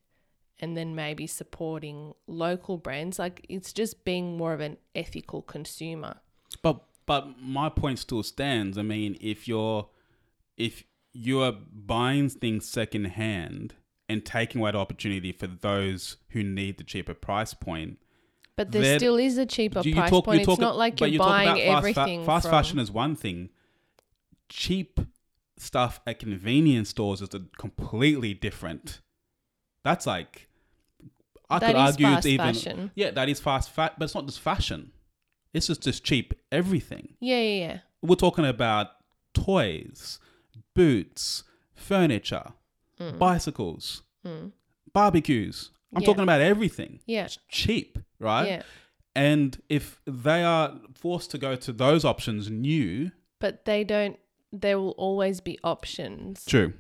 and 0.59 0.75
then 0.77 0.95
maybe 0.95 1.27
supporting 1.27 2.13
local 2.27 2.77
brands, 2.77 3.19
like 3.19 3.45
it's 3.49 3.73
just 3.73 4.05
being 4.05 4.37
more 4.37 4.53
of 4.53 4.61
an 4.61 4.77
ethical 4.95 5.41
consumer. 5.41 6.17
But 6.61 6.83
but 7.05 7.39
my 7.41 7.69
point 7.69 7.99
still 7.99 8.23
stands. 8.23 8.77
I 8.77 8.81
mean, 8.81 9.17
if 9.21 9.47
you're 9.47 9.89
if 10.57 10.83
you're 11.13 11.51
buying 11.51 12.29
things 12.29 12.67
secondhand 12.67 13.73
and 14.09 14.25
taking 14.25 14.61
away 14.61 14.71
the 14.71 14.77
opportunity 14.77 15.31
for 15.31 15.47
those 15.47 16.17
who 16.29 16.43
need 16.43 16.77
the 16.77 16.83
cheaper 16.83 17.13
price 17.13 17.53
point, 17.53 17.97
But 18.55 18.71
there 18.71 18.97
still 18.99 19.17
is 19.17 19.37
a 19.37 19.45
cheaper 19.45 19.81
you- 19.81 19.89
you 19.91 19.95
price 19.95 20.09
talk- 20.09 20.25
point. 20.25 20.35
you 20.37 20.41
It's 20.41 20.47
talk- 20.47 20.59
not 20.59 20.77
like 20.77 20.99
you're 20.99 21.09
you 21.09 21.19
buying 21.19 21.47
about 21.49 21.57
fast 21.59 21.71
fa- 21.71 21.77
everything. 22.01 22.25
fast 22.25 22.43
from, 22.43 22.51
fashion 22.51 22.79
is 22.79 22.91
one 22.91 23.15
thing. 23.15 23.49
Cheap 24.49 24.99
stuff 25.57 25.99
at 26.05 26.19
convenience 26.19 26.89
stores 26.89 27.21
is 27.21 27.33
a 27.33 27.39
completely 27.57 28.33
different. 28.33 29.01
That's 29.85 30.05
like 30.07 30.47
I 31.49 31.59
That 31.59 31.67
could 31.67 31.75
argue 31.75 32.07
it's 32.07 32.25
even 32.25 32.53
fashion. 32.55 32.91
yeah, 32.95 33.11
that 33.11 33.29
is 33.29 33.39
fast 33.39 33.69
fat, 33.69 33.93
but 33.97 34.05
it's 34.05 34.15
not 34.15 34.25
just 34.25 34.39
fashion. 34.39 34.91
It's 35.53 35.67
just 35.67 35.81
just 35.83 36.03
cheap 36.03 36.33
everything. 36.51 37.13
Yeah, 37.21 37.39
yeah, 37.39 37.67
yeah. 37.67 37.77
We're 38.01 38.15
talking 38.15 38.45
about 38.45 38.87
toys, 39.35 40.19
boots, 40.73 41.43
furniture, 41.75 42.47
mm. 42.99 43.17
bicycles, 43.19 44.01
mm. 44.25 44.51
barbecues. 44.91 45.69
I'm 45.95 46.01
Yeah. 46.01 46.07
talking 46.07 46.23
about 46.23 46.41
everything. 46.41 46.99
Yeah. 47.05 47.25
It's 47.25 47.37
cheap, 47.47 47.99
right? 48.19 48.47
Yeah. 48.47 48.61
And 49.15 49.61
if 49.69 50.01
they 50.05 50.43
are 50.43 50.77
forced 50.95 51.29
to 51.31 51.37
go 51.37 51.55
to 51.55 51.71
those 51.71 52.03
options 52.03 52.49
new, 52.49 53.11
But 53.39 53.65
they 53.65 53.83
don't, 53.83 54.17
there 54.51 54.77
will 54.79 54.95
always 54.97 55.41
be 55.41 55.59
options. 55.63 56.43
true. 56.45 56.73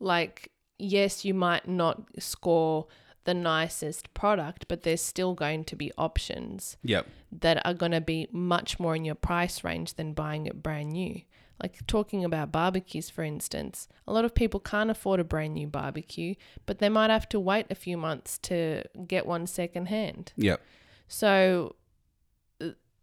Like, 0.00 0.50
yes, 0.78 1.24
you 1.24 1.34
might 1.34 1.68
not 1.68 2.02
score 2.18 2.86
the 3.24 3.34
nicest 3.34 4.12
product, 4.12 4.66
but 4.68 4.82
there's 4.82 5.00
still 5.00 5.34
going 5.34 5.64
to 5.64 5.76
be 5.76 5.90
options 5.96 6.76
Yep. 6.82 7.06
that 7.32 7.64
are 7.64 7.72
going 7.74 7.92
to 7.92 8.00
be 8.00 8.28
much 8.30 8.78
more 8.78 8.94
in 8.94 9.04
your 9.04 9.14
price 9.14 9.64
range 9.64 9.94
than 9.94 10.12
buying 10.12 10.46
it 10.46 10.62
brand 10.62 10.90
new. 10.92 11.22
Like 11.62 11.86
talking 11.86 12.24
about 12.24 12.52
barbecues, 12.52 13.08
for 13.08 13.22
instance, 13.22 13.88
a 14.06 14.12
lot 14.12 14.24
of 14.24 14.34
people 14.34 14.60
can't 14.60 14.90
afford 14.90 15.20
a 15.20 15.24
brand 15.24 15.54
new 15.54 15.66
barbecue, 15.68 16.34
but 16.66 16.80
they 16.80 16.88
might 16.88 17.10
have 17.10 17.28
to 17.30 17.40
wait 17.40 17.66
a 17.70 17.74
few 17.74 17.96
months 17.96 18.38
to 18.38 18.82
get 19.06 19.24
one 19.24 19.46
secondhand. 19.46 20.32
Yep. 20.36 20.60
So 21.08 21.76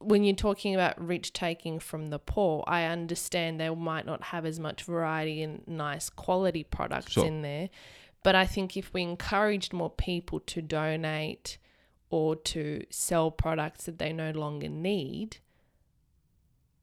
when 0.04 0.24
you're 0.24 0.36
talking 0.36 0.74
about 0.74 1.00
rich 1.06 1.34
taking 1.34 1.80
from 1.80 2.10
the 2.10 2.20
poor, 2.20 2.64
I 2.68 2.84
understand 2.86 3.60
they 3.60 3.70
might 3.70 4.06
not 4.06 4.24
have 4.26 4.46
as 4.46 4.60
much 4.60 4.84
variety 4.84 5.42
and 5.42 5.68
nice 5.68 6.10
quality 6.10 6.64
products 6.64 7.14
Sure. 7.14 7.26
in 7.26 7.42
there. 7.42 7.70
But 8.24 8.36
I 8.36 8.46
think 8.46 8.78
if 8.78 8.94
we 8.94 9.02
encouraged 9.02 9.74
more 9.74 9.90
people 9.90 10.40
to 10.42 10.62
donate 10.62 11.58
or 12.10 12.36
to 12.36 12.84
sell 12.90 13.32
products 13.32 13.86
that 13.86 13.98
they 13.98 14.14
no 14.14 14.32
longer 14.32 14.70
need, 14.70 15.38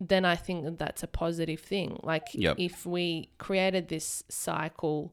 then 0.00 0.24
I 0.24 0.36
think 0.36 0.64
that 0.64 0.78
that's 0.78 1.02
a 1.02 1.06
positive 1.08 1.60
thing. 1.60 1.98
Like 2.02 2.28
Yep. 2.32 2.56
if 2.58 2.86
we 2.86 3.30
created 3.38 3.88
this 3.88 4.22
cycle 4.28 5.12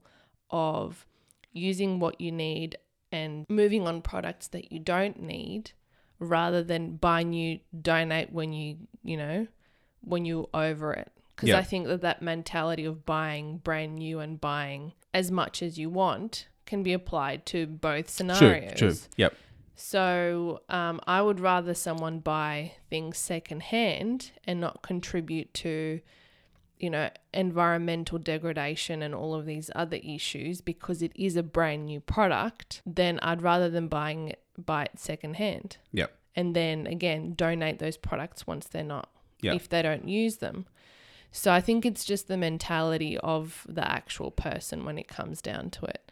of 0.50 1.06
using 1.52 2.00
what 2.00 2.20
you 2.22 2.32
need 2.32 2.78
and 3.12 3.46
moving 3.50 3.88
on 3.88 4.02
products 4.02 4.48
that 4.50 4.72
you 4.72 4.80
don't 4.80 5.22
need 5.22 5.72
rather 6.20 6.64
than 6.64 6.96
buy 6.98 7.24
new 7.24 7.60
donate 7.82 8.32
when 8.32 8.54
you 8.54 8.78
you 9.04 9.18
know 9.18 9.48
when 10.02 10.24
you're 10.26 10.48
over 10.54 10.94
it 10.94 11.12
because 11.36 11.50
Yeah. 11.50 11.58
i 11.58 11.64
think 11.64 11.88
that 11.88 12.02
that 12.02 12.22
mentality 12.22 12.86
of 12.86 13.06
buying 13.06 13.58
brand 13.58 13.96
new 13.96 14.20
and 14.20 14.40
buying 14.40 14.94
as 15.14 15.30
much 15.32 15.62
as 15.62 15.78
you 15.78 15.90
want 15.90 16.48
can 16.66 16.84
be 16.84 16.94
applied 16.94 17.46
to 17.48 17.68
both 17.68 18.06
True. 18.06 18.28
scenarios 18.28 18.78
True. 18.78 18.94
Yep. 19.18 19.34
so 19.76 20.62
um, 20.70 21.00
I 21.06 21.22
would 21.22 21.40
rather 21.40 21.74
someone 21.74 22.20
buy 22.20 22.74
things 22.90 23.18
secondhand 23.18 24.32
and 24.46 24.62
not 24.62 24.82
contribute 24.82 25.54
to, 25.56 26.00
you 26.86 26.92
know, 26.92 27.10
environmental 27.34 28.20
degradation 28.20 29.02
and 29.02 29.16
all 29.16 29.34
of 29.34 29.48
these 29.48 29.72
other 29.76 29.98
issues 30.04 30.62
because 30.62 31.02
it 31.02 31.12
is 31.16 31.36
a 31.36 31.42
brand 31.42 31.88
new 31.88 32.00
product. 32.00 32.84
Then 32.86 33.20
I'd 33.24 33.42
rather 33.42 33.72
than 33.72 33.88
buying 33.88 34.28
it 34.30 34.40
buy 34.56 34.84
it 34.84 35.00
secondhand 35.00 35.78
Yep. 35.94 36.16
and 36.36 36.56
then 36.56 36.86
again 36.86 37.34
donate 37.34 37.80
those 37.80 37.98
products 37.98 38.46
once 38.46 38.68
they're 38.68 38.84
not 38.84 39.10
Yeah. 39.42 39.54
if 39.56 39.68
they 39.68 39.82
don't 39.82 40.08
use 40.08 40.38
them. 40.38 40.68
So 41.32 41.52
I 41.52 41.60
think 41.60 41.86
it's 41.88 42.06
just 42.06 42.28
the 42.28 42.38
mentality 42.38 43.18
of 43.18 43.66
the 43.68 43.86
actual 44.00 44.30
person 44.30 44.86
when 44.86 45.00
it 45.00 45.08
comes 45.08 45.42
down 45.42 45.72
to 45.72 45.86
it. 45.88 46.10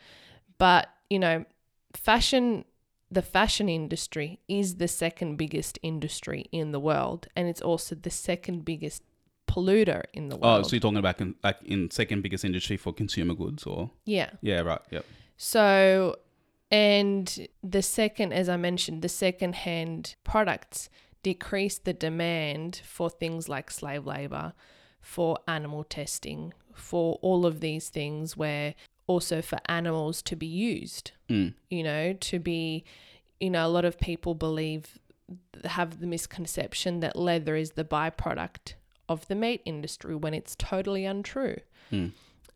But, 0.58 0.90
you 1.10 1.20
know, 1.20 1.46
fashion 1.94 2.66
the 3.12 3.22
fashion 3.22 3.70
industry 3.70 4.40
is 4.48 4.78
the 4.78 4.88
second 4.88 5.36
biggest 5.38 5.78
industry 5.84 6.48
in 6.52 6.72
the 6.72 6.80
world 6.80 7.28
and 7.36 7.48
it's 7.48 7.62
also 7.62 7.94
the 7.94 8.10
second 8.10 8.66
biggest 8.66 9.04
polluter 9.54 10.04
in 10.14 10.30
the 10.30 10.36
world. 10.38 10.60
Oh, 10.60 10.68
so 10.68 10.72
you're 10.76 10.82
talking 10.88 10.98
about 11.06 11.18
like 11.44 11.58
in 11.64 11.92
second 11.92 12.22
biggest 12.24 12.44
industry 12.46 12.78
for 12.78 12.92
consumer 12.94 13.36
goods, 13.36 13.64
or 13.72 13.92
yeah. 14.06 14.30
yeah, 14.42 14.62
right. 14.62 14.82
Yep. 14.92 15.06
So 15.38 16.18
And 16.72 17.48
the 17.76 17.82
second, 17.82 18.34
as 18.34 18.48
I 18.50 18.58
mentioned, 18.58 19.02
the 19.04 19.10
second 19.26 19.54
hand 19.68 20.16
products 20.24 20.90
decrease 21.22 21.78
the 21.78 21.94
demand 21.94 22.82
for 22.84 23.10
things 23.10 23.48
like 23.48 23.70
slave 23.72 24.06
labor, 24.08 24.54
for 25.00 25.38
animal 25.48 25.84
testing, 25.84 26.42
for 26.74 27.20
all 27.22 27.46
of 27.46 27.60
these 27.60 27.90
things 27.90 28.36
where 28.36 28.74
also 29.06 29.42
for 29.42 29.60
animals 29.68 30.22
to 30.24 30.36
be 30.36 30.48
used, 30.48 31.12
Mm. 31.30 31.54
you 31.70 31.84
know, 31.84 32.14
to 32.14 32.40
be, 32.40 32.84
you 33.40 33.50
know, 33.52 33.66
a 33.68 33.74
lot 33.78 33.86
of 33.86 34.00
people 34.00 34.34
believe, 34.34 34.98
have 35.66 36.00
the 36.00 36.08
misconception 36.08 37.00
that 37.02 37.16
leather 37.16 37.56
is 37.56 37.72
the 37.72 37.84
byproduct 37.86 38.74
of 39.14 39.28
the 39.28 39.36
meat 39.36 39.62
industry 39.66 40.16
when 40.16 40.34
it's 40.34 40.56
totally 40.56 41.06
untrue. 41.06 41.58
Mm. 41.92 42.12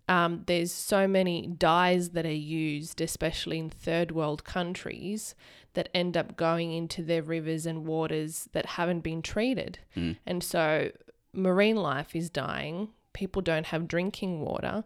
Um, 0.09 0.43
there's 0.45 0.71
so 0.71 1.07
many 1.07 1.47
dyes 1.47 2.09
that 2.09 2.25
are 2.25 2.31
used, 2.31 3.01
especially 3.01 3.59
in 3.59 3.69
third 3.69 4.11
world 4.11 4.43
countries, 4.43 5.35
that 5.73 5.89
end 5.93 6.15
up 6.15 6.37
going 6.37 6.71
into 6.71 7.03
their 7.03 7.21
rivers 7.21 7.65
and 7.65 7.85
waters 7.85 8.47
that 8.53 8.65
haven't 8.65 9.01
been 9.01 9.21
treated. 9.21 9.79
Mm. 9.95 10.17
And 10.25 10.43
so 10.43 10.91
marine 11.33 11.75
life 11.75 12.15
is 12.15 12.29
dying. 12.29 12.89
People 13.13 13.41
don't 13.41 13.67
have 13.67 13.87
drinking 13.87 14.41
water. 14.41 14.83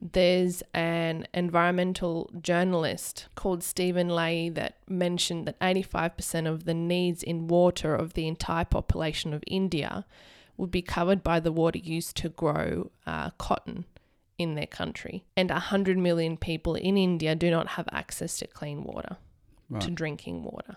There's 0.00 0.62
an 0.74 1.28
environmental 1.32 2.28
journalist 2.42 3.28
called 3.36 3.62
Stephen 3.62 4.08
Leahy 4.08 4.48
that 4.50 4.76
mentioned 4.88 5.46
that 5.46 5.58
85% 5.60 6.48
of 6.48 6.64
the 6.64 6.74
needs 6.74 7.22
in 7.22 7.46
water 7.46 7.94
of 7.94 8.14
the 8.14 8.26
entire 8.26 8.64
population 8.64 9.32
of 9.32 9.44
India 9.46 10.04
would 10.62 10.70
be 10.70 10.80
covered 10.80 11.22
by 11.22 11.38
the 11.40 11.52
water 11.52 11.78
used 11.78 12.16
to 12.16 12.28
grow 12.30 12.90
uh, 13.06 13.30
cotton 13.36 13.84
in 14.38 14.54
their 14.54 14.66
country. 14.66 15.24
And 15.36 15.50
100 15.50 15.98
million 15.98 16.36
people 16.36 16.74
in 16.76 16.96
India 16.96 17.34
do 17.34 17.50
not 17.50 17.66
have 17.76 17.88
access 17.92 18.38
to 18.38 18.46
clean 18.46 18.84
water, 18.84 19.16
to 19.80 19.90
drinking 19.90 20.44
water. 20.44 20.76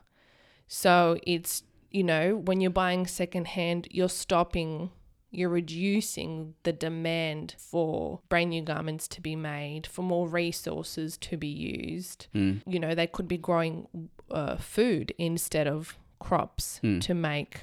So 0.68 1.20
it's, 1.24 1.64
you 1.92 2.04
know, 2.04 2.36
when 2.36 2.62
you're 2.62 2.72
buying 2.72 3.06
secondhand, 3.06 3.88
you're 3.92 4.10
stopping, 4.10 4.90
you're 5.30 5.50
reducing 5.50 6.56
the 6.64 6.74
demand 6.74 7.56
for 7.60 8.22
brand 8.30 8.50
new 8.50 8.62
garments 8.64 9.08
to 9.10 9.22
be 9.22 9.36
made, 9.36 9.86
for 9.86 10.02
more 10.02 10.28
resources 10.28 11.18
to 11.18 11.38
be 11.38 11.48
used. 11.48 12.28
Mm. 12.34 12.62
You 12.66 12.80
know, 12.80 12.96
they 12.96 13.08
could 13.08 13.28
be 13.28 13.38
growing 13.38 13.88
uh, 14.32 14.56
food 14.58 15.14
instead 15.18 15.68
of 15.68 15.96
crops 16.20 16.80
Mm. 16.84 17.02
to 17.02 17.14
make, 17.14 17.62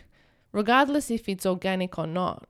regardless 0.53 1.11
if 1.11 1.29
it's 1.29 1.47
organic 1.47 1.99
or 1.99 2.07
not. 2.07 2.47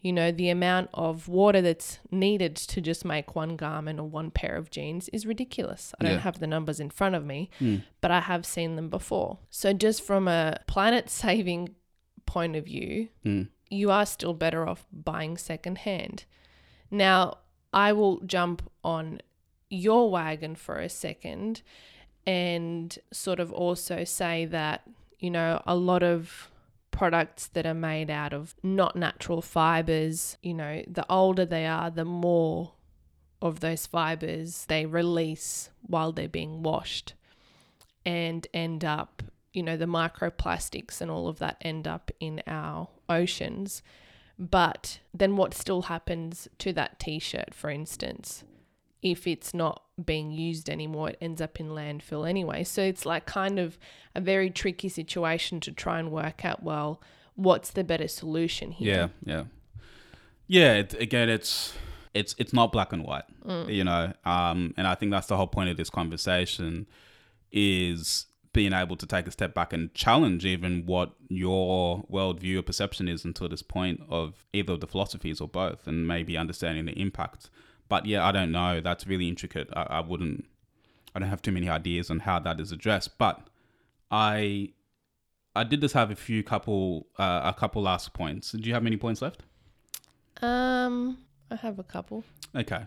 You 0.00 0.12
know, 0.12 0.32
the 0.32 0.48
amount 0.50 0.90
of 0.94 1.28
water 1.28 1.62
that's 1.62 2.00
needed 2.10 2.56
to 2.56 2.80
just 2.80 3.04
make 3.04 3.36
one 3.36 3.54
garment 3.54 4.00
or 4.00 4.08
one 4.08 4.32
pair 4.32 4.56
of 4.56 4.68
jeans 4.68 5.08
is 5.10 5.26
ridiculous. 5.26 5.94
I 6.00 6.04
don't 6.04 6.18
have 6.20 6.40
the 6.40 6.48
numbers 6.48 6.80
in 6.80 6.90
front 6.90 7.14
of 7.14 7.24
me, 7.24 7.50
Mm. 7.60 7.84
but 8.00 8.10
I 8.10 8.18
have 8.20 8.44
seen 8.44 8.74
them 8.74 8.88
before. 8.88 9.38
So, 9.48 9.72
just 9.72 10.02
from 10.02 10.26
a 10.26 10.58
planet 10.66 11.08
saving 11.22 11.76
point 12.26 12.56
of 12.56 12.64
view, 12.64 13.10
Mm. 13.24 13.48
you 13.70 13.92
are 13.92 14.04
still 14.06 14.34
better 14.34 14.66
off 14.68 14.86
buying 14.92 15.36
secondhand. 15.38 16.24
Now, 16.90 17.38
I 17.72 17.92
will 17.92 18.18
jump 18.26 18.68
on 18.82 19.20
your 19.70 20.10
wagon 20.10 20.56
for 20.56 20.78
a 20.80 20.88
second 20.88 21.62
and 22.26 22.98
sort 23.12 23.40
of 23.40 23.52
also 23.52 24.04
say 24.04 24.44
that, 24.46 24.82
you 25.20 25.30
know, 25.30 25.62
a 25.66 25.74
lot 25.76 26.02
of 26.02 26.50
products 26.92 27.48
that 27.48 27.66
are 27.66 27.74
made 27.74 28.08
out 28.08 28.32
of 28.32 28.54
not 28.62 28.94
natural 28.94 29.42
fibers, 29.42 30.36
you 30.42 30.54
know, 30.54 30.84
the 30.86 31.04
older 31.10 31.44
they 31.44 31.66
are, 31.66 31.90
the 31.90 32.04
more 32.04 32.74
of 33.40 33.58
those 33.58 33.86
fibers 33.86 34.64
they 34.66 34.86
release 34.86 35.70
while 35.80 36.12
they're 36.12 36.28
being 36.28 36.62
washed 36.62 37.14
and 38.06 38.46
end 38.54 38.84
up, 38.84 39.22
you 39.52 39.62
know, 39.62 39.76
the 39.76 39.86
microplastics 39.86 41.00
and 41.00 41.10
all 41.10 41.26
of 41.26 41.40
that 41.40 41.56
end 41.60 41.88
up 41.88 42.12
in 42.20 42.40
our 42.46 42.88
oceans. 43.08 43.82
But 44.38 45.00
then 45.12 45.36
what 45.36 45.54
still 45.54 45.82
happens 45.82 46.46
to 46.58 46.72
that 46.74 47.00
t 47.00 47.18
shirt, 47.18 47.52
for 47.52 47.68
instance? 47.70 48.44
If 49.02 49.26
it's 49.26 49.52
not 49.52 49.82
being 50.04 50.30
used 50.30 50.70
anymore, 50.70 51.10
it 51.10 51.18
ends 51.20 51.40
up 51.40 51.58
in 51.60 51.68
landfill 51.70 52.28
anyway. 52.28 52.62
So 52.64 52.82
it's 52.82 53.04
like 53.04 53.26
kind 53.26 53.58
of 53.58 53.78
a 54.14 54.20
very 54.20 54.48
tricky 54.48 54.88
situation 54.88 55.58
to 55.60 55.72
try 55.72 55.98
and 55.98 56.10
work 56.10 56.44
out 56.44 56.62
well, 56.62 57.00
what's 57.34 57.70
the 57.70 57.82
better 57.84 58.06
solution 58.08 58.74
Yeah, 58.78 58.94
here? 58.94 59.10
yeah, 59.24 59.44
yeah. 60.46 60.72
It, 60.74 60.94
again, 60.94 61.28
it's 61.28 61.74
it's 62.14 62.34
it's 62.38 62.52
not 62.52 62.70
black 62.72 62.92
and 62.92 63.04
white, 63.04 63.24
Mm. 63.44 63.74
you 63.74 63.84
know. 63.84 64.12
Um, 64.24 64.72
and 64.76 64.86
I 64.86 64.94
think 64.94 65.10
that's 65.12 65.26
the 65.26 65.36
whole 65.36 65.46
point 65.48 65.68
of 65.70 65.76
this 65.76 65.90
conversation 65.90 66.86
is 67.50 68.26
being 68.52 68.72
able 68.74 68.96
to 68.96 69.06
take 69.06 69.26
a 69.26 69.30
step 69.30 69.54
back 69.54 69.72
and 69.72 69.92
challenge 69.94 70.44
even 70.44 70.84
what 70.84 71.12
your 71.28 72.04
worldview 72.12 72.58
or 72.58 72.62
perception 72.62 73.08
is 73.08 73.24
until 73.24 73.48
this 73.48 73.62
point 73.62 74.00
of 74.10 74.44
either 74.52 74.74
of 74.74 74.80
the 74.80 74.86
philosophies 74.86 75.40
or 75.40 75.48
both, 75.48 75.86
and 75.86 76.06
maybe 76.06 76.36
understanding 76.36 76.84
the 76.84 76.92
impact. 77.00 77.48
But 77.92 78.06
yeah, 78.06 78.26
I 78.26 78.32
don't 78.32 78.52
know. 78.52 78.80
That's 78.80 79.06
really 79.06 79.28
intricate. 79.28 79.68
I, 79.76 79.82
I 79.82 80.00
wouldn't. 80.00 80.46
I 81.14 81.18
don't 81.18 81.28
have 81.28 81.42
too 81.42 81.52
many 81.52 81.68
ideas 81.68 82.10
on 82.10 82.20
how 82.20 82.38
that 82.38 82.58
is 82.58 82.72
addressed, 82.72 83.18
but 83.18 83.48
I 84.10 84.70
I 85.54 85.64
did 85.64 85.82
just 85.82 85.92
have 85.92 86.10
a 86.10 86.16
few 86.16 86.42
couple 86.42 87.08
uh, 87.18 87.42
a 87.44 87.52
couple 87.52 87.82
last 87.82 88.14
points. 88.14 88.52
Do 88.52 88.66
you 88.66 88.72
have 88.72 88.86
any 88.86 88.96
points 88.96 89.20
left? 89.20 89.42
Um, 90.40 91.18
I 91.50 91.56
have 91.56 91.78
a 91.78 91.82
couple. 91.82 92.24
Okay. 92.56 92.86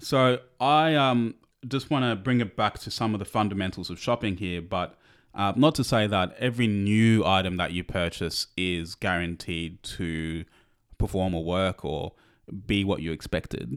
So 0.00 0.38
I 0.58 0.94
um 0.94 1.34
just 1.66 1.90
want 1.90 2.06
to 2.06 2.16
bring 2.16 2.40
it 2.40 2.56
back 2.56 2.78
to 2.78 2.90
some 2.90 3.12
of 3.12 3.18
the 3.18 3.26
fundamentals 3.26 3.90
of 3.90 3.98
shopping 3.98 4.38
here, 4.38 4.62
but 4.62 4.98
uh, 5.34 5.52
not 5.56 5.74
to 5.74 5.84
say 5.84 6.06
that 6.06 6.34
every 6.38 6.68
new 6.68 7.22
item 7.22 7.58
that 7.58 7.72
you 7.72 7.84
purchase 7.84 8.46
is 8.56 8.94
guaranteed 8.94 9.82
to 9.82 10.46
perform 10.96 11.34
or 11.34 11.44
work 11.44 11.84
or 11.84 12.14
be 12.66 12.82
what 12.82 13.02
you 13.02 13.12
expected. 13.12 13.76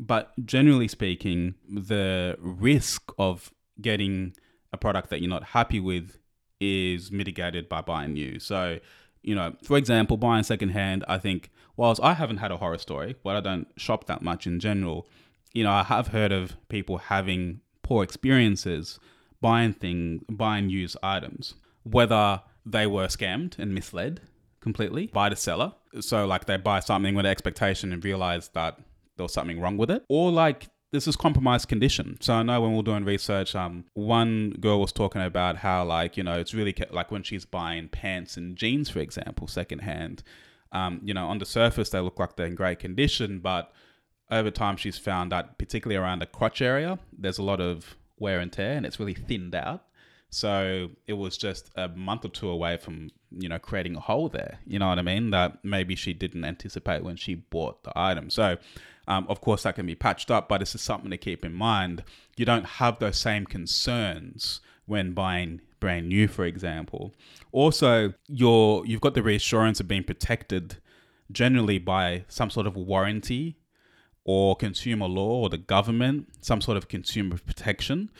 But 0.00 0.32
generally 0.46 0.88
speaking, 0.88 1.56
the 1.68 2.36
risk 2.40 3.12
of 3.18 3.52
getting 3.80 4.32
a 4.72 4.78
product 4.78 5.10
that 5.10 5.20
you're 5.20 5.28
not 5.28 5.44
happy 5.44 5.78
with 5.78 6.16
is 6.58 7.12
mitigated 7.12 7.68
by 7.68 7.82
buying 7.82 8.14
new. 8.14 8.38
So, 8.40 8.78
you 9.22 9.34
know, 9.34 9.54
for 9.62 9.76
example, 9.76 10.16
buying 10.16 10.42
secondhand, 10.42 11.04
I 11.06 11.18
think, 11.18 11.50
whilst 11.76 12.02
I 12.02 12.14
haven't 12.14 12.38
had 12.38 12.50
a 12.50 12.56
horror 12.56 12.78
story, 12.78 13.14
but 13.22 13.36
I 13.36 13.40
don't 13.40 13.68
shop 13.76 14.06
that 14.06 14.22
much 14.22 14.46
in 14.46 14.58
general, 14.58 15.06
you 15.52 15.64
know, 15.64 15.70
I 15.70 15.82
have 15.82 16.08
heard 16.08 16.32
of 16.32 16.56
people 16.68 16.96
having 16.96 17.60
poor 17.82 18.02
experiences 18.02 18.98
buying 19.42 19.74
thing, 19.74 20.24
buying 20.30 20.70
used 20.70 20.96
items, 21.02 21.54
whether 21.82 22.40
they 22.64 22.86
were 22.86 23.06
scammed 23.06 23.58
and 23.58 23.74
misled 23.74 24.22
completely 24.60 25.08
by 25.08 25.28
the 25.28 25.36
seller. 25.36 25.72
So, 26.00 26.26
like, 26.26 26.46
they 26.46 26.56
buy 26.56 26.80
something 26.80 27.14
with 27.14 27.26
an 27.26 27.30
expectation 27.30 27.92
and 27.92 28.02
realize 28.02 28.48
that 28.48 28.78
there 29.20 29.24
was 29.24 29.34
something 29.34 29.60
wrong 29.60 29.76
with 29.76 29.90
it, 29.90 30.02
or 30.08 30.32
like 30.32 30.68
this 30.92 31.06
is 31.06 31.14
compromised 31.14 31.68
condition. 31.68 32.16
So 32.20 32.32
I 32.32 32.42
know 32.42 32.62
when 32.62 32.70
we 32.70 32.78
we're 32.78 32.82
doing 32.82 33.04
research, 33.04 33.54
um, 33.54 33.84
one 33.92 34.52
girl 34.60 34.80
was 34.80 34.92
talking 34.92 35.20
about 35.20 35.56
how 35.58 35.84
like 35.84 36.16
you 36.16 36.24
know 36.24 36.38
it's 36.40 36.54
really 36.54 36.72
ca- 36.72 36.86
like 36.90 37.10
when 37.10 37.22
she's 37.22 37.44
buying 37.44 37.88
pants 37.88 38.38
and 38.38 38.56
jeans, 38.56 38.88
for 38.88 39.00
example, 39.00 39.46
secondhand. 39.46 40.22
Um, 40.72 41.00
you 41.04 41.12
know, 41.12 41.26
on 41.26 41.38
the 41.38 41.44
surface 41.44 41.90
they 41.90 42.00
look 42.00 42.18
like 42.18 42.36
they're 42.36 42.46
in 42.46 42.54
great 42.54 42.78
condition, 42.78 43.40
but 43.40 43.72
over 44.30 44.50
time 44.50 44.76
she's 44.78 44.96
found 44.96 45.32
that 45.32 45.58
particularly 45.58 45.96
around 46.02 46.20
the 46.20 46.26
crotch 46.26 46.62
area, 46.62 46.98
there's 47.12 47.38
a 47.38 47.42
lot 47.42 47.60
of 47.60 47.96
wear 48.18 48.40
and 48.40 48.50
tear, 48.50 48.72
and 48.72 48.86
it's 48.86 48.98
really 48.98 49.14
thinned 49.14 49.54
out. 49.54 49.84
So 50.30 50.90
it 51.06 51.14
was 51.14 51.36
just 51.36 51.70
a 51.74 51.88
month 51.88 52.24
or 52.24 52.28
two 52.28 52.48
away 52.48 52.76
from 52.76 53.10
you 53.30 53.48
know 53.48 53.58
creating 53.58 53.96
a 53.96 54.00
hole 54.00 54.28
there. 54.28 54.60
You 54.64 54.78
know 54.78 54.88
what 54.88 54.98
I 54.98 55.02
mean? 55.02 55.30
That 55.30 55.64
maybe 55.64 55.96
she 55.96 56.12
didn't 56.12 56.44
anticipate 56.44 57.02
when 57.04 57.16
she 57.16 57.34
bought 57.34 57.82
the 57.82 57.92
item. 57.96 58.30
So 58.30 58.56
um, 59.08 59.26
of 59.28 59.40
course 59.40 59.64
that 59.64 59.74
can 59.74 59.86
be 59.86 59.96
patched 59.96 60.30
up, 60.30 60.48
but 60.48 60.58
this 60.58 60.74
is 60.74 60.80
something 60.80 61.10
to 61.10 61.16
keep 61.16 61.44
in 61.44 61.52
mind. 61.52 62.04
You 62.36 62.44
don't 62.44 62.64
have 62.64 63.00
those 63.00 63.18
same 63.18 63.44
concerns 63.44 64.60
when 64.86 65.12
buying 65.12 65.60
brand 65.80 66.08
new, 66.08 66.28
for 66.28 66.44
example. 66.44 67.12
Also, 67.50 68.14
you're 68.28 68.86
you've 68.86 69.00
got 69.00 69.14
the 69.14 69.22
reassurance 69.22 69.80
of 69.80 69.88
being 69.88 70.04
protected 70.04 70.76
generally 71.32 71.78
by 71.78 72.24
some 72.28 72.50
sort 72.50 72.66
of 72.66 72.76
warranty 72.76 73.56
or 74.24 74.54
consumer 74.54 75.06
law 75.06 75.42
or 75.42 75.48
the 75.48 75.58
government, 75.58 76.28
some 76.40 76.60
sort 76.60 76.76
of 76.76 76.88
consumer 76.88 77.38
protection 77.44 78.10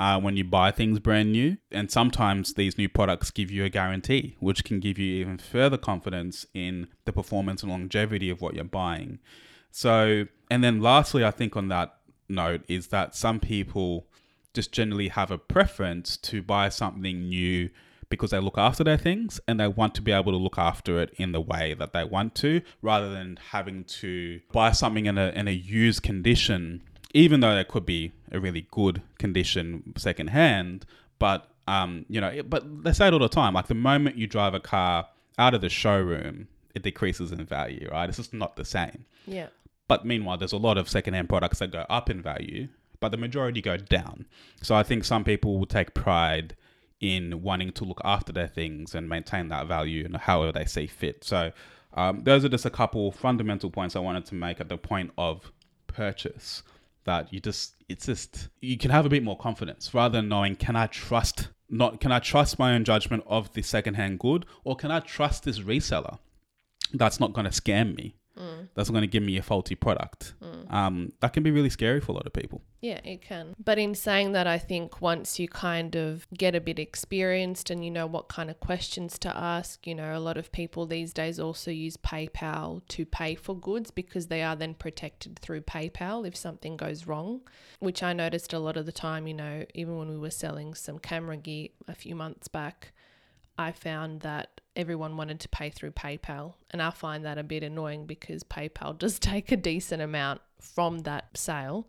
uh, 0.00 0.18
when 0.18 0.34
you 0.34 0.42
buy 0.42 0.70
things 0.70 0.98
brand 0.98 1.30
new. 1.30 1.58
And 1.70 1.90
sometimes 1.90 2.54
these 2.54 2.78
new 2.78 2.88
products 2.88 3.30
give 3.30 3.50
you 3.50 3.64
a 3.64 3.68
guarantee, 3.68 4.34
which 4.40 4.64
can 4.64 4.80
give 4.80 4.98
you 4.98 5.20
even 5.20 5.36
further 5.38 5.76
confidence 5.76 6.46
in 6.54 6.88
the 7.04 7.12
performance 7.12 7.62
and 7.62 7.70
longevity 7.70 8.30
of 8.30 8.40
what 8.40 8.54
you're 8.54 8.64
buying. 8.64 9.18
So, 9.70 10.24
and 10.50 10.64
then 10.64 10.80
lastly, 10.80 11.24
I 11.24 11.30
think 11.30 11.54
on 11.54 11.68
that 11.68 11.94
note 12.28 12.62
is 12.66 12.88
that 12.88 13.14
some 13.14 13.38
people 13.38 14.06
just 14.54 14.72
generally 14.72 15.08
have 15.08 15.30
a 15.30 15.38
preference 15.38 16.16
to 16.16 16.42
buy 16.42 16.70
something 16.70 17.28
new 17.28 17.68
because 18.08 18.30
they 18.30 18.40
look 18.40 18.58
after 18.58 18.82
their 18.82 18.96
things 18.96 19.38
and 19.46 19.60
they 19.60 19.68
want 19.68 19.94
to 19.94 20.02
be 20.02 20.10
able 20.10 20.32
to 20.32 20.38
look 20.38 20.58
after 20.58 21.00
it 21.00 21.14
in 21.16 21.30
the 21.30 21.40
way 21.40 21.74
that 21.74 21.92
they 21.92 22.02
want 22.02 22.34
to 22.34 22.60
rather 22.82 23.08
than 23.08 23.38
having 23.50 23.84
to 23.84 24.40
buy 24.50 24.72
something 24.72 25.06
in 25.06 25.16
a 25.16 25.28
in 25.28 25.46
a 25.46 25.52
used 25.52 26.02
condition 26.02 26.82
even 27.14 27.40
though 27.40 27.56
it 27.56 27.68
could 27.68 27.86
be 27.86 28.12
a 28.32 28.38
really 28.40 28.66
good 28.70 29.02
condition 29.18 29.92
secondhand, 29.96 30.86
but 31.18 31.48
um, 31.68 32.04
you 32.08 32.20
know, 32.20 32.28
it- 32.28 32.50
but 32.50 32.82
they 32.84 32.92
say 32.92 33.06
it 33.08 33.12
all 33.12 33.18
the 33.20 33.28
time. 33.28 33.54
Like 33.54 33.68
the 33.68 33.74
moment 33.74 34.16
you 34.16 34.26
drive 34.26 34.54
a 34.54 34.60
car 34.60 35.06
out 35.38 35.54
of 35.54 35.60
the 35.60 35.68
showroom, 35.68 36.48
it 36.74 36.82
decreases 36.82 37.32
in 37.32 37.44
value, 37.44 37.88
right? 37.92 38.08
It's 38.08 38.18
just 38.18 38.34
not 38.34 38.56
the 38.56 38.64
same. 38.64 39.04
Yeah. 39.26 39.48
But 39.88 40.04
meanwhile, 40.04 40.36
there's 40.36 40.52
a 40.52 40.56
lot 40.56 40.78
of 40.78 40.88
secondhand 40.88 41.28
products 41.28 41.58
that 41.60 41.70
go 41.72 41.84
up 41.88 42.10
in 42.10 42.22
value, 42.22 42.68
but 43.00 43.10
the 43.10 43.16
majority 43.16 43.60
go 43.60 43.76
down. 43.76 44.26
So 44.62 44.74
I 44.74 44.82
think 44.82 45.04
some 45.04 45.24
people 45.24 45.58
will 45.58 45.66
take 45.66 45.94
pride 45.94 46.54
in 47.00 47.42
wanting 47.42 47.72
to 47.72 47.84
look 47.84 48.00
after 48.04 48.32
their 48.32 48.46
things 48.48 48.94
and 48.94 49.08
maintain 49.08 49.48
that 49.48 49.66
value 49.66 50.04
and 50.04 50.16
however 50.16 50.52
they 50.52 50.64
see 50.66 50.86
fit. 50.86 51.24
So 51.24 51.50
um, 51.94 52.22
those 52.24 52.44
are 52.44 52.48
just 52.48 52.66
a 52.66 52.70
couple 52.70 53.10
fundamental 53.10 53.70
points 53.70 53.96
I 53.96 54.00
wanted 54.00 54.26
to 54.26 54.34
make 54.34 54.60
at 54.60 54.68
the 54.68 54.76
point 54.76 55.10
of 55.16 55.50
purchase. 55.86 56.62
That 57.10 57.32
you 57.32 57.40
just, 57.40 57.74
it's 57.88 58.06
just, 58.06 58.50
you 58.60 58.78
can 58.78 58.92
have 58.92 59.04
a 59.04 59.08
bit 59.08 59.24
more 59.24 59.36
confidence 59.36 59.92
rather 59.92 60.18
than 60.18 60.28
knowing, 60.28 60.54
can 60.54 60.76
I 60.76 60.86
trust, 60.86 61.48
not, 61.68 62.00
can 62.00 62.12
I 62.12 62.20
trust 62.20 62.56
my 62.56 62.72
own 62.72 62.84
judgment 62.84 63.24
of 63.26 63.52
the 63.52 63.62
secondhand 63.62 64.20
good 64.20 64.46
or 64.62 64.76
can 64.76 64.92
I 64.92 65.00
trust 65.00 65.42
this 65.42 65.58
reseller? 65.58 66.20
That's 66.94 67.18
not 67.18 67.32
going 67.32 67.46
to 67.46 67.50
scam 67.50 67.96
me 67.96 68.14
that's 68.74 68.90
going 68.90 69.02
to 69.02 69.06
give 69.06 69.22
me 69.22 69.36
a 69.36 69.42
faulty 69.42 69.74
product. 69.74 70.34
Um, 70.70 71.12
that 71.20 71.32
can 71.32 71.42
be 71.42 71.50
really 71.50 71.70
scary 71.70 72.00
for 72.00 72.12
a 72.12 72.14
lot 72.14 72.26
of 72.26 72.32
people. 72.32 72.62
Yeah, 72.80 73.00
it 73.04 73.20
can. 73.20 73.54
But 73.62 73.78
in 73.78 73.94
saying 73.94 74.32
that, 74.32 74.46
I 74.46 74.56
think 74.56 75.02
once 75.02 75.38
you 75.38 75.48
kind 75.48 75.94
of 75.96 76.26
get 76.32 76.54
a 76.54 76.60
bit 76.60 76.78
experienced 76.78 77.70
and 77.70 77.84
you 77.84 77.90
know 77.90 78.06
what 78.06 78.28
kind 78.28 78.48
of 78.48 78.58
questions 78.60 79.18
to 79.20 79.36
ask, 79.36 79.86
you 79.86 79.94
know, 79.94 80.16
a 80.16 80.20
lot 80.20 80.36
of 80.36 80.52
people 80.52 80.86
these 80.86 81.12
days 81.12 81.38
also 81.38 81.70
use 81.70 81.96
PayPal 81.96 82.80
to 82.88 83.04
pay 83.04 83.34
for 83.34 83.54
goods 83.54 83.90
because 83.90 84.28
they 84.28 84.42
are 84.42 84.56
then 84.56 84.74
protected 84.74 85.38
through 85.38 85.62
PayPal 85.62 86.26
if 86.26 86.36
something 86.36 86.76
goes 86.76 87.06
wrong, 87.06 87.42
which 87.80 88.02
I 88.02 88.12
noticed 88.12 88.52
a 88.52 88.58
lot 88.58 88.76
of 88.76 88.86
the 88.86 88.92
time, 88.92 89.26
you 89.26 89.34
know, 89.34 89.64
even 89.74 89.98
when 89.98 90.08
we 90.08 90.16
were 90.16 90.30
selling 90.30 90.74
some 90.74 90.98
camera 90.98 91.36
gear 91.36 91.68
a 91.88 91.94
few 91.94 92.14
months 92.14 92.48
back. 92.48 92.92
I 93.58 93.72
found 93.72 94.20
that 94.20 94.59
everyone 94.80 95.16
wanted 95.16 95.40
to 95.40 95.48
pay 95.48 95.70
through 95.70 95.92
PayPal, 95.92 96.54
and 96.70 96.82
I 96.82 96.90
find 96.90 97.24
that 97.24 97.38
a 97.38 97.44
bit 97.44 97.62
annoying 97.62 98.06
because 98.06 98.42
PayPal 98.42 98.98
does 98.98 99.18
take 99.18 99.52
a 99.52 99.56
decent 99.56 100.02
amount 100.02 100.40
from 100.60 101.00
that 101.00 101.36
sale, 101.36 101.88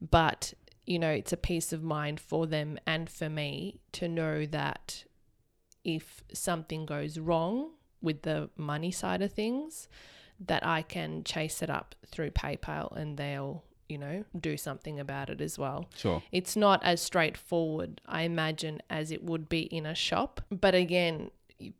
but 0.00 0.54
you 0.86 1.00
know, 1.00 1.10
it's 1.10 1.32
a 1.32 1.36
peace 1.36 1.72
of 1.72 1.82
mind 1.82 2.20
for 2.20 2.46
them 2.46 2.78
and 2.86 3.10
for 3.10 3.28
me 3.28 3.80
to 3.92 4.08
know 4.08 4.46
that 4.46 5.04
if 5.84 6.22
something 6.32 6.86
goes 6.86 7.18
wrong 7.18 7.70
with 8.00 8.22
the 8.22 8.48
money 8.56 8.92
side 8.92 9.20
of 9.20 9.32
things, 9.32 9.88
that 10.38 10.64
I 10.64 10.82
can 10.82 11.24
chase 11.24 11.62
it 11.62 11.70
up 11.70 11.94
through 12.06 12.30
PayPal 12.30 12.94
and 12.96 13.16
they'll, 13.16 13.64
you 13.88 13.98
know, 13.98 14.24
do 14.38 14.56
something 14.56 15.00
about 15.00 15.28
it 15.28 15.40
as 15.40 15.58
well. 15.58 15.88
Sure. 15.96 16.22
It's 16.30 16.56
not 16.56 16.82
as 16.84 17.00
straightforward, 17.00 18.00
I 18.06 18.22
imagine, 18.22 18.80
as 18.88 19.10
it 19.10 19.24
would 19.24 19.48
be 19.48 19.62
in 19.62 19.86
a 19.86 19.94
shop. 19.94 20.40
But 20.50 20.74
again, 20.74 21.30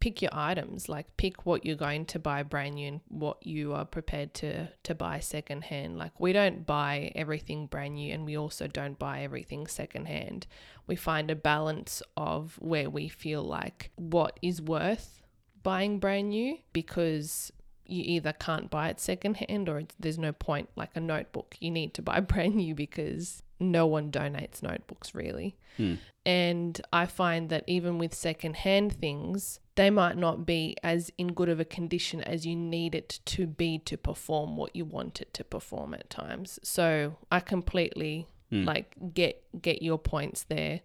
pick 0.00 0.22
your 0.22 0.30
items, 0.32 0.88
like 0.88 1.16
pick 1.16 1.44
what 1.44 1.64
you're 1.64 1.76
going 1.76 2.06
to 2.06 2.18
buy 2.18 2.42
brand 2.42 2.76
new 2.76 2.88
and 2.88 3.00
what 3.08 3.44
you 3.46 3.72
are 3.72 3.84
prepared 3.84 4.34
to 4.34 4.68
to 4.82 4.94
buy 4.94 5.20
secondhand. 5.20 5.98
Like 5.98 6.18
we 6.18 6.32
don't 6.32 6.66
buy 6.66 7.12
everything 7.14 7.66
brand 7.66 7.94
new 7.94 8.12
and 8.12 8.24
we 8.24 8.36
also 8.36 8.66
don't 8.66 8.98
buy 8.98 9.22
everything 9.22 9.66
secondhand. 9.66 10.46
We 10.86 10.96
find 10.96 11.30
a 11.30 11.36
balance 11.36 12.02
of 12.16 12.56
where 12.60 12.88
we 12.88 13.08
feel 13.08 13.42
like 13.42 13.90
what 13.96 14.38
is 14.42 14.62
worth 14.62 15.22
buying 15.62 15.98
brand 15.98 16.30
new 16.30 16.58
because 16.72 17.52
you 17.88 18.02
either 18.04 18.32
can't 18.32 18.70
buy 18.70 18.88
it 18.88 19.00
secondhand 19.00 19.68
or 19.68 19.82
there's 19.98 20.18
no 20.18 20.32
point 20.32 20.68
like 20.76 20.90
a 20.94 21.00
notebook 21.00 21.56
you 21.60 21.70
need 21.70 21.94
to 21.94 22.02
buy 22.02 22.20
brand 22.32 22.54
new 22.54 22.74
because 22.74 23.42
no 23.58 23.86
one 23.86 24.10
donates 24.10 24.62
notebooks 24.62 25.14
really 25.14 25.56
Hmm. 25.76 25.94
And 26.26 26.80
i 26.92 27.06
find 27.06 27.48
that 27.48 27.64
even 27.66 27.96
with 27.98 28.12
secondhand 28.12 28.92
things 28.92 29.60
they 29.76 29.88
might 29.90 30.16
not 30.16 30.44
be 30.44 30.76
as 30.82 31.10
in 31.16 31.28
good 31.28 31.48
of 31.48 31.60
a 31.60 31.64
condition 31.64 32.20
as 32.22 32.44
you 32.44 32.56
need 32.56 32.94
it 32.94 33.20
to 33.24 33.46
be 33.46 33.78
to 33.78 33.96
perform 33.96 34.56
what 34.56 34.74
you 34.74 34.84
want 34.84 35.20
it 35.22 35.32
to 35.32 35.44
perform 35.44 35.94
at 35.94 36.10
times 36.10 36.58
so 36.62 37.16
i 37.32 37.40
completely 37.40 38.26
Hmm. 38.50 38.62
like 38.64 38.94
get 39.12 39.42
get 39.60 39.82
your 39.82 39.98
points 39.98 40.44
there 40.44 40.80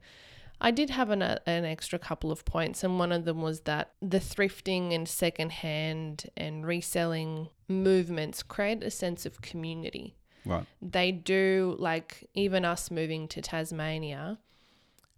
I 0.63 0.69
did 0.69 0.91
have 0.91 1.09
an, 1.09 1.23
an 1.23 1.65
extra 1.65 1.97
couple 1.97 2.31
of 2.31 2.45
points, 2.45 2.83
and 2.83 2.99
one 2.99 3.11
of 3.11 3.25
them 3.25 3.41
was 3.41 3.61
that 3.61 3.93
the 3.99 4.19
thrifting 4.19 4.93
and 4.93 5.07
secondhand 5.07 6.29
and 6.37 6.65
reselling 6.67 7.49
movements 7.67 8.43
create 8.43 8.83
a 8.83 8.91
sense 8.91 9.25
of 9.25 9.41
community. 9.41 10.15
Right. 10.45 10.65
They 10.79 11.11
do, 11.11 11.75
like, 11.79 12.29
even 12.35 12.63
us 12.63 12.91
moving 12.91 13.27
to 13.29 13.41
Tasmania, 13.41 14.37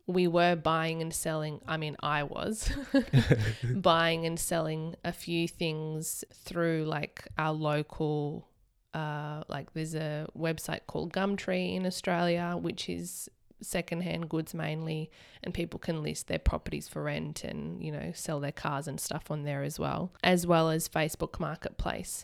we 0.08 0.28
were 0.28 0.56
buying 0.56 1.02
and 1.02 1.14
selling. 1.14 1.62
I 1.68 1.78
mean, 1.78 1.96
I 2.02 2.24
was 2.24 2.72
buying 3.76 4.26
and 4.26 4.40
selling 4.40 4.96
a 5.04 5.12
few 5.14 5.48
things 5.48 6.24
through, 6.34 6.86
like, 6.86 7.28
our 7.38 7.54
local. 7.54 8.48
Uh, 8.94 9.44
like 9.48 9.74
there's 9.74 9.96
a 9.96 10.28
website 10.38 10.82
called 10.86 11.12
Gumtree 11.12 11.76
in 11.76 11.84
Australia, 11.84 12.56
which 12.62 12.88
is 12.88 13.28
secondhand 13.60 14.30
goods 14.30 14.54
mainly, 14.54 15.10
and 15.44 15.52
people 15.52 15.80
can 15.80 16.04
list 16.04 16.28
their 16.28 16.38
properties 16.38 16.88
for 16.88 17.02
rent 17.02 17.44
and 17.44 17.82
you 17.84 17.92
know 17.92 18.12
sell 18.14 18.40
their 18.40 18.52
cars 18.52 18.88
and 18.88 19.00
stuff 19.00 19.32
on 19.32 19.46
there 19.46 19.64
as 19.64 19.80
well, 19.80 20.12
as 20.24 20.46
well 20.46 20.70
as 20.70 20.88
Facebook 20.88 21.40
Marketplace. 21.40 22.24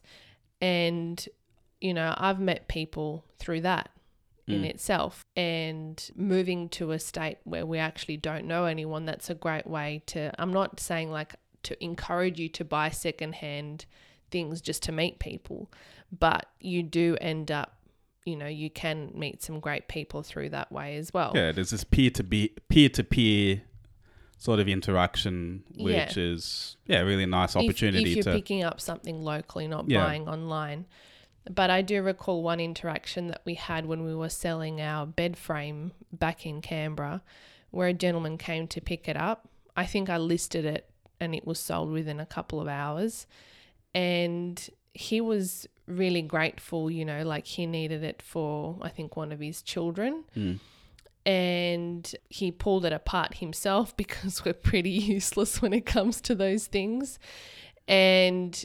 And 0.61 1.27
you 1.81 1.93
know, 1.93 2.13
I've 2.17 2.39
met 2.39 2.67
people 2.67 3.25
through 3.39 3.61
that 3.61 3.89
in 4.47 4.61
Mm. 4.61 4.69
itself, 4.69 5.23
and 5.39 6.11
moving 6.15 6.67
to 6.69 6.91
a 6.91 6.99
state 6.99 7.37
where 7.45 7.65
we 7.65 7.77
actually 7.77 8.17
don't 8.17 8.45
know 8.45 8.65
anyone. 8.65 9.05
That's 9.05 9.29
a 9.29 9.35
great 9.35 9.65
way 9.65 10.01
to. 10.07 10.31
I'm 10.41 10.51
not 10.51 10.79
saying 10.79 11.11
like 11.11 11.35
to 11.63 11.81
encourage 11.83 12.39
you 12.39 12.49
to 12.49 12.65
buy 12.65 12.89
secondhand 12.89 13.85
things 14.31 14.59
just 14.61 14.83
to 14.83 14.91
meet 14.91 15.19
people, 15.19 15.71
but 16.17 16.47
you 16.59 16.83
do 16.83 17.17
end 17.21 17.51
up 17.51 17.75
you 18.25 18.35
know 18.35 18.47
you 18.47 18.69
can 18.69 19.11
meet 19.15 19.41
some 19.41 19.59
great 19.61 19.87
people 19.87 20.21
through 20.21 20.49
that 20.49 20.69
way 20.71 20.97
as 20.97 21.11
well 21.13 21.31
Yeah, 21.33 21.53
there's 21.53 21.69
this 21.69 21.85
peer 21.85 22.09
to 22.11 22.21
be 22.23 22.51
peer 22.67 22.89
to 22.89 23.03
peer 23.03 23.61
sort 24.37 24.59
of 24.59 24.67
interaction, 24.67 25.63
which 25.77 26.17
Yeah. 26.17 26.33
is 26.33 26.75
yeah, 26.85 26.99
really 26.99 27.25
nice 27.25 27.55
If- 27.55 27.63
opportunity 27.63 28.09
if, 28.11 28.15
you're 28.17 28.23
to 28.25 28.33
picking 28.33 28.61
up 28.63 28.81
something 28.81 29.23
locally 29.23 29.67
not 29.67 29.89
Yeah. 29.89 30.03
buying 30.05 30.27
online 30.27 30.85
but 31.49 31.69
i 31.69 31.81
do 31.81 32.01
recall 32.01 32.41
one 32.43 32.59
interaction 32.59 33.27
that 33.27 33.41
we 33.45 33.53
had 33.55 33.85
when 33.85 34.03
we 34.03 34.13
were 34.15 34.29
selling 34.29 34.81
our 34.81 35.05
bed 35.05 35.37
frame 35.37 35.91
back 36.11 36.45
in 36.45 36.61
canberra 36.61 37.21
where 37.71 37.87
a 37.89 37.93
gentleman 37.93 38.37
came 38.37 38.67
to 38.67 38.81
pick 38.81 39.07
it 39.07 39.15
up 39.17 39.47
i 39.75 39.85
think 39.85 40.09
i 40.09 40.17
listed 40.17 40.65
it 40.65 40.89
and 41.19 41.35
it 41.35 41.45
was 41.45 41.59
sold 41.59 41.91
within 41.91 42.19
a 42.19 42.25
couple 42.25 42.59
of 42.61 42.67
hours 42.67 43.27
and 43.93 44.69
he 44.93 45.21
was 45.21 45.67
really 45.87 46.21
grateful 46.21 46.89
you 46.91 47.03
know 47.05 47.23
like 47.23 47.45
he 47.45 47.65
needed 47.65 48.03
it 48.03 48.21
for 48.21 48.77
i 48.81 48.89
think 48.89 49.15
one 49.15 49.31
of 49.31 49.39
his 49.39 49.61
children 49.61 50.23
Mm. 50.35 50.59
and 51.25 52.15
he 52.29 52.51
pulled 52.51 52.85
it 52.85 52.93
apart 52.93 53.35
himself 53.35 53.95
because 54.03 54.43
we're 54.45 54.53
pretty 54.53 54.89
useless 55.17 55.61
when 55.61 55.73
it 55.73 55.85
comes 55.85 56.21
to 56.21 56.35
those 56.35 56.67
things. 56.67 57.19
And, 57.87 58.63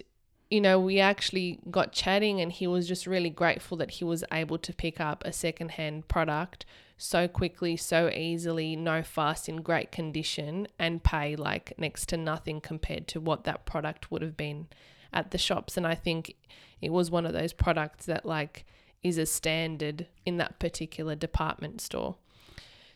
you 0.54 0.60
know, 0.60 0.78
we 0.78 1.00
actually 1.00 1.58
got 1.68 1.90
chatting, 1.90 2.40
and 2.40 2.52
he 2.52 2.68
was 2.68 2.86
just 2.86 3.08
really 3.08 3.28
grateful 3.28 3.76
that 3.78 3.90
he 3.90 4.04
was 4.04 4.22
able 4.30 4.56
to 4.58 4.72
pick 4.72 5.00
up 5.00 5.24
a 5.24 5.32
secondhand 5.32 6.06
product 6.06 6.64
so 6.96 7.26
quickly, 7.26 7.76
so 7.76 8.08
easily, 8.08 8.76
no 8.76 9.02
fuss, 9.02 9.48
in 9.48 9.62
great 9.62 9.90
condition, 9.90 10.68
and 10.78 11.02
pay 11.02 11.34
like 11.34 11.72
next 11.76 12.08
to 12.10 12.16
nothing 12.16 12.60
compared 12.60 13.08
to 13.08 13.18
what 13.18 13.42
that 13.42 13.66
product 13.66 14.12
would 14.12 14.22
have 14.22 14.36
been 14.36 14.68
at 15.12 15.32
the 15.32 15.38
shops. 15.38 15.76
And 15.76 15.84
I 15.84 15.96
think 15.96 16.36
it 16.80 16.92
was 16.92 17.10
one 17.10 17.26
of 17.26 17.32
those 17.32 17.52
products 17.52 18.06
that, 18.06 18.24
like, 18.24 18.64
is 19.02 19.18
a 19.18 19.26
standard 19.26 20.06
in 20.24 20.36
that 20.36 20.60
particular 20.60 21.16
department 21.16 21.80
store. 21.80 22.14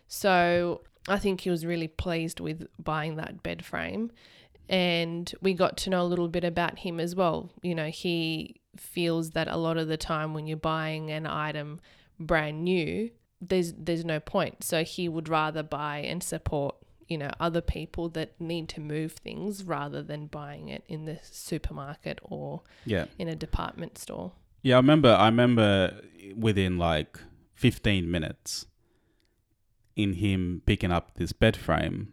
So 0.07 0.83
I 1.09 1.19
think 1.19 1.41
he 1.41 1.51
was 1.51 1.67
really 1.67 1.89
pleased 1.89 2.39
with 2.39 2.69
buying 2.79 3.17
that 3.17 3.43
bed 3.43 3.65
frame. 3.65 4.13
And 4.69 5.33
we 5.41 5.55
got 5.55 5.77
to 5.79 5.91
know 5.91 6.03
a 6.03 6.05
little 6.05 6.29
bit 6.29 6.45
about 6.45 6.81
him 6.81 7.01
as 7.01 7.15
well. 7.15 7.51
You 7.63 7.75
know, 7.75 7.89
he 7.89 8.61
feels 8.77 9.31
that 9.31 9.49
a 9.49 9.57
lot 9.57 9.77
of 9.77 9.89
the 9.89 9.97
time 9.97 10.35
when 10.35 10.47
you're 10.47 10.57
buying 10.57 11.11
an 11.11 11.27
item 11.27 11.81
brand 12.19 12.65
new, 12.65 13.11
there's 13.41 13.73
there's 13.75 14.05
no 14.05 14.21
point. 14.21 14.65
So 14.65 14.85
he 14.85 15.09
would 15.09 15.29
rather 15.29 15.63
buy 15.63 15.99
and 15.99 16.23
support, 16.23 16.77
you 17.07 17.17
know, 17.19 17.31
other 17.41 17.61
people 17.61 18.09
that 18.11 18.41
need 18.41 18.69
to 18.71 18.81
move 18.81 19.13
things 19.13 19.65
rather 19.65 20.03
than 20.03 20.27
buying 20.27 20.69
it 20.69 20.85
in 20.89 21.05
the 21.05 21.19
supermarket 21.23 22.19
or 22.23 22.63
yeah. 22.85 23.07
in 23.19 23.29
a 23.29 23.37
department 23.37 23.99
store. 23.99 24.33
Yeah, 24.63 24.77
I 24.77 24.79
remember. 24.79 25.11
I 25.11 25.27
remember 25.27 26.01
within 26.37 26.79
like 26.79 27.19
15 27.55 28.11
minutes, 28.11 28.67
in 29.97 30.15
him 30.15 30.63
picking 30.65 30.93
up 30.93 31.15
this 31.17 31.33
bed 31.33 31.57
frame, 31.57 32.13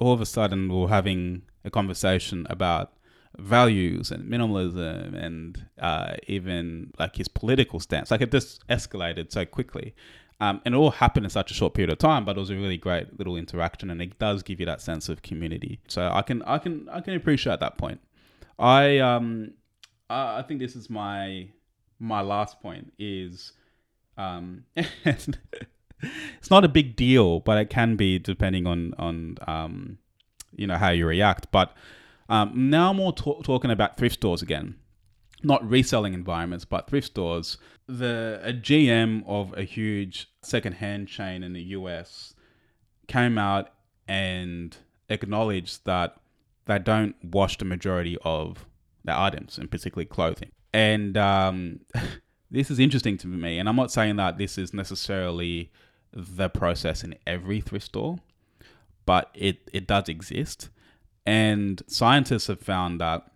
all 0.00 0.12
of 0.12 0.20
a 0.20 0.26
sudden 0.26 0.72
we're 0.72 0.88
having 0.88 1.42
a 1.64 1.70
conversation 1.70 2.46
about 2.50 2.92
values 3.38 4.10
and 4.10 4.30
minimalism 4.30 5.14
and 5.14 5.66
uh, 5.80 6.14
even 6.28 6.92
like 6.98 7.16
his 7.16 7.28
political 7.28 7.80
stance. 7.80 8.10
Like 8.10 8.20
it 8.20 8.30
just 8.30 8.66
escalated 8.68 9.32
so 9.32 9.44
quickly. 9.44 9.94
Um, 10.40 10.60
and 10.64 10.74
it 10.74 10.78
all 10.78 10.90
happened 10.90 11.26
in 11.26 11.30
such 11.30 11.50
a 11.50 11.54
short 11.54 11.74
period 11.74 11.90
of 11.90 11.98
time, 11.98 12.24
but 12.24 12.36
it 12.36 12.40
was 12.40 12.50
a 12.50 12.56
really 12.56 12.76
great 12.76 13.18
little 13.18 13.36
interaction, 13.36 13.88
and 13.88 14.02
it 14.02 14.18
does 14.18 14.42
give 14.42 14.58
you 14.58 14.66
that 14.66 14.80
sense 14.80 15.08
of 15.08 15.22
community. 15.22 15.80
So 15.88 16.10
I 16.12 16.22
can, 16.22 16.42
I 16.42 16.58
can, 16.58 16.88
I 16.88 17.00
can 17.00 17.14
appreciate 17.14 17.60
that 17.60 17.78
point. 17.78 18.00
I, 18.58 18.98
um, 18.98 19.52
I 20.10 20.42
think 20.42 20.60
this 20.60 20.74
is 20.74 20.90
my, 20.90 21.48
my 22.00 22.20
last 22.20 22.60
point 22.60 22.92
is, 22.98 23.52
um, 24.18 24.64
it's 26.38 26.50
not 26.50 26.64
a 26.64 26.68
big 26.68 26.96
deal, 26.96 27.40
but 27.40 27.58
it 27.58 27.70
can 27.70 27.96
be 27.96 28.18
depending 28.18 28.66
on 28.66 28.94
on 28.98 29.38
um, 29.46 29.98
you 30.54 30.66
know 30.66 30.76
how 30.76 30.90
you 30.90 31.06
react. 31.06 31.50
But 31.50 31.74
um, 32.28 32.70
now 32.70 32.92
more 32.92 33.12
t- 33.12 33.40
talking 33.42 33.70
about 33.70 33.96
thrift 33.96 34.16
stores 34.16 34.42
again, 34.42 34.76
not 35.42 35.68
reselling 35.68 36.14
environments, 36.14 36.64
but 36.64 36.88
thrift 36.88 37.06
stores. 37.08 37.58
The 37.86 38.40
a 38.42 38.52
GM 38.52 39.24
of 39.26 39.56
a 39.56 39.62
huge 39.62 40.28
secondhand 40.42 41.08
chain 41.08 41.42
in 41.42 41.52
the 41.52 41.62
US 41.62 42.34
came 43.06 43.36
out 43.36 43.70
and 44.08 44.76
acknowledged 45.08 45.84
that 45.84 46.16
they 46.66 46.78
don't 46.78 47.14
wash 47.22 47.58
the 47.58 47.64
majority 47.64 48.16
of 48.24 48.66
their 49.04 49.16
items, 49.16 49.58
and 49.58 49.70
particularly 49.70 50.06
clothing. 50.06 50.50
And 50.72 51.16
um, 51.16 51.80
this 52.50 52.70
is 52.70 52.78
interesting 52.78 53.18
to 53.18 53.26
me, 53.26 53.58
and 53.58 53.68
I'm 53.68 53.76
not 53.76 53.92
saying 53.92 54.16
that 54.16 54.38
this 54.38 54.56
is 54.56 54.72
necessarily 54.72 55.70
the 56.14 56.48
process 56.48 57.02
in 57.02 57.16
every 57.26 57.60
thrift 57.60 57.86
store, 57.86 58.18
but 59.04 59.30
it, 59.34 59.68
it 59.72 59.86
does 59.86 60.08
exist. 60.08 60.70
And 61.26 61.82
scientists 61.86 62.46
have 62.46 62.60
found 62.60 63.00
that, 63.00 63.30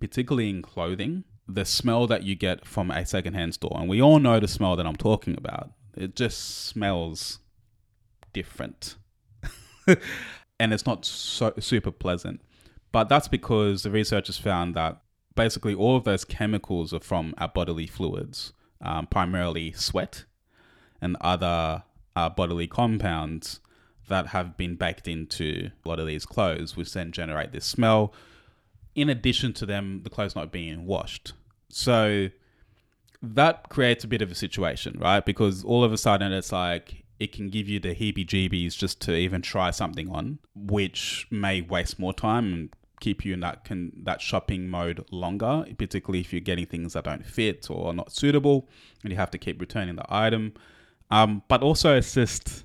particularly 0.00 0.50
in 0.50 0.62
clothing, 0.62 1.24
the 1.46 1.64
smell 1.64 2.06
that 2.06 2.22
you 2.22 2.34
get 2.34 2.66
from 2.66 2.90
a 2.90 3.04
secondhand 3.04 3.54
store, 3.54 3.76
and 3.78 3.88
we 3.88 4.00
all 4.00 4.18
know 4.18 4.40
the 4.40 4.48
smell 4.48 4.76
that 4.76 4.86
I'm 4.86 4.96
talking 4.96 5.36
about, 5.36 5.70
it 5.96 6.16
just 6.16 6.66
smells 6.66 7.38
different. 8.32 8.96
and 10.58 10.72
it's 10.72 10.86
not 10.86 11.04
so 11.04 11.52
super 11.60 11.90
pleasant. 11.90 12.40
But 12.90 13.08
that's 13.08 13.28
because 13.28 13.82
the 13.82 13.90
researchers 13.90 14.38
found 14.38 14.74
that 14.74 15.00
basically 15.34 15.74
all 15.74 15.96
of 15.96 16.04
those 16.04 16.24
chemicals 16.24 16.94
are 16.94 17.00
from 17.00 17.34
our 17.38 17.48
bodily 17.48 17.86
fluids, 17.86 18.52
um, 18.80 19.06
primarily 19.06 19.72
sweat 19.72 20.24
and 21.04 21.16
other 21.20 21.84
uh, 22.16 22.28
bodily 22.30 22.66
compounds 22.66 23.60
that 24.08 24.28
have 24.28 24.56
been 24.56 24.74
baked 24.74 25.06
into 25.06 25.70
a 25.84 25.88
lot 25.88 26.00
of 26.00 26.06
these 26.06 26.26
clothes, 26.26 26.76
which 26.76 26.92
then 26.92 27.12
generate 27.12 27.52
this 27.52 27.64
smell. 27.64 28.12
In 28.94 29.08
addition 29.08 29.52
to 29.54 29.66
them, 29.66 30.00
the 30.02 30.10
clothes 30.10 30.34
not 30.34 30.50
being 30.50 30.86
washed. 30.86 31.32
So 31.68 32.30
that 33.22 33.68
creates 33.68 34.04
a 34.04 34.08
bit 34.08 34.22
of 34.22 34.30
a 34.30 34.34
situation, 34.34 34.98
right? 34.98 35.24
Because 35.24 35.62
all 35.62 35.84
of 35.84 35.92
a 35.92 35.98
sudden 35.98 36.32
it's 36.32 36.52
like 36.52 37.04
it 37.18 37.32
can 37.32 37.48
give 37.48 37.68
you 37.68 37.80
the 37.80 37.94
heebie 37.94 38.26
jeebies 38.26 38.76
just 38.76 39.00
to 39.02 39.14
even 39.14 39.42
try 39.42 39.70
something 39.70 40.10
on, 40.10 40.38
which 40.54 41.26
may 41.30 41.60
waste 41.60 41.98
more 41.98 42.12
time 42.12 42.52
and 42.52 42.70
keep 43.00 43.24
you 43.24 43.34
in 43.34 43.40
that 43.40 43.64
can 43.64 43.92
that 44.04 44.20
shopping 44.20 44.68
mode 44.68 45.04
longer, 45.10 45.64
particularly 45.76 46.20
if 46.20 46.32
you're 46.32 46.40
getting 46.40 46.66
things 46.66 46.92
that 46.94 47.04
don't 47.04 47.26
fit 47.26 47.70
or 47.70 47.88
are 47.88 47.94
not 47.94 48.12
suitable 48.12 48.68
and 49.02 49.12
you 49.12 49.16
have 49.16 49.30
to 49.30 49.38
keep 49.38 49.60
returning 49.60 49.96
the 49.96 50.06
item. 50.08 50.54
Um, 51.10 51.42
but 51.48 51.62
also 51.62 51.96
it's 51.96 52.14
just 52.14 52.64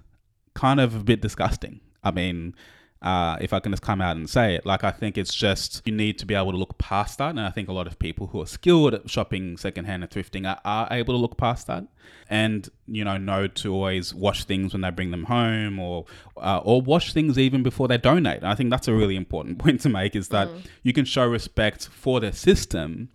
kind 0.53 0.79
of 0.79 0.95
a 0.95 0.99
bit 0.99 1.21
disgusting. 1.21 1.79
I 2.03 2.11
mean, 2.11 2.55
uh, 3.01 3.37
if 3.39 3.53
I 3.53 3.59
can 3.59 3.71
just 3.71 3.81
come 3.81 4.01
out 4.01 4.17
and 4.17 4.29
say 4.29 4.55
it, 4.55 4.65
like 4.65 4.83
I 4.83 4.91
think 4.91 5.17
it's 5.17 5.33
just 5.33 5.81
you 5.85 5.93
need 5.93 6.19
to 6.19 6.25
be 6.25 6.35
able 6.35 6.51
to 6.51 6.57
look 6.57 6.77
past 6.77 7.17
that, 7.19 7.29
and 7.29 7.39
I 7.39 7.49
think 7.49 7.69
a 7.69 7.73
lot 7.73 7.87
of 7.87 7.97
people 7.97 8.27
who 8.27 8.41
are 8.41 8.45
skilled 8.45 8.93
at 8.93 9.09
shopping 9.09 9.55
secondhand 9.55 10.03
and 10.03 10.11
thrifting 10.11 10.45
are, 10.45 10.59
are 10.65 10.87
able 10.91 11.13
to 11.13 11.17
look 11.17 11.37
past 11.37 11.67
that, 11.67 11.85
and 12.29 12.67
you 12.87 13.05
know 13.05 13.15
know 13.17 13.47
to 13.47 13.73
always 13.73 14.13
wash 14.13 14.43
things 14.43 14.73
when 14.73 14.81
they 14.81 14.89
bring 14.89 15.11
them 15.11 15.25
home, 15.25 15.79
or 15.79 16.05
uh, 16.37 16.59
or 16.63 16.81
wash 16.81 17.13
things 17.13 17.39
even 17.39 17.63
before 17.63 17.87
they 17.87 17.97
donate. 17.97 18.37
And 18.39 18.47
I 18.47 18.55
think 18.55 18.69
that's 18.69 18.89
a 18.89 18.93
really 18.93 19.15
important 19.15 19.59
point 19.63 19.79
to 19.81 19.89
make 19.89 20.13
is 20.13 20.27
that 20.29 20.49
mm. 20.49 20.65
you 20.83 20.91
can 20.91 21.05
show 21.05 21.25
respect 21.25 21.87
for 21.87 22.19
the 22.19 22.33
system 22.33 23.09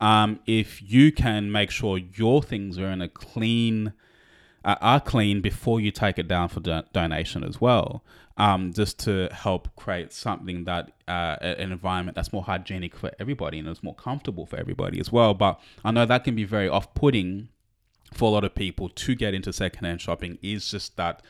um, 0.00 0.40
if 0.46 0.82
you 0.82 1.12
can 1.12 1.50
make 1.52 1.70
sure 1.70 1.98
your 1.98 2.42
things 2.42 2.78
are 2.78 2.90
in 2.90 3.00
a 3.00 3.08
clean 3.08 3.92
uh, 4.64 4.76
are 4.80 5.00
clean 5.00 5.40
before 5.40 5.80
you 5.80 5.90
take 5.90 6.18
it 6.18 6.28
down 6.28 6.48
for 6.48 6.60
do- 6.60 6.82
donation 6.92 7.44
as 7.44 7.60
well. 7.60 8.04
Um, 8.36 8.72
just 8.72 8.98
to 9.00 9.28
help 9.32 9.74
create 9.76 10.14
something 10.14 10.64
that 10.64 10.92
uh, 11.06 11.36
an 11.42 11.72
environment 11.72 12.14
that's 12.14 12.32
more 12.32 12.44
hygienic 12.44 12.96
for 12.96 13.10
everybody 13.18 13.58
and 13.58 13.68
is 13.68 13.82
more 13.82 13.94
comfortable 13.94 14.46
for 14.46 14.56
everybody 14.56 14.98
as 14.98 15.12
well. 15.12 15.34
But 15.34 15.60
I 15.84 15.90
know 15.90 16.06
that 16.06 16.24
can 16.24 16.34
be 16.34 16.44
very 16.44 16.66
off-putting 16.66 17.50
for 18.14 18.28
a 18.28 18.32
lot 18.32 18.44
of 18.44 18.54
people 18.54 18.88
to 18.88 19.14
get 19.14 19.34
into 19.34 19.52
secondhand 19.52 20.00
shopping. 20.00 20.38
Is 20.40 20.70
just 20.70 20.96
that 20.96 21.20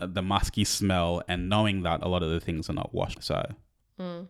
uh, 0.00 0.06
the 0.06 0.22
musky 0.22 0.64
smell 0.64 1.22
and 1.28 1.48
knowing 1.48 1.82
that 1.82 2.02
a 2.02 2.08
lot 2.08 2.24
of 2.24 2.30
the 2.30 2.40
things 2.40 2.68
are 2.68 2.74
not 2.74 2.92
washed. 2.92 3.22
So, 3.22 3.46
mm. 4.00 4.26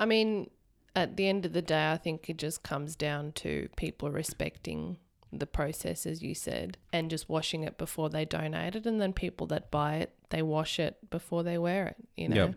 I 0.00 0.06
mean, 0.06 0.48
at 0.96 1.16
the 1.16 1.28
end 1.28 1.44
of 1.44 1.52
the 1.52 1.60
day, 1.62 1.92
I 1.92 1.98
think 1.98 2.30
it 2.30 2.38
just 2.38 2.62
comes 2.62 2.96
down 2.96 3.32
to 3.32 3.68
people 3.76 4.10
respecting 4.10 4.96
the 5.32 5.46
process, 5.46 6.06
as 6.06 6.22
you 6.22 6.34
said, 6.34 6.78
and 6.92 7.10
just 7.10 7.28
washing 7.28 7.64
it 7.64 7.78
before 7.78 8.08
they 8.08 8.24
donate 8.24 8.74
it. 8.74 8.86
And 8.86 9.00
then 9.00 9.12
people 9.12 9.46
that 9.48 9.70
buy 9.70 9.96
it, 9.96 10.14
they 10.30 10.42
wash 10.42 10.78
it 10.78 11.10
before 11.10 11.42
they 11.42 11.58
wear 11.58 11.86
it, 11.88 11.96
you 12.16 12.28
know? 12.28 12.46
Yep. 12.46 12.54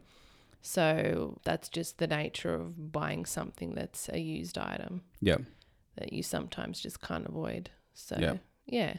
So 0.62 1.40
that's 1.44 1.70
just 1.70 1.98
the 1.98 2.08
nature 2.08 2.54
of 2.54 2.92
buying 2.92 3.26
something 3.26 3.74
that's 3.74 4.10
a 4.10 4.20
used 4.20 4.58
item. 4.58 5.02
Yeah. 5.20 5.38
That 5.98 6.14
you 6.14 6.24
sometimes 6.24 6.80
just 6.80 7.02
can't 7.02 7.28
avoid. 7.28 7.72
So, 7.94 8.18
yep. 8.20 8.40
yeah. 8.66 8.96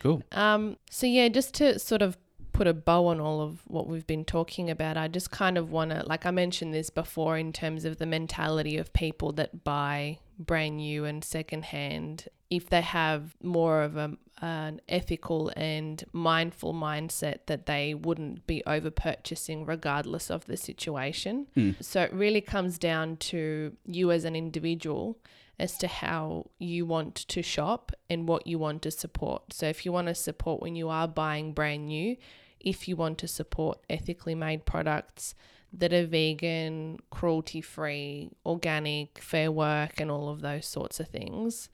Cool. 0.00 0.22
Um, 0.32 0.76
so, 0.90 1.06
yeah, 1.06 1.28
just 1.28 1.54
to 1.54 1.78
sort 1.78 2.02
of 2.02 2.16
put 2.52 2.66
a 2.66 2.74
bow 2.74 3.06
on 3.06 3.20
all 3.20 3.40
of 3.40 3.62
what 3.66 3.88
we've 3.88 4.06
been 4.06 4.24
talking 4.24 4.70
about, 4.70 4.96
I 4.96 5.08
just 5.08 5.30
kind 5.30 5.58
of 5.58 5.70
want 5.70 5.90
to, 5.90 6.04
like 6.06 6.26
I 6.26 6.30
mentioned 6.30 6.74
this 6.74 6.90
before, 6.90 7.36
in 7.38 7.52
terms 7.52 7.84
of 7.84 7.98
the 7.98 8.06
mentality 8.06 8.76
of 8.76 8.92
people 8.92 9.32
that 9.32 9.64
buy 9.64 10.18
brand 10.38 10.76
new 10.76 11.04
and 11.04 11.24
secondhand 11.24 12.28
if 12.50 12.68
they 12.70 12.80
have 12.80 13.36
more 13.42 13.82
of 13.82 13.96
a, 13.96 14.16
an 14.40 14.80
ethical 14.88 15.52
and 15.56 16.04
mindful 16.12 16.72
mindset 16.72 17.40
that 17.46 17.66
they 17.66 17.94
wouldn't 17.94 18.46
be 18.46 18.62
over 18.66 18.90
purchasing 18.90 19.66
regardless 19.66 20.30
of 20.30 20.46
the 20.46 20.56
situation. 20.56 21.46
Mm. 21.56 21.82
So 21.82 22.02
it 22.02 22.12
really 22.12 22.40
comes 22.40 22.78
down 22.78 23.16
to 23.16 23.76
you 23.84 24.10
as 24.10 24.24
an 24.24 24.34
individual 24.34 25.18
as 25.58 25.76
to 25.78 25.88
how 25.88 26.46
you 26.58 26.86
want 26.86 27.16
to 27.16 27.42
shop 27.42 27.92
and 28.08 28.28
what 28.28 28.46
you 28.46 28.58
want 28.58 28.80
to 28.82 28.90
support. 28.90 29.52
So 29.52 29.66
if 29.66 29.84
you 29.84 29.92
want 29.92 30.06
to 30.06 30.14
support 30.14 30.62
when 30.62 30.76
you 30.76 30.88
are 30.88 31.08
buying 31.08 31.52
brand 31.52 31.86
new, 31.86 32.16
if 32.60 32.88
you 32.88 32.96
want 32.96 33.18
to 33.18 33.28
support 33.28 33.78
ethically 33.90 34.34
made 34.34 34.64
products, 34.64 35.34
that 35.70 35.92
are 35.92 36.06
vegan, 36.06 36.98
cruelty 37.10 37.60
free, 37.60 38.30
organic, 38.46 39.18
fair 39.18 39.52
work, 39.52 40.00
and 40.00 40.10
all 40.10 40.30
of 40.30 40.40
those 40.40 40.64
sorts 40.64 40.98
of 40.98 41.08
things 41.08 41.68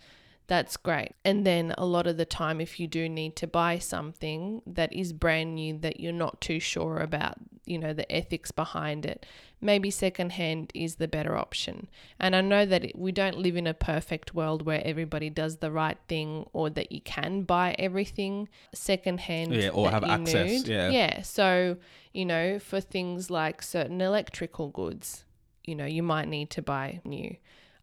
that's 0.47 0.76
great. 0.76 1.12
And 1.24 1.47
then 1.47 1.74
a 1.78 1.86
lot 1.86 2.07
of 2.07 2.16
the 2.16 2.26
time, 2.26 2.61
if 2.61 2.78
you 2.78 2.86
do 2.86 3.09
need 3.09 3.34
to 3.36 3.47
buy 3.47 3.78
something 3.78 4.61
that 4.66 4.92
is 4.92 5.12
brand 5.12 5.55
new 5.55 5.78
that 5.78 6.01
you're 6.01 6.12
not 6.12 6.40
too 6.40 6.61
sure 6.61 6.99
about, 6.99 7.36
you 7.64 7.78
know, 7.78 7.95
the 7.95 8.11
ethics 8.12 8.51
behind 8.51 9.07
it, 9.07 9.24
maybe 9.61 9.90
secondhand 9.90 10.70
is 10.74 10.97
the 10.97 11.09
better 11.09 11.34
option. 11.36 11.88
And 12.20 12.36
I 12.36 12.42
know 12.42 12.66
that 12.66 12.92
we 12.95 13.11
don't 13.11 13.38
live 13.38 13.57
in 13.57 13.66
a 13.66 13.72
perfect 13.72 14.34
world 14.34 14.66
where 14.66 14.82
everybody 14.84 15.30
does 15.30 15.57
the 15.57 15.70
right 15.70 15.97
thing 16.09 16.47
or 16.53 16.68
that 16.70 16.92
you 16.92 17.01
can 17.01 17.45
buy 17.45 17.74
everything 17.78 18.51
secondhand. 18.74 19.55
Yeah, 19.55 19.70
or 19.70 19.90
have 19.90 20.05
access. 20.05 20.51
Need. 20.51 20.68
Yeah. 20.68 20.90
Yeah. 20.90 21.22
So, 21.22 21.78
you 22.12 22.26
know, 22.26 22.59
for 22.59 22.82
things 22.82 23.30
like 23.30 23.62
certain 23.62 24.03
electrical 24.03 24.68
goods, 24.68 25.24
you 25.64 25.74
know, 25.74 25.86
you 25.86 26.03
might 26.03 26.28
need 26.28 26.51
to 26.51 26.61
buy 26.61 27.01
new. 27.03 27.36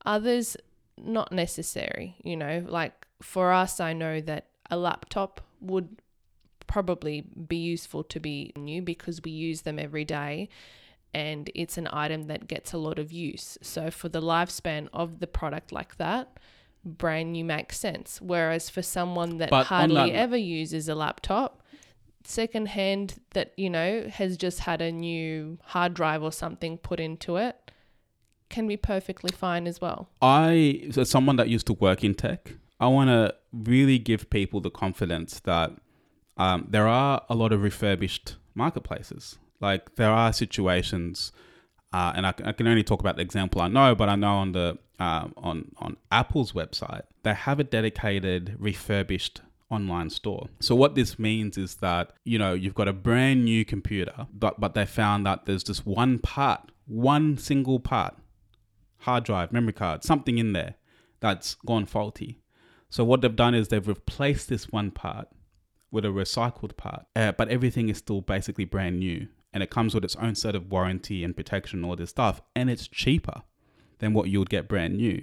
Others, 0.06 0.58
not 1.04 1.32
necessary. 1.32 2.16
You 2.24 2.38
know, 2.38 2.66
like 2.68 3.08
for 3.22 3.52
us, 3.52 3.80
I 3.80 3.94
know 3.94 4.22
that 4.22 4.48
a 4.70 4.78
laptop 4.78 5.42
would 5.60 6.02
probably 6.68 7.22
be 7.48 7.58
useful 7.58 8.04
to 8.06 8.20
be 8.20 8.54
new 8.56 8.82
because 8.82 9.22
we 9.24 9.32
use 9.32 9.62
them 9.62 9.78
every 9.78 10.06
day 10.06 10.48
and 11.14 11.50
it's 11.54 11.78
an 11.78 11.90
item 11.92 12.28
that 12.28 12.48
gets 12.48 12.74
a 12.74 12.78
lot 12.78 12.98
of 12.98 13.12
use. 13.12 13.58
So 13.62 13.92
for 13.92 14.10
the 14.10 14.22
lifespan 14.22 14.88
of 14.94 15.20
the 15.20 15.28
product 15.28 15.72
like 15.72 15.98
that, 15.98 16.38
brand 16.86 17.34
new 17.34 17.44
makes 17.44 17.78
sense. 17.78 18.22
Whereas 18.22 18.70
for 18.70 18.82
someone 18.82 19.38
that 19.38 19.50
but 19.50 19.66
hardly 19.66 20.12
that... 20.12 20.16
ever 20.16 20.38
uses 20.38 20.88
a 20.88 20.96
laptop, 20.96 21.62
secondhand 22.24 23.20
that, 23.34 23.52
you 23.58 23.70
know, 23.70 24.08
has 24.08 24.38
just 24.38 24.60
had 24.60 24.82
a 24.82 24.92
new 24.92 25.58
hard 25.64 25.94
drive 25.94 26.24
or 26.24 26.32
something 26.32 26.78
put 26.78 27.00
into 27.00 27.36
it, 27.36 27.71
can 28.52 28.68
be 28.68 28.78
perfectly 28.78 29.32
fine 29.36 29.66
as 29.66 29.82
well. 29.82 30.10
I, 30.22 30.90
as 30.96 31.10
someone 31.10 31.38
that 31.38 31.50
used 31.50 31.66
to 31.68 31.74
work 31.74 32.04
in 32.04 32.14
tech, 32.14 32.54
I 32.80 32.88
want 32.88 33.10
to 33.10 33.34
really 33.52 33.98
give 33.98 34.30
people 34.30 34.62
the 34.62 34.70
confidence 34.70 35.40
that 35.42 35.72
um, 36.38 36.68
there 36.70 36.88
are 36.88 37.24
a 37.30 37.36
lot 37.36 37.52
of 37.52 37.64
refurbished 37.64 38.36
marketplaces. 38.54 39.38
Like 39.60 39.96
there 39.96 40.10
are 40.12 40.34
situations 40.34 41.32
uh, 41.94 42.14
and 42.16 42.26
I, 42.26 42.34
I 42.46 42.52
can 42.54 42.68
only 42.68 42.84
talk 42.84 43.00
about 43.00 43.18
the 43.18 43.22
example 43.22 43.62
I 43.62 43.68
know, 43.68 43.96
but 43.96 44.10
I 44.10 44.16
know 44.16 44.36
on 44.36 44.54
the 44.54 44.78
um, 45.00 45.34
on 45.38 45.72
on 45.78 45.98
Apple's 46.12 46.54
website 46.54 47.04
they 47.24 47.34
have 47.34 47.60
a 47.60 47.64
dedicated 47.64 48.56
refurbished 48.60 49.42
online 49.70 50.10
store. 50.10 50.48
So 50.60 50.76
what 50.76 50.96
this 50.96 51.18
means 51.20 51.58
is 51.58 51.76
that 51.76 52.14
you 52.24 52.38
know 52.38 52.54
you've 52.54 52.76
got 52.76 52.88
a 52.88 52.94
brand 52.94 53.44
new 53.46 53.66
computer, 53.66 54.28
but 54.34 54.60
but 54.60 54.74
they 54.74 54.86
found 54.86 55.26
that 55.26 55.46
there's 55.46 55.64
just 55.64 55.86
one 55.86 56.20
part, 56.20 56.72
one 56.86 57.38
single 57.38 57.80
part, 57.80 58.16
hard 59.02 59.24
drive, 59.24 59.52
memory 59.52 59.74
card, 59.74 60.04
something 60.04 60.38
in 60.38 60.54
there 60.54 60.76
that's 61.20 61.56
gone 61.66 61.86
faulty. 61.86 62.40
So 62.90 63.04
what 63.04 63.22
they've 63.22 63.36
done 63.36 63.56
is 63.56 63.68
they've 63.68 63.88
replaced 63.88 64.50
this 64.50 64.70
one 64.70 64.92
part 64.92 65.28
with 65.92 66.06
a 66.06 66.10
recycled 66.10 66.78
part, 66.78 67.06
uh, 67.16 67.32
but 67.34 67.50
everything 67.50 67.90
is 67.90 67.98
still 67.98 68.22
basically 68.22 68.66
brand 68.66 69.00
new, 69.00 69.28
and 69.54 69.62
it 69.62 69.70
comes 69.70 69.94
with 69.94 70.04
its 70.04 70.16
own 70.16 70.36
set 70.36 70.56
of 70.56 70.72
warranty 70.72 71.24
and 71.24 71.36
protection, 71.36 71.84
all 71.84 71.96
this 71.96 72.10
stuff, 72.10 72.42
and 72.56 72.70
it's 72.70 72.88
cheaper 72.88 73.44
than 74.00 74.14
what 74.14 74.30
you 74.30 74.40
would 74.40 74.50
get 74.50 74.68
brand 74.68 74.98
new. 74.98 75.22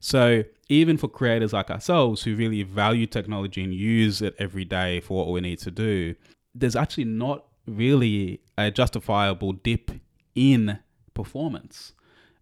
So 0.00 0.44
even 0.68 0.96
for 0.96 1.08
creators 1.08 1.52
like 1.52 1.70
ourselves 1.70 2.22
who 2.22 2.36
really 2.36 2.62
value 2.62 3.06
technology 3.06 3.62
and 3.64 3.72
use 3.72 4.20
it 4.20 4.34
every 4.38 4.64
day 4.64 5.00
for 5.00 5.16
what 5.18 5.32
we 5.32 5.40
need 5.40 5.58
to 5.60 5.70
do, 5.70 6.14
there's 6.54 6.76
actually 6.76 7.04
not 7.04 7.44
really 7.66 8.40
a 8.56 8.70
justifiable 8.70 9.52
dip 9.52 9.90
in 10.34 10.78
performance. 11.14 11.92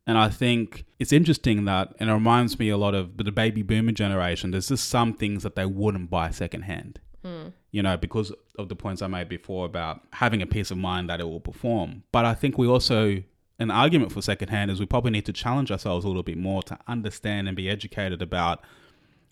And 0.06 0.18
I 0.18 0.28
think 0.28 0.84
it's 0.98 1.12
interesting 1.12 1.64
that, 1.64 1.94
and 1.98 2.10
it 2.10 2.12
reminds 2.12 2.58
me 2.58 2.68
a 2.68 2.76
lot 2.76 2.94
of 2.94 3.16
the 3.16 3.32
baby 3.32 3.62
boomer 3.62 3.92
generation. 3.92 4.50
There's 4.50 4.68
just 4.68 4.88
some 4.88 5.14
things 5.14 5.42
that 5.42 5.56
they 5.56 5.64
wouldn't 5.64 6.10
buy 6.10 6.30
secondhand, 6.30 7.00
hmm. 7.24 7.48
you 7.70 7.82
know, 7.82 7.96
because 7.96 8.32
of 8.58 8.68
the 8.68 8.76
points 8.76 9.00
I 9.00 9.06
made 9.06 9.28
before 9.28 9.64
about 9.64 10.00
having 10.12 10.42
a 10.42 10.46
peace 10.46 10.70
of 10.70 10.76
mind 10.76 11.08
that 11.08 11.20
it 11.20 11.24
will 11.24 11.40
perform. 11.40 12.02
But 12.12 12.26
I 12.26 12.34
think 12.34 12.58
we 12.58 12.66
also, 12.66 13.22
an 13.58 13.70
argument 13.70 14.12
for 14.12 14.20
secondhand 14.20 14.70
is 14.70 14.78
we 14.78 14.86
probably 14.86 15.10
need 15.10 15.26
to 15.26 15.32
challenge 15.32 15.70
ourselves 15.70 16.04
a 16.04 16.08
little 16.08 16.22
bit 16.22 16.38
more 16.38 16.62
to 16.64 16.78
understand 16.86 17.48
and 17.48 17.56
be 17.56 17.70
educated 17.70 18.20
about 18.20 18.60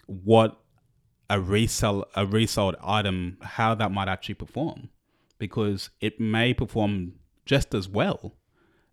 what 0.07 0.59
a 1.29 1.39
resell 1.39 2.07
a 2.17 2.27
resold 2.27 2.77
item, 2.83 3.37
how 3.43 3.75
that 3.75 3.93
might 3.93 4.09
actually 4.09 4.35
perform, 4.35 4.89
because 5.39 5.91
it 6.01 6.19
may 6.19 6.55
perform 6.55 7.13
just 7.45 7.75
as 7.75 7.89
well 7.89 8.37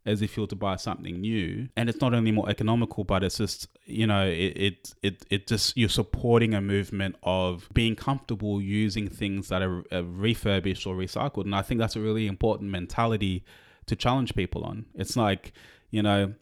as 0.10 0.22
if 0.22 0.36
you 0.36 0.42
were 0.42 0.48
to 0.48 0.56
buy 0.56 0.76
something 0.76 1.22
new. 1.22 1.70
And 1.78 1.90
it's 1.90 2.02
not 2.02 2.14
only 2.14 2.32
more 2.32 2.50
economical 2.50 3.04
but 3.04 3.24
it's 3.24 3.38
just 3.38 3.68
you 3.86 4.08
know 4.08 4.26
it 4.26 4.54
it 4.58 4.94
it, 5.04 5.26
it 5.30 5.48
just 5.48 5.78
you're 5.78 5.90
supporting 5.90 6.54
a 6.54 6.62
movement 6.62 7.16
of 7.24 7.70
being 7.74 7.96
comfortable 7.96 8.62
using 8.62 9.08
things 9.08 9.50
that 9.50 9.62
are, 9.62 9.84
are 9.92 10.04
refurbished 10.04 10.86
or 10.88 10.96
recycled. 10.96 11.46
And 11.46 11.56
i 11.56 11.62
think 11.62 11.80
that's 11.80 11.96
a 11.96 12.02
really 12.02 12.28
important 12.28 12.72
mentality 12.72 13.44
to 13.86 13.96
challenge 13.96 14.36
people 14.36 14.64
on. 14.64 14.86
It's 14.96 15.16
like 15.16 15.54
you 15.92 16.02
know 16.02 16.34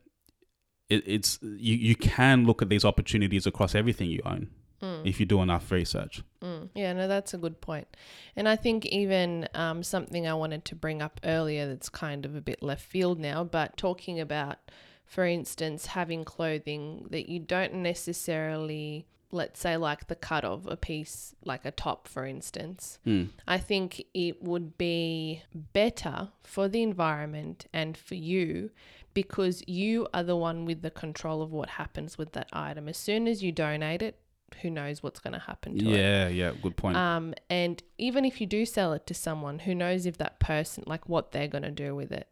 it, 0.90 1.04
it's 1.06 1.40
you, 1.42 1.76
you 1.76 1.96
can 1.96 2.46
look 2.46 2.62
at 2.62 2.70
these 2.70 2.86
opportunities 2.86 3.46
across 3.46 3.76
everything 3.76 4.10
you 4.10 4.22
own 4.26 4.50
if 4.82 5.20
you 5.20 5.26
do 5.26 5.42
enough 5.42 5.72
research 5.72 6.22
Mm, 6.42 6.70
yeah, 6.76 6.94
no, 6.94 7.08
that's 7.08 7.34
a 7.34 7.38
good 7.38 7.62
point. 7.62 7.88
And 8.36 8.48
I 8.48 8.56
think 8.56 8.86
even 8.86 9.48
um, 9.54 9.82
something 9.84 10.28
I 10.28 10.34
wanted 10.34 10.66
to 10.66 10.76
bring 10.76 11.02
up 11.02 11.20
earlier 11.24 11.68
that's 11.68 11.90
kind 11.90 12.26
of 12.26 12.36
a 12.36 12.42
bit 12.42 12.62
left 12.62 12.86
field 12.86 13.20
now, 13.20 13.44
but 13.44 13.76
talking 13.78 14.20
about, 14.20 14.58
for 15.06 15.26
instance, 15.26 15.88
having 15.88 16.24
clothing 16.24 17.08
that 17.10 17.28
you 17.28 17.40
don't 17.40 17.74
necessarily, 17.76 19.08
let's 19.32 19.60
say, 19.60 19.78
like 19.78 20.08
the 20.08 20.16
cut 20.16 20.46
of 20.46 20.68
a 20.68 20.78
piece, 20.78 21.34
like 21.44 21.66
a 21.66 21.72
top, 21.72 22.08
for 22.08 22.26
instance. 22.26 23.00
I 23.48 23.58
think 23.58 24.04
it 24.14 24.44
would 24.44 24.78
be 24.78 25.42
better 25.74 26.30
for 26.44 26.68
the 26.68 26.84
environment 26.84 27.66
and 27.74 27.98
for 27.98 28.16
you 28.16 28.70
because 29.14 29.64
you 29.66 30.08
are 30.14 30.24
the 30.24 30.36
one 30.36 30.66
with 30.66 30.84
the 30.84 30.92
control 30.92 31.42
of 31.42 31.52
what 31.52 31.70
happens 31.70 32.20
with 32.20 32.34
that 32.34 32.48
item. 32.54 32.88
As 32.88 32.98
soon 32.98 33.28
as 33.28 33.42
you 33.42 33.52
donate 33.52 34.04
it, 34.04 34.20
who 34.62 34.70
knows 34.70 35.04
what's 35.04 35.20
going 35.20 35.34
to 35.34 35.40
happen 35.40 35.78
to 35.78 35.86
it. 35.86 35.98
yeah 36.00 36.28
yeah 36.28 36.52
good 36.62 36.76
point 36.76 36.96
Um, 36.98 37.34
and 37.50 37.82
even 37.98 38.26
if 38.26 38.40
you 38.42 38.48
do 38.48 38.66
sell 38.66 38.94
it 38.94 39.06
to 39.08 39.14
someone, 39.14 39.60
who 39.60 39.76
knows 39.76 40.06
if 40.06 40.18
that 40.18 40.40
person, 40.40 40.84
like 40.88 41.08
what 41.08 41.32
they're 41.32 41.48
going 41.48 41.64
to 41.64 41.72
do 41.72 41.96
with 41.96 42.12
it. 42.12 42.28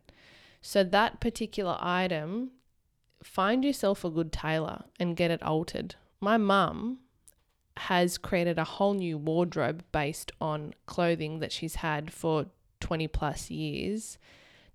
So, 0.61 0.83
that 0.83 1.19
particular 1.19 1.77
item, 1.79 2.51
find 3.23 3.63
yourself 3.63 4.03
a 4.03 4.09
good 4.09 4.31
tailor 4.31 4.85
and 4.99 5.15
get 5.15 5.29
it 5.29 5.43
altered. 5.43 5.95
My 6.19 6.37
mum 6.37 6.99
has 7.77 8.17
created 8.17 8.57
a 8.57 8.63
whole 8.63 8.93
new 8.93 9.17
wardrobe 9.17 9.83
based 9.91 10.31
on 10.41 10.73
clothing 10.85 11.39
that 11.39 11.51
she's 11.51 11.75
had 11.75 12.11
for 12.11 12.45
20 12.79 13.07
plus 13.09 13.51
years 13.51 14.17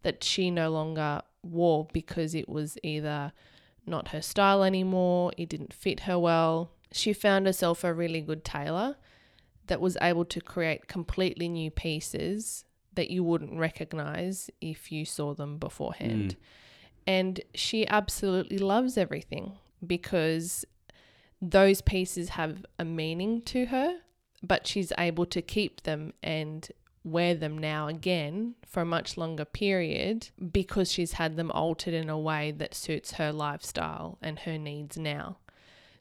that 0.03 0.23
she 0.23 0.51
no 0.51 0.71
longer 0.71 1.23
wore 1.43 1.89
because 1.93 2.35
it 2.35 2.49
was 2.49 2.77
either 2.83 3.33
not 3.87 4.09
her 4.09 4.21
style 4.23 4.63
anymore, 4.63 5.33
it 5.37 5.49
didn't 5.49 5.73
fit 5.73 6.01
her 6.01 6.19
well. 6.19 6.71
She 6.93 7.13
found 7.13 7.47
herself 7.47 7.85
a 7.85 7.95
really 7.95 8.21
good 8.21 8.45
tailor 8.45 8.97
that 9.67 9.81
was 9.81 9.97
able 10.03 10.25
to 10.25 10.41
create 10.41 10.89
completely 10.89 11.49
new 11.49 11.71
pieces 11.71 12.65
that 12.95 13.11
you 13.11 13.23
wouldn't 13.23 13.57
recognize 13.57 14.51
if 14.61 14.91
you 14.91 15.05
saw 15.05 15.33
them 15.33 15.59
beforehand. 15.59 16.35
Mm. 16.35 16.43
And 17.07 17.41
she 17.55 17.87
absolutely 17.87 18.59
loves 18.59 18.99
everything 18.99 19.53
because 19.87 20.65
those 21.41 21.81
pieces 21.81 22.31
have 22.31 22.65
a 22.79 22.85
meaning 22.85 23.43
to 23.43 23.67
her, 23.67 23.99
but 24.43 24.67
she's 24.67 24.93
able 24.99 25.27
to 25.27 25.41
keep 25.41 25.85
them 25.85 26.13
and 26.23 26.69
wear 27.03 27.35
them 27.35 27.57
now 27.57 27.89
again 27.89 28.55
for 28.67 28.83
a 28.83 28.87
much 28.87 29.17
longer 29.17 29.45
period 29.45 30.29
because 30.53 30.93
she's 30.93 31.13
had 31.13 31.37
them 31.37 31.51
altered 31.53 31.95
in 31.95 32.11
a 32.11 32.19
way 32.19 32.51
that 32.51 32.75
suits 32.75 33.13
her 33.13 33.33
lifestyle 33.33 34.19
and 34.21 34.41
her 34.41 34.59
needs 34.59 34.99
now. 34.99 35.39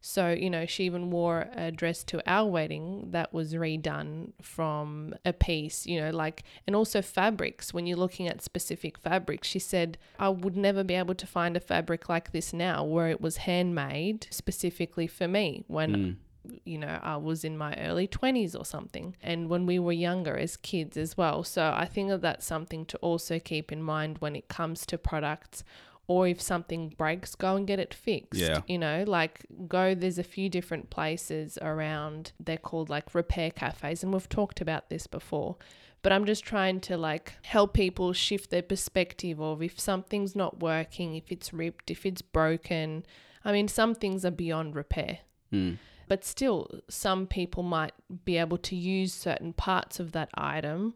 So, 0.02 0.30
you 0.30 0.50
know, 0.50 0.66
she 0.66 0.86
even 0.86 1.12
wore 1.12 1.50
a 1.54 1.72
dress 1.72 2.04
to 2.06 2.22
our 2.30 2.50
wedding 2.50 3.10
that 3.12 3.34
was 3.34 3.54
redone 3.54 4.32
from 4.42 5.14
a 5.26 5.34
piece, 5.34 5.86
you 5.86 6.00
know, 6.00 6.10
like, 6.12 6.44
and 6.66 6.76
also 6.76 7.02
fabrics. 7.02 7.74
When 7.74 7.86
you're 7.86 7.98
looking 7.98 8.28
at 8.28 8.42
specific 8.42 8.98
fabrics, 8.98 9.48
she 9.48 9.60
said, 9.60 9.98
I 10.18 10.30
would 10.30 10.56
never 10.56 10.84
be 10.84 10.94
able 10.94 11.16
to 11.16 11.28
find 11.28 11.58
a 11.58 11.60
fabric 11.60 12.08
like 12.08 12.32
this 12.32 12.54
now 12.54 12.84
where 12.84 13.10
it 13.10 13.20
was 13.20 13.38
handmade 13.38 14.28
specifically 14.30 15.08
for 15.08 15.28
me 15.28 15.66
when 15.68 15.96
mm. 15.96 16.16
you 16.64 16.78
know, 16.78 17.00
I 17.04 17.18
was 17.18 17.44
in 17.44 17.58
my 17.58 17.76
early 17.76 18.08
20s 18.08 18.58
or 18.58 18.64
something, 18.64 19.16
and 19.22 19.50
when 19.50 19.66
we 19.66 19.80
were 19.80 19.92
younger 19.92 20.38
as 20.38 20.56
kids 20.56 20.96
as 20.96 21.18
well. 21.18 21.44
So 21.44 21.74
I 21.76 21.86
think 21.86 22.10
that 22.10 22.22
that's 22.22 22.46
something 22.46 22.86
to 22.86 22.98
also 23.00 23.38
keep 23.40 23.72
in 23.72 23.84
mind 23.84 24.20
when 24.20 24.36
it 24.36 24.48
comes 24.48 24.86
to 24.88 24.98
products. 24.98 25.64
Or 26.10 26.28
if 26.28 26.42
something 26.42 26.90
breaks, 26.98 27.36
go 27.36 27.56
and 27.56 27.66
get 27.68 27.80
it 27.80 27.94
fixed. 27.94 28.42
Yeah. 28.42 28.62
You 28.68 28.80
know, 28.80 29.06
like 29.08 29.46
go, 29.68 29.94
there's 29.94 30.18
a 30.18 30.24
few 30.24 30.50
different 30.50 30.90
places 30.90 31.58
around, 31.62 32.34
they're 32.40 32.58
called 32.58 32.90
like 32.90 33.14
repair 33.14 33.52
cafes, 33.52 34.04
and 34.04 34.12
we've 34.12 34.28
talked 34.28 34.60
about 34.60 34.90
this 34.90 35.08
before. 35.08 35.56
But 36.02 36.12
I'm 36.12 36.26
just 36.26 36.44
trying 36.44 36.80
to 36.82 36.98
like 36.98 37.34
help 37.44 37.74
people 37.74 38.12
shift 38.14 38.50
their 38.50 38.64
perspective 38.64 39.40
of 39.40 39.62
if 39.62 39.80
something's 39.80 40.36
not 40.36 40.60
working, 40.62 41.16
if 41.16 41.32
it's 41.32 41.54
ripped, 41.54 41.92
if 41.92 42.06
it's 42.06 42.24
broken. 42.24 43.06
I 43.46 43.52
mean, 43.52 43.68
some 43.68 43.94
things 43.94 44.26
are 44.26 44.32
beyond 44.32 44.76
repair 44.76 45.20
hmm. 45.52 45.74
but 46.08 46.24
still 46.24 46.70
some 46.90 47.28
people 47.28 47.64
might 47.64 47.94
be 48.26 48.38
able 48.38 48.58
to 48.58 48.76
use 48.76 49.14
certain 49.14 49.54
parts 49.54 50.00
of 50.00 50.12
that 50.12 50.30
item 50.36 50.94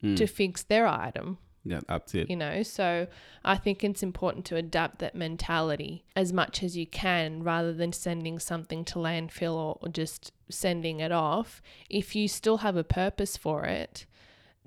hmm. 0.00 0.14
to 0.14 0.26
fix 0.26 0.62
their 0.62 0.86
item 0.86 1.38
yeah 1.66 1.80
that's 1.88 2.14
it. 2.14 2.30
You 2.30 2.36
know 2.36 2.62
so 2.62 3.06
i 3.44 3.56
think 3.56 3.82
it's 3.82 4.02
important 4.02 4.44
to 4.46 4.56
adapt 4.56 4.98
that 5.00 5.14
mentality 5.14 6.04
as 6.14 6.32
much 6.32 6.62
as 6.62 6.76
you 6.76 6.86
can 6.86 7.42
rather 7.42 7.72
than 7.72 7.92
sending 7.92 8.38
something 8.38 8.84
to 8.86 8.94
landfill 8.94 9.54
or, 9.54 9.78
or 9.80 9.88
just 9.88 10.32
sending 10.48 11.00
it 11.00 11.10
off. 11.10 11.60
If 11.90 12.14
you 12.14 12.28
still 12.28 12.58
have 12.58 12.76
a 12.76 12.84
purpose 12.84 13.36
for 13.36 13.64
it 13.64 14.06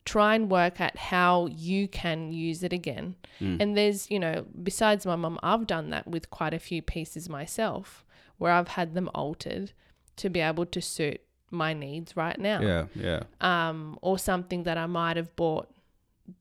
try 0.06 0.34
and 0.36 0.50
work 0.50 0.82
at 0.82 0.97
how 0.97 1.47
you 1.47 1.88
can 1.88 2.32
use 2.32 2.64
it 2.64 2.74
again. 2.74 3.16
And 3.39 3.78
there's 3.78 4.10
you 4.10 4.20
know 4.20 4.45
besides 4.64 5.06
my 5.06 5.16
mum 5.16 5.39
i've 5.43 5.68
done 5.68 5.89
that 5.91 6.08
with 6.08 6.30
quite 6.30 6.54
a 6.54 6.60
few 6.60 6.82
pieces 6.82 7.30
myself 7.30 8.04
where 8.38 8.52
i've 8.52 8.70
had 8.70 8.95
them 8.95 9.10
altered 9.14 9.72
to 10.18 10.30
be 10.30 10.39
able 10.39 10.66
to 10.66 10.82
suit 10.82 11.22
my 11.52 11.74
needs 11.74 12.16
right 12.16 12.39
now. 12.39 12.60
Yeah 12.62 12.86
yeah. 12.95 13.24
Um, 13.41 13.97
or 14.02 14.20
something 14.20 14.64
that 14.64 14.78
I 14.78 14.86
might 14.86 15.18
have 15.18 15.36
bought 15.36 15.70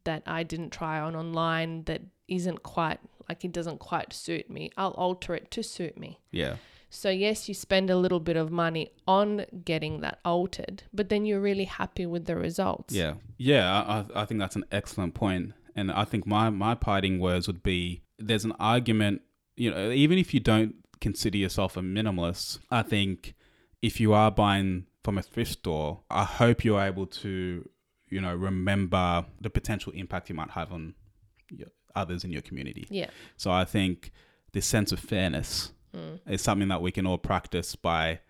that 0.05 0.23
I 0.27 0.43
didn't 0.43 0.71
try 0.71 1.01
on 1.01 1.17
online 1.17 1.85
that 1.85 2.03
isn't 2.29 2.63
quite 2.63 2.99
like 3.29 3.45
it 3.45 3.53
doesn't 3.53 3.79
quite 3.79 4.13
suit 4.13 4.49
me. 4.51 4.71
I'll 4.77 4.93
alter 4.93 5.35
it 5.35 5.51
to 5.53 5.63
suit 5.63 5.99
me. 5.99 6.21
yeah 6.31 6.57
So 6.91 7.11
yes, 7.11 7.49
you 7.49 7.55
spend 7.55 7.91
a 7.91 7.97
little 7.97 8.21
bit 8.21 8.37
of 8.37 8.51
money 8.51 8.91
on 9.07 9.45
getting 9.65 10.01
that 10.01 10.21
altered, 10.25 10.85
but 10.93 11.09
then 11.11 11.27
you're 11.27 11.41
really 11.41 11.65
happy 11.65 12.07
with 12.07 12.25
the 12.25 12.37
results. 12.37 12.95
Yeah, 12.95 13.15
yeah. 13.37 14.05
I, 14.15 14.23
I 14.23 14.25
think 14.25 14.41
that's 14.41 14.57
an 14.57 14.65
excellent 14.73 15.15
point, 15.15 15.53
and 15.77 15.93
I 15.93 16.05
think 16.05 16.27
my 16.27 16.49
my 16.51 16.75
parting 16.75 17.19
words 17.21 17.47
would 17.47 17.63
be: 17.63 18.03
there's 18.19 18.45
an 18.45 18.53
argument. 18.59 19.21
You 19.57 19.71
know, 19.71 19.91
even 19.91 20.19
if 20.19 20.33
you 20.33 20.41
don't 20.41 20.77
consider 21.01 21.37
yourself 21.37 21.77
a 21.77 21.81
minimalist, 21.81 22.59
I 22.71 22.83
think 22.83 23.35
if 23.83 24.01
you 24.01 24.13
are 24.13 24.31
buying 24.31 24.87
from 25.05 25.19
a 25.19 25.23
thrift 25.23 25.53
store, 25.53 26.01
I 26.11 26.25
hope 26.25 26.65
you're 26.65 26.81
able 26.81 27.07
to, 27.07 27.69
you 28.11 28.21
know, 28.21 28.35
remember 28.35 29.27
the 29.41 29.51
potential 29.51 29.93
impact 29.93 30.29
you 30.29 30.35
might 30.35 30.51
have 30.51 30.73
on 30.73 30.95
your- 31.51 31.69
others 31.95 32.25
in 32.25 32.31
your 32.31 32.43
community. 32.43 32.87
Yeah. 32.91 33.11
So 33.37 33.51
I 33.51 33.65
think 33.65 34.13
this 34.53 34.67
sense 34.67 34.93
of 34.93 35.01
fairness 35.01 35.73
Mm. 35.95 36.21
is 36.29 36.43
something 36.43 36.69
that 36.69 36.83
we 36.83 36.93
can 36.93 37.07
all 37.07 37.19
practice 37.19 37.75
by 37.75 38.21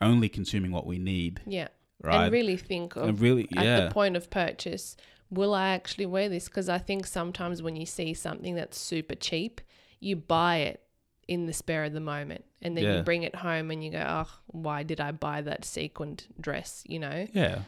only 0.00 0.28
consuming 0.28 0.70
what 0.70 0.86
we 0.86 0.98
need, 0.98 1.40
Yeah. 1.46 1.68
right? 2.02 2.24
And 2.24 2.32
really 2.32 2.56
think 2.56 2.96
of 2.96 3.08
And 3.08 3.20
really, 3.20 3.48
at 3.56 3.64
yeah, 3.64 3.80
the 3.86 3.90
point 3.90 4.16
of 4.16 4.28
purchase, 4.30 4.96
will 5.30 5.54
I 5.54 5.70
actually 5.70 6.06
wear 6.06 6.28
this? 6.28 6.48
Because 6.48 6.68
I 6.68 6.78
think 6.78 7.06
sometimes 7.06 7.62
when 7.62 7.76
you 7.76 7.86
see 7.86 8.14
something 8.14 8.54
that's 8.54 8.78
super 8.78 9.14
cheap, 9.14 9.60
you 10.00 10.14
buy 10.16 10.58
it 10.58 10.82
in 11.26 11.46
the 11.46 11.52
spare 11.52 11.84
of 11.84 11.92
the 11.92 12.00
moment, 12.00 12.44
and 12.62 12.76
then 12.76 12.84
Yeah. 12.84 12.96
you 12.98 13.02
bring 13.02 13.22
it 13.22 13.34
home 13.36 13.70
and 13.70 13.82
you 13.84 13.90
go, 13.90 14.04
"Oh, 14.06 14.30
why 14.46 14.82
did 14.82 15.00
I 15.00 15.10
buy 15.12 15.40
that 15.42 15.64
sequined 15.64 16.26
dress?" 16.40 16.84
You 16.86 16.98
know? 17.00 17.26
yeah, 17.32 17.62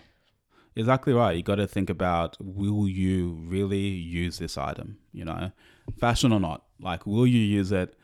exactly 0.77 1.13
right. 1.13 1.37
You 1.37 1.43
got 1.43 1.57
to 1.57 1.67
think 1.67 1.91
about 1.91 2.37
will 2.41 2.89
you 2.89 3.41
really 3.47 3.79
use 3.79 4.39
this 4.39 4.57
item? 4.57 4.99
You 5.13 5.25
know, 5.25 5.53
fashion 5.99 6.33
or 6.33 6.41
not, 6.41 6.65
like 6.81 7.07
will 7.07 7.27
you 7.27 7.41
use 7.41 7.73
it? 7.73 7.97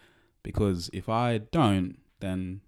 Because 0.42 0.90
if 0.92 1.08
I 1.08 1.38
don't, 1.38 1.98
then 2.20 2.60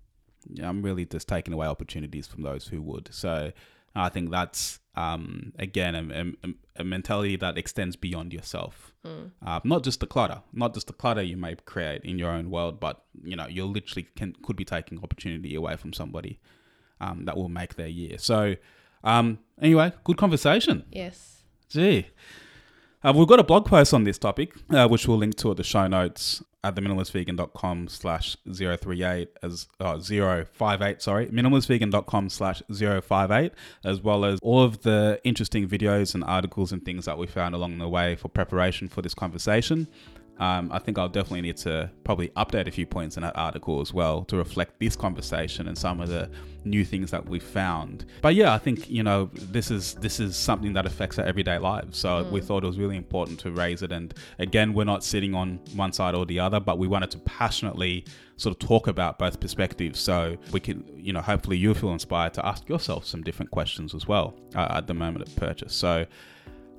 yeah, 0.51 0.69
I'm 0.69 0.83
really 0.83 1.05
just 1.05 1.29
taking 1.29 1.55
away 1.55 1.67
opportunities 1.67 2.27
from 2.27 2.43
those 2.43 2.69
who 2.69 2.83
would. 2.83 3.09
So 3.13 3.53
I 3.95 4.09
think 4.09 4.31
that's 4.31 4.81
um, 4.95 5.53
again 5.59 5.95
a, 5.95 6.49
a, 6.49 6.53
a 6.81 6.85
mentality 6.85 7.37
that 7.37 7.59
extends 7.59 7.97
beyond 7.97 8.33
yourself. 8.33 8.93
Mm. 9.07 9.31
Uh, 9.45 9.61
not 9.65 9.85
just 9.85 10.01
the 10.01 10.07
clutter, 10.07 10.43
not 10.53 10.75
just 10.75 10.87
the 10.87 10.93
clutter 10.93 11.23
you 11.23 11.37
may 11.37 11.55
create 11.55 12.03
in 12.05 12.19
your 12.19 12.31
own 12.31 12.51
world, 12.51 12.81
but 12.81 13.05
you 13.23 13.37
know 13.37 13.47
you 13.47 13.65
literally 13.65 14.09
can 14.17 14.35
could 14.43 14.57
be 14.57 14.65
taking 14.65 15.03
opportunity 15.03 15.55
away 15.55 15.77
from 15.77 15.93
somebody 15.93 16.41
um, 17.01 17.25
that 17.25 17.37
will 17.37 17.49
make 17.49 17.77
their 17.77 17.89
year. 17.89 18.19
So 18.19 18.57
um, 19.05 19.39
anyway, 19.61 19.93
good 20.05 20.17
conversation. 20.17 20.85
Yes. 20.91 21.43
Gee. 21.69 22.07
Uh, 23.03 23.13
we've 23.15 23.29
got 23.29 23.39
a 23.39 23.45
blog 23.45 23.67
post 23.67 23.95
on 23.95 24.05
this 24.05 24.19
topic, 24.19 24.55
uh, 24.71 24.89
which 24.89 25.07
we'll 25.07 25.19
link 25.19 25.37
to 25.37 25.51
at 25.51 25.57
the 25.57 25.65
show 25.65 25.87
notes 25.87 26.43
at 26.65 26.75
the 26.75 26.81
minimalistvegan.com 26.81 27.87
slash 27.87 28.37
038 28.53 29.29
as 29.43 29.69
uh, 29.79 29.99
058, 29.99 31.01
sorry, 31.01 31.27
minimalistvegan.com 31.29 32.29
slash 32.29 32.63
058, 32.73 33.53
as 33.85 34.01
well 34.01 34.25
as 34.25 34.41
all 34.43 34.63
of 34.63 34.83
the 34.83 35.21
interesting 35.23 35.69
videos 35.69 36.15
and 36.15 36.25
articles 36.25 36.73
and 36.73 36.85
things 36.85 37.05
that 37.05 37.17
we 37.17 37.27
found 37.29 37.55
along 37.55 37.79
the 37.79 37.89
way 37.89 38.17
for 38.17 38.29
preparation 38.29 38.89
for 38.89 39.03
this 39.03 39.15
conversation. 39.15 39.87
Um, 40.39 40.71
I 40.73 40.79
think 40.79 40.99
I'll 40.99 41.09
definitely 41.09 41.43
need 41.43 41.57
to 41.59 41.91
probably 42.05 42.29
update 42.31 42.69
a 42.69 42.71
few 42.71 42.87
points 42.87 43.17
in 43.17 43.23
that 43.23 43.37
article 43.37 43.81
as 43.81 43.93
well 43.93 44.25
to 44.27 44.37
reflect 44.37 44.79
this 44.79 44.95
conversation 44.95 45.67
and 45.67 45.77
some 45.77 46.01
of 46.01 46.09
the 46.09 46.31
new 46.65 46.85
things 46.85 47.11
that 47.11 47.27
we 47.29 47.39
found. 47.41 48.05
But 48.23 48.35
yeah, 48.35 48.55
I 48.55 48.59
think 48.59 48.89
you 48.89 49.03
know 49.03 49.31
this 49.33 49.71
is 49.71 49.95
this 49.95 50.21
is 50.21 50.37
something 50.37 50.73
that 50.75 50.87
affects 50.87 51.19
our 51.19 51.25
everyday 51.25 51.59
lives. 51.59 51.99
So 51.99 52.29
we 52.31 52.41
thought 52.41 52.63
it 52.63 52.67
was 52.67 52.79
really 52.79 52.97
important 52.97 53.41
to 53.41 53.51
raise 53.51 53.83
it. 53.83 53.91
And 53.91 54.15
again, 54.39 54.75
we're 54.75 54.85
not 54.85 55.03
sitting 55.03 55.35
on 55.35 55.61
one 55.75 55.93
side 55.93 56.15
or 56.15 56.25
the 56.25 56.39
other, 56.39 56.61
but 56.61 56.79
we 56.79 56.87
wanted 56.87 57.11
to 57.13 57.19
passionately 57.21 58.05
sort 58.37 58.55
of 58.55 58.67
talk 58.67 58.87
about 58.87 59.19
both 59.19 59.41
perspectives, 59.41 59.99
so 59.99 60.37
we 60.53 60.61
can 60.61 60.85
you 60.97 61.13
know 61.13 61.21
hopefully 61.21 61.57
you 61.57 61.75
feel 61.75 61.93
inspired 61.93 62.35
to 62.35 62.47
ask 62.47 62.69
yourself 62.69 63.05
some 63.05 63.23
different 63.23 63.51
questions 63.51 63.95
as 63.95 64.07
well 64.07 64.35
uh, 64.55 64.69
at 64.71 64.87
the 64.87 64.95
moment 64.95 65.27
of 65.27 65.35
purchase. 65.37 65.75
So. 65.75 66.07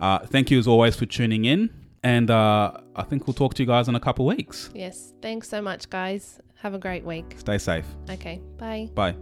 Uh, 0.02 0.18
thank 0.20 0.50
you 0.50 0.58
as 0.58 0.66
always 0.66 0.96
for 0.96 1.06
tuning 1.06 1.44
in. 1.44 1.70
And 2.04 2.32
uh, 2.32 2.72
I 2.96 3.04
think 3.04 3.28
we'll 3.28 3.34
talk 3.34 3.54
to 3.56 3.64
you 3.64 3.68
guys 3.68 3.88
in 3.88 3.96
a 3.96 4.00
couple 4.00 4.26
weeks. 4.26 4.70
Yes. 4.74 5.14
Thanks 5.22 5.50
so 5.50 5.62
much, 5.62 5.90
guys. 5.90 6.40
Have 6.62 6.74
a 6.74 6.80
great 6.80 7.06
week. 7.06 7.36
Stay 7.38 7.58
safe. 7.58 7.86
Okay. 8.10 8.42
Bye. 8.58 8.90
Bye. 8.94 9.16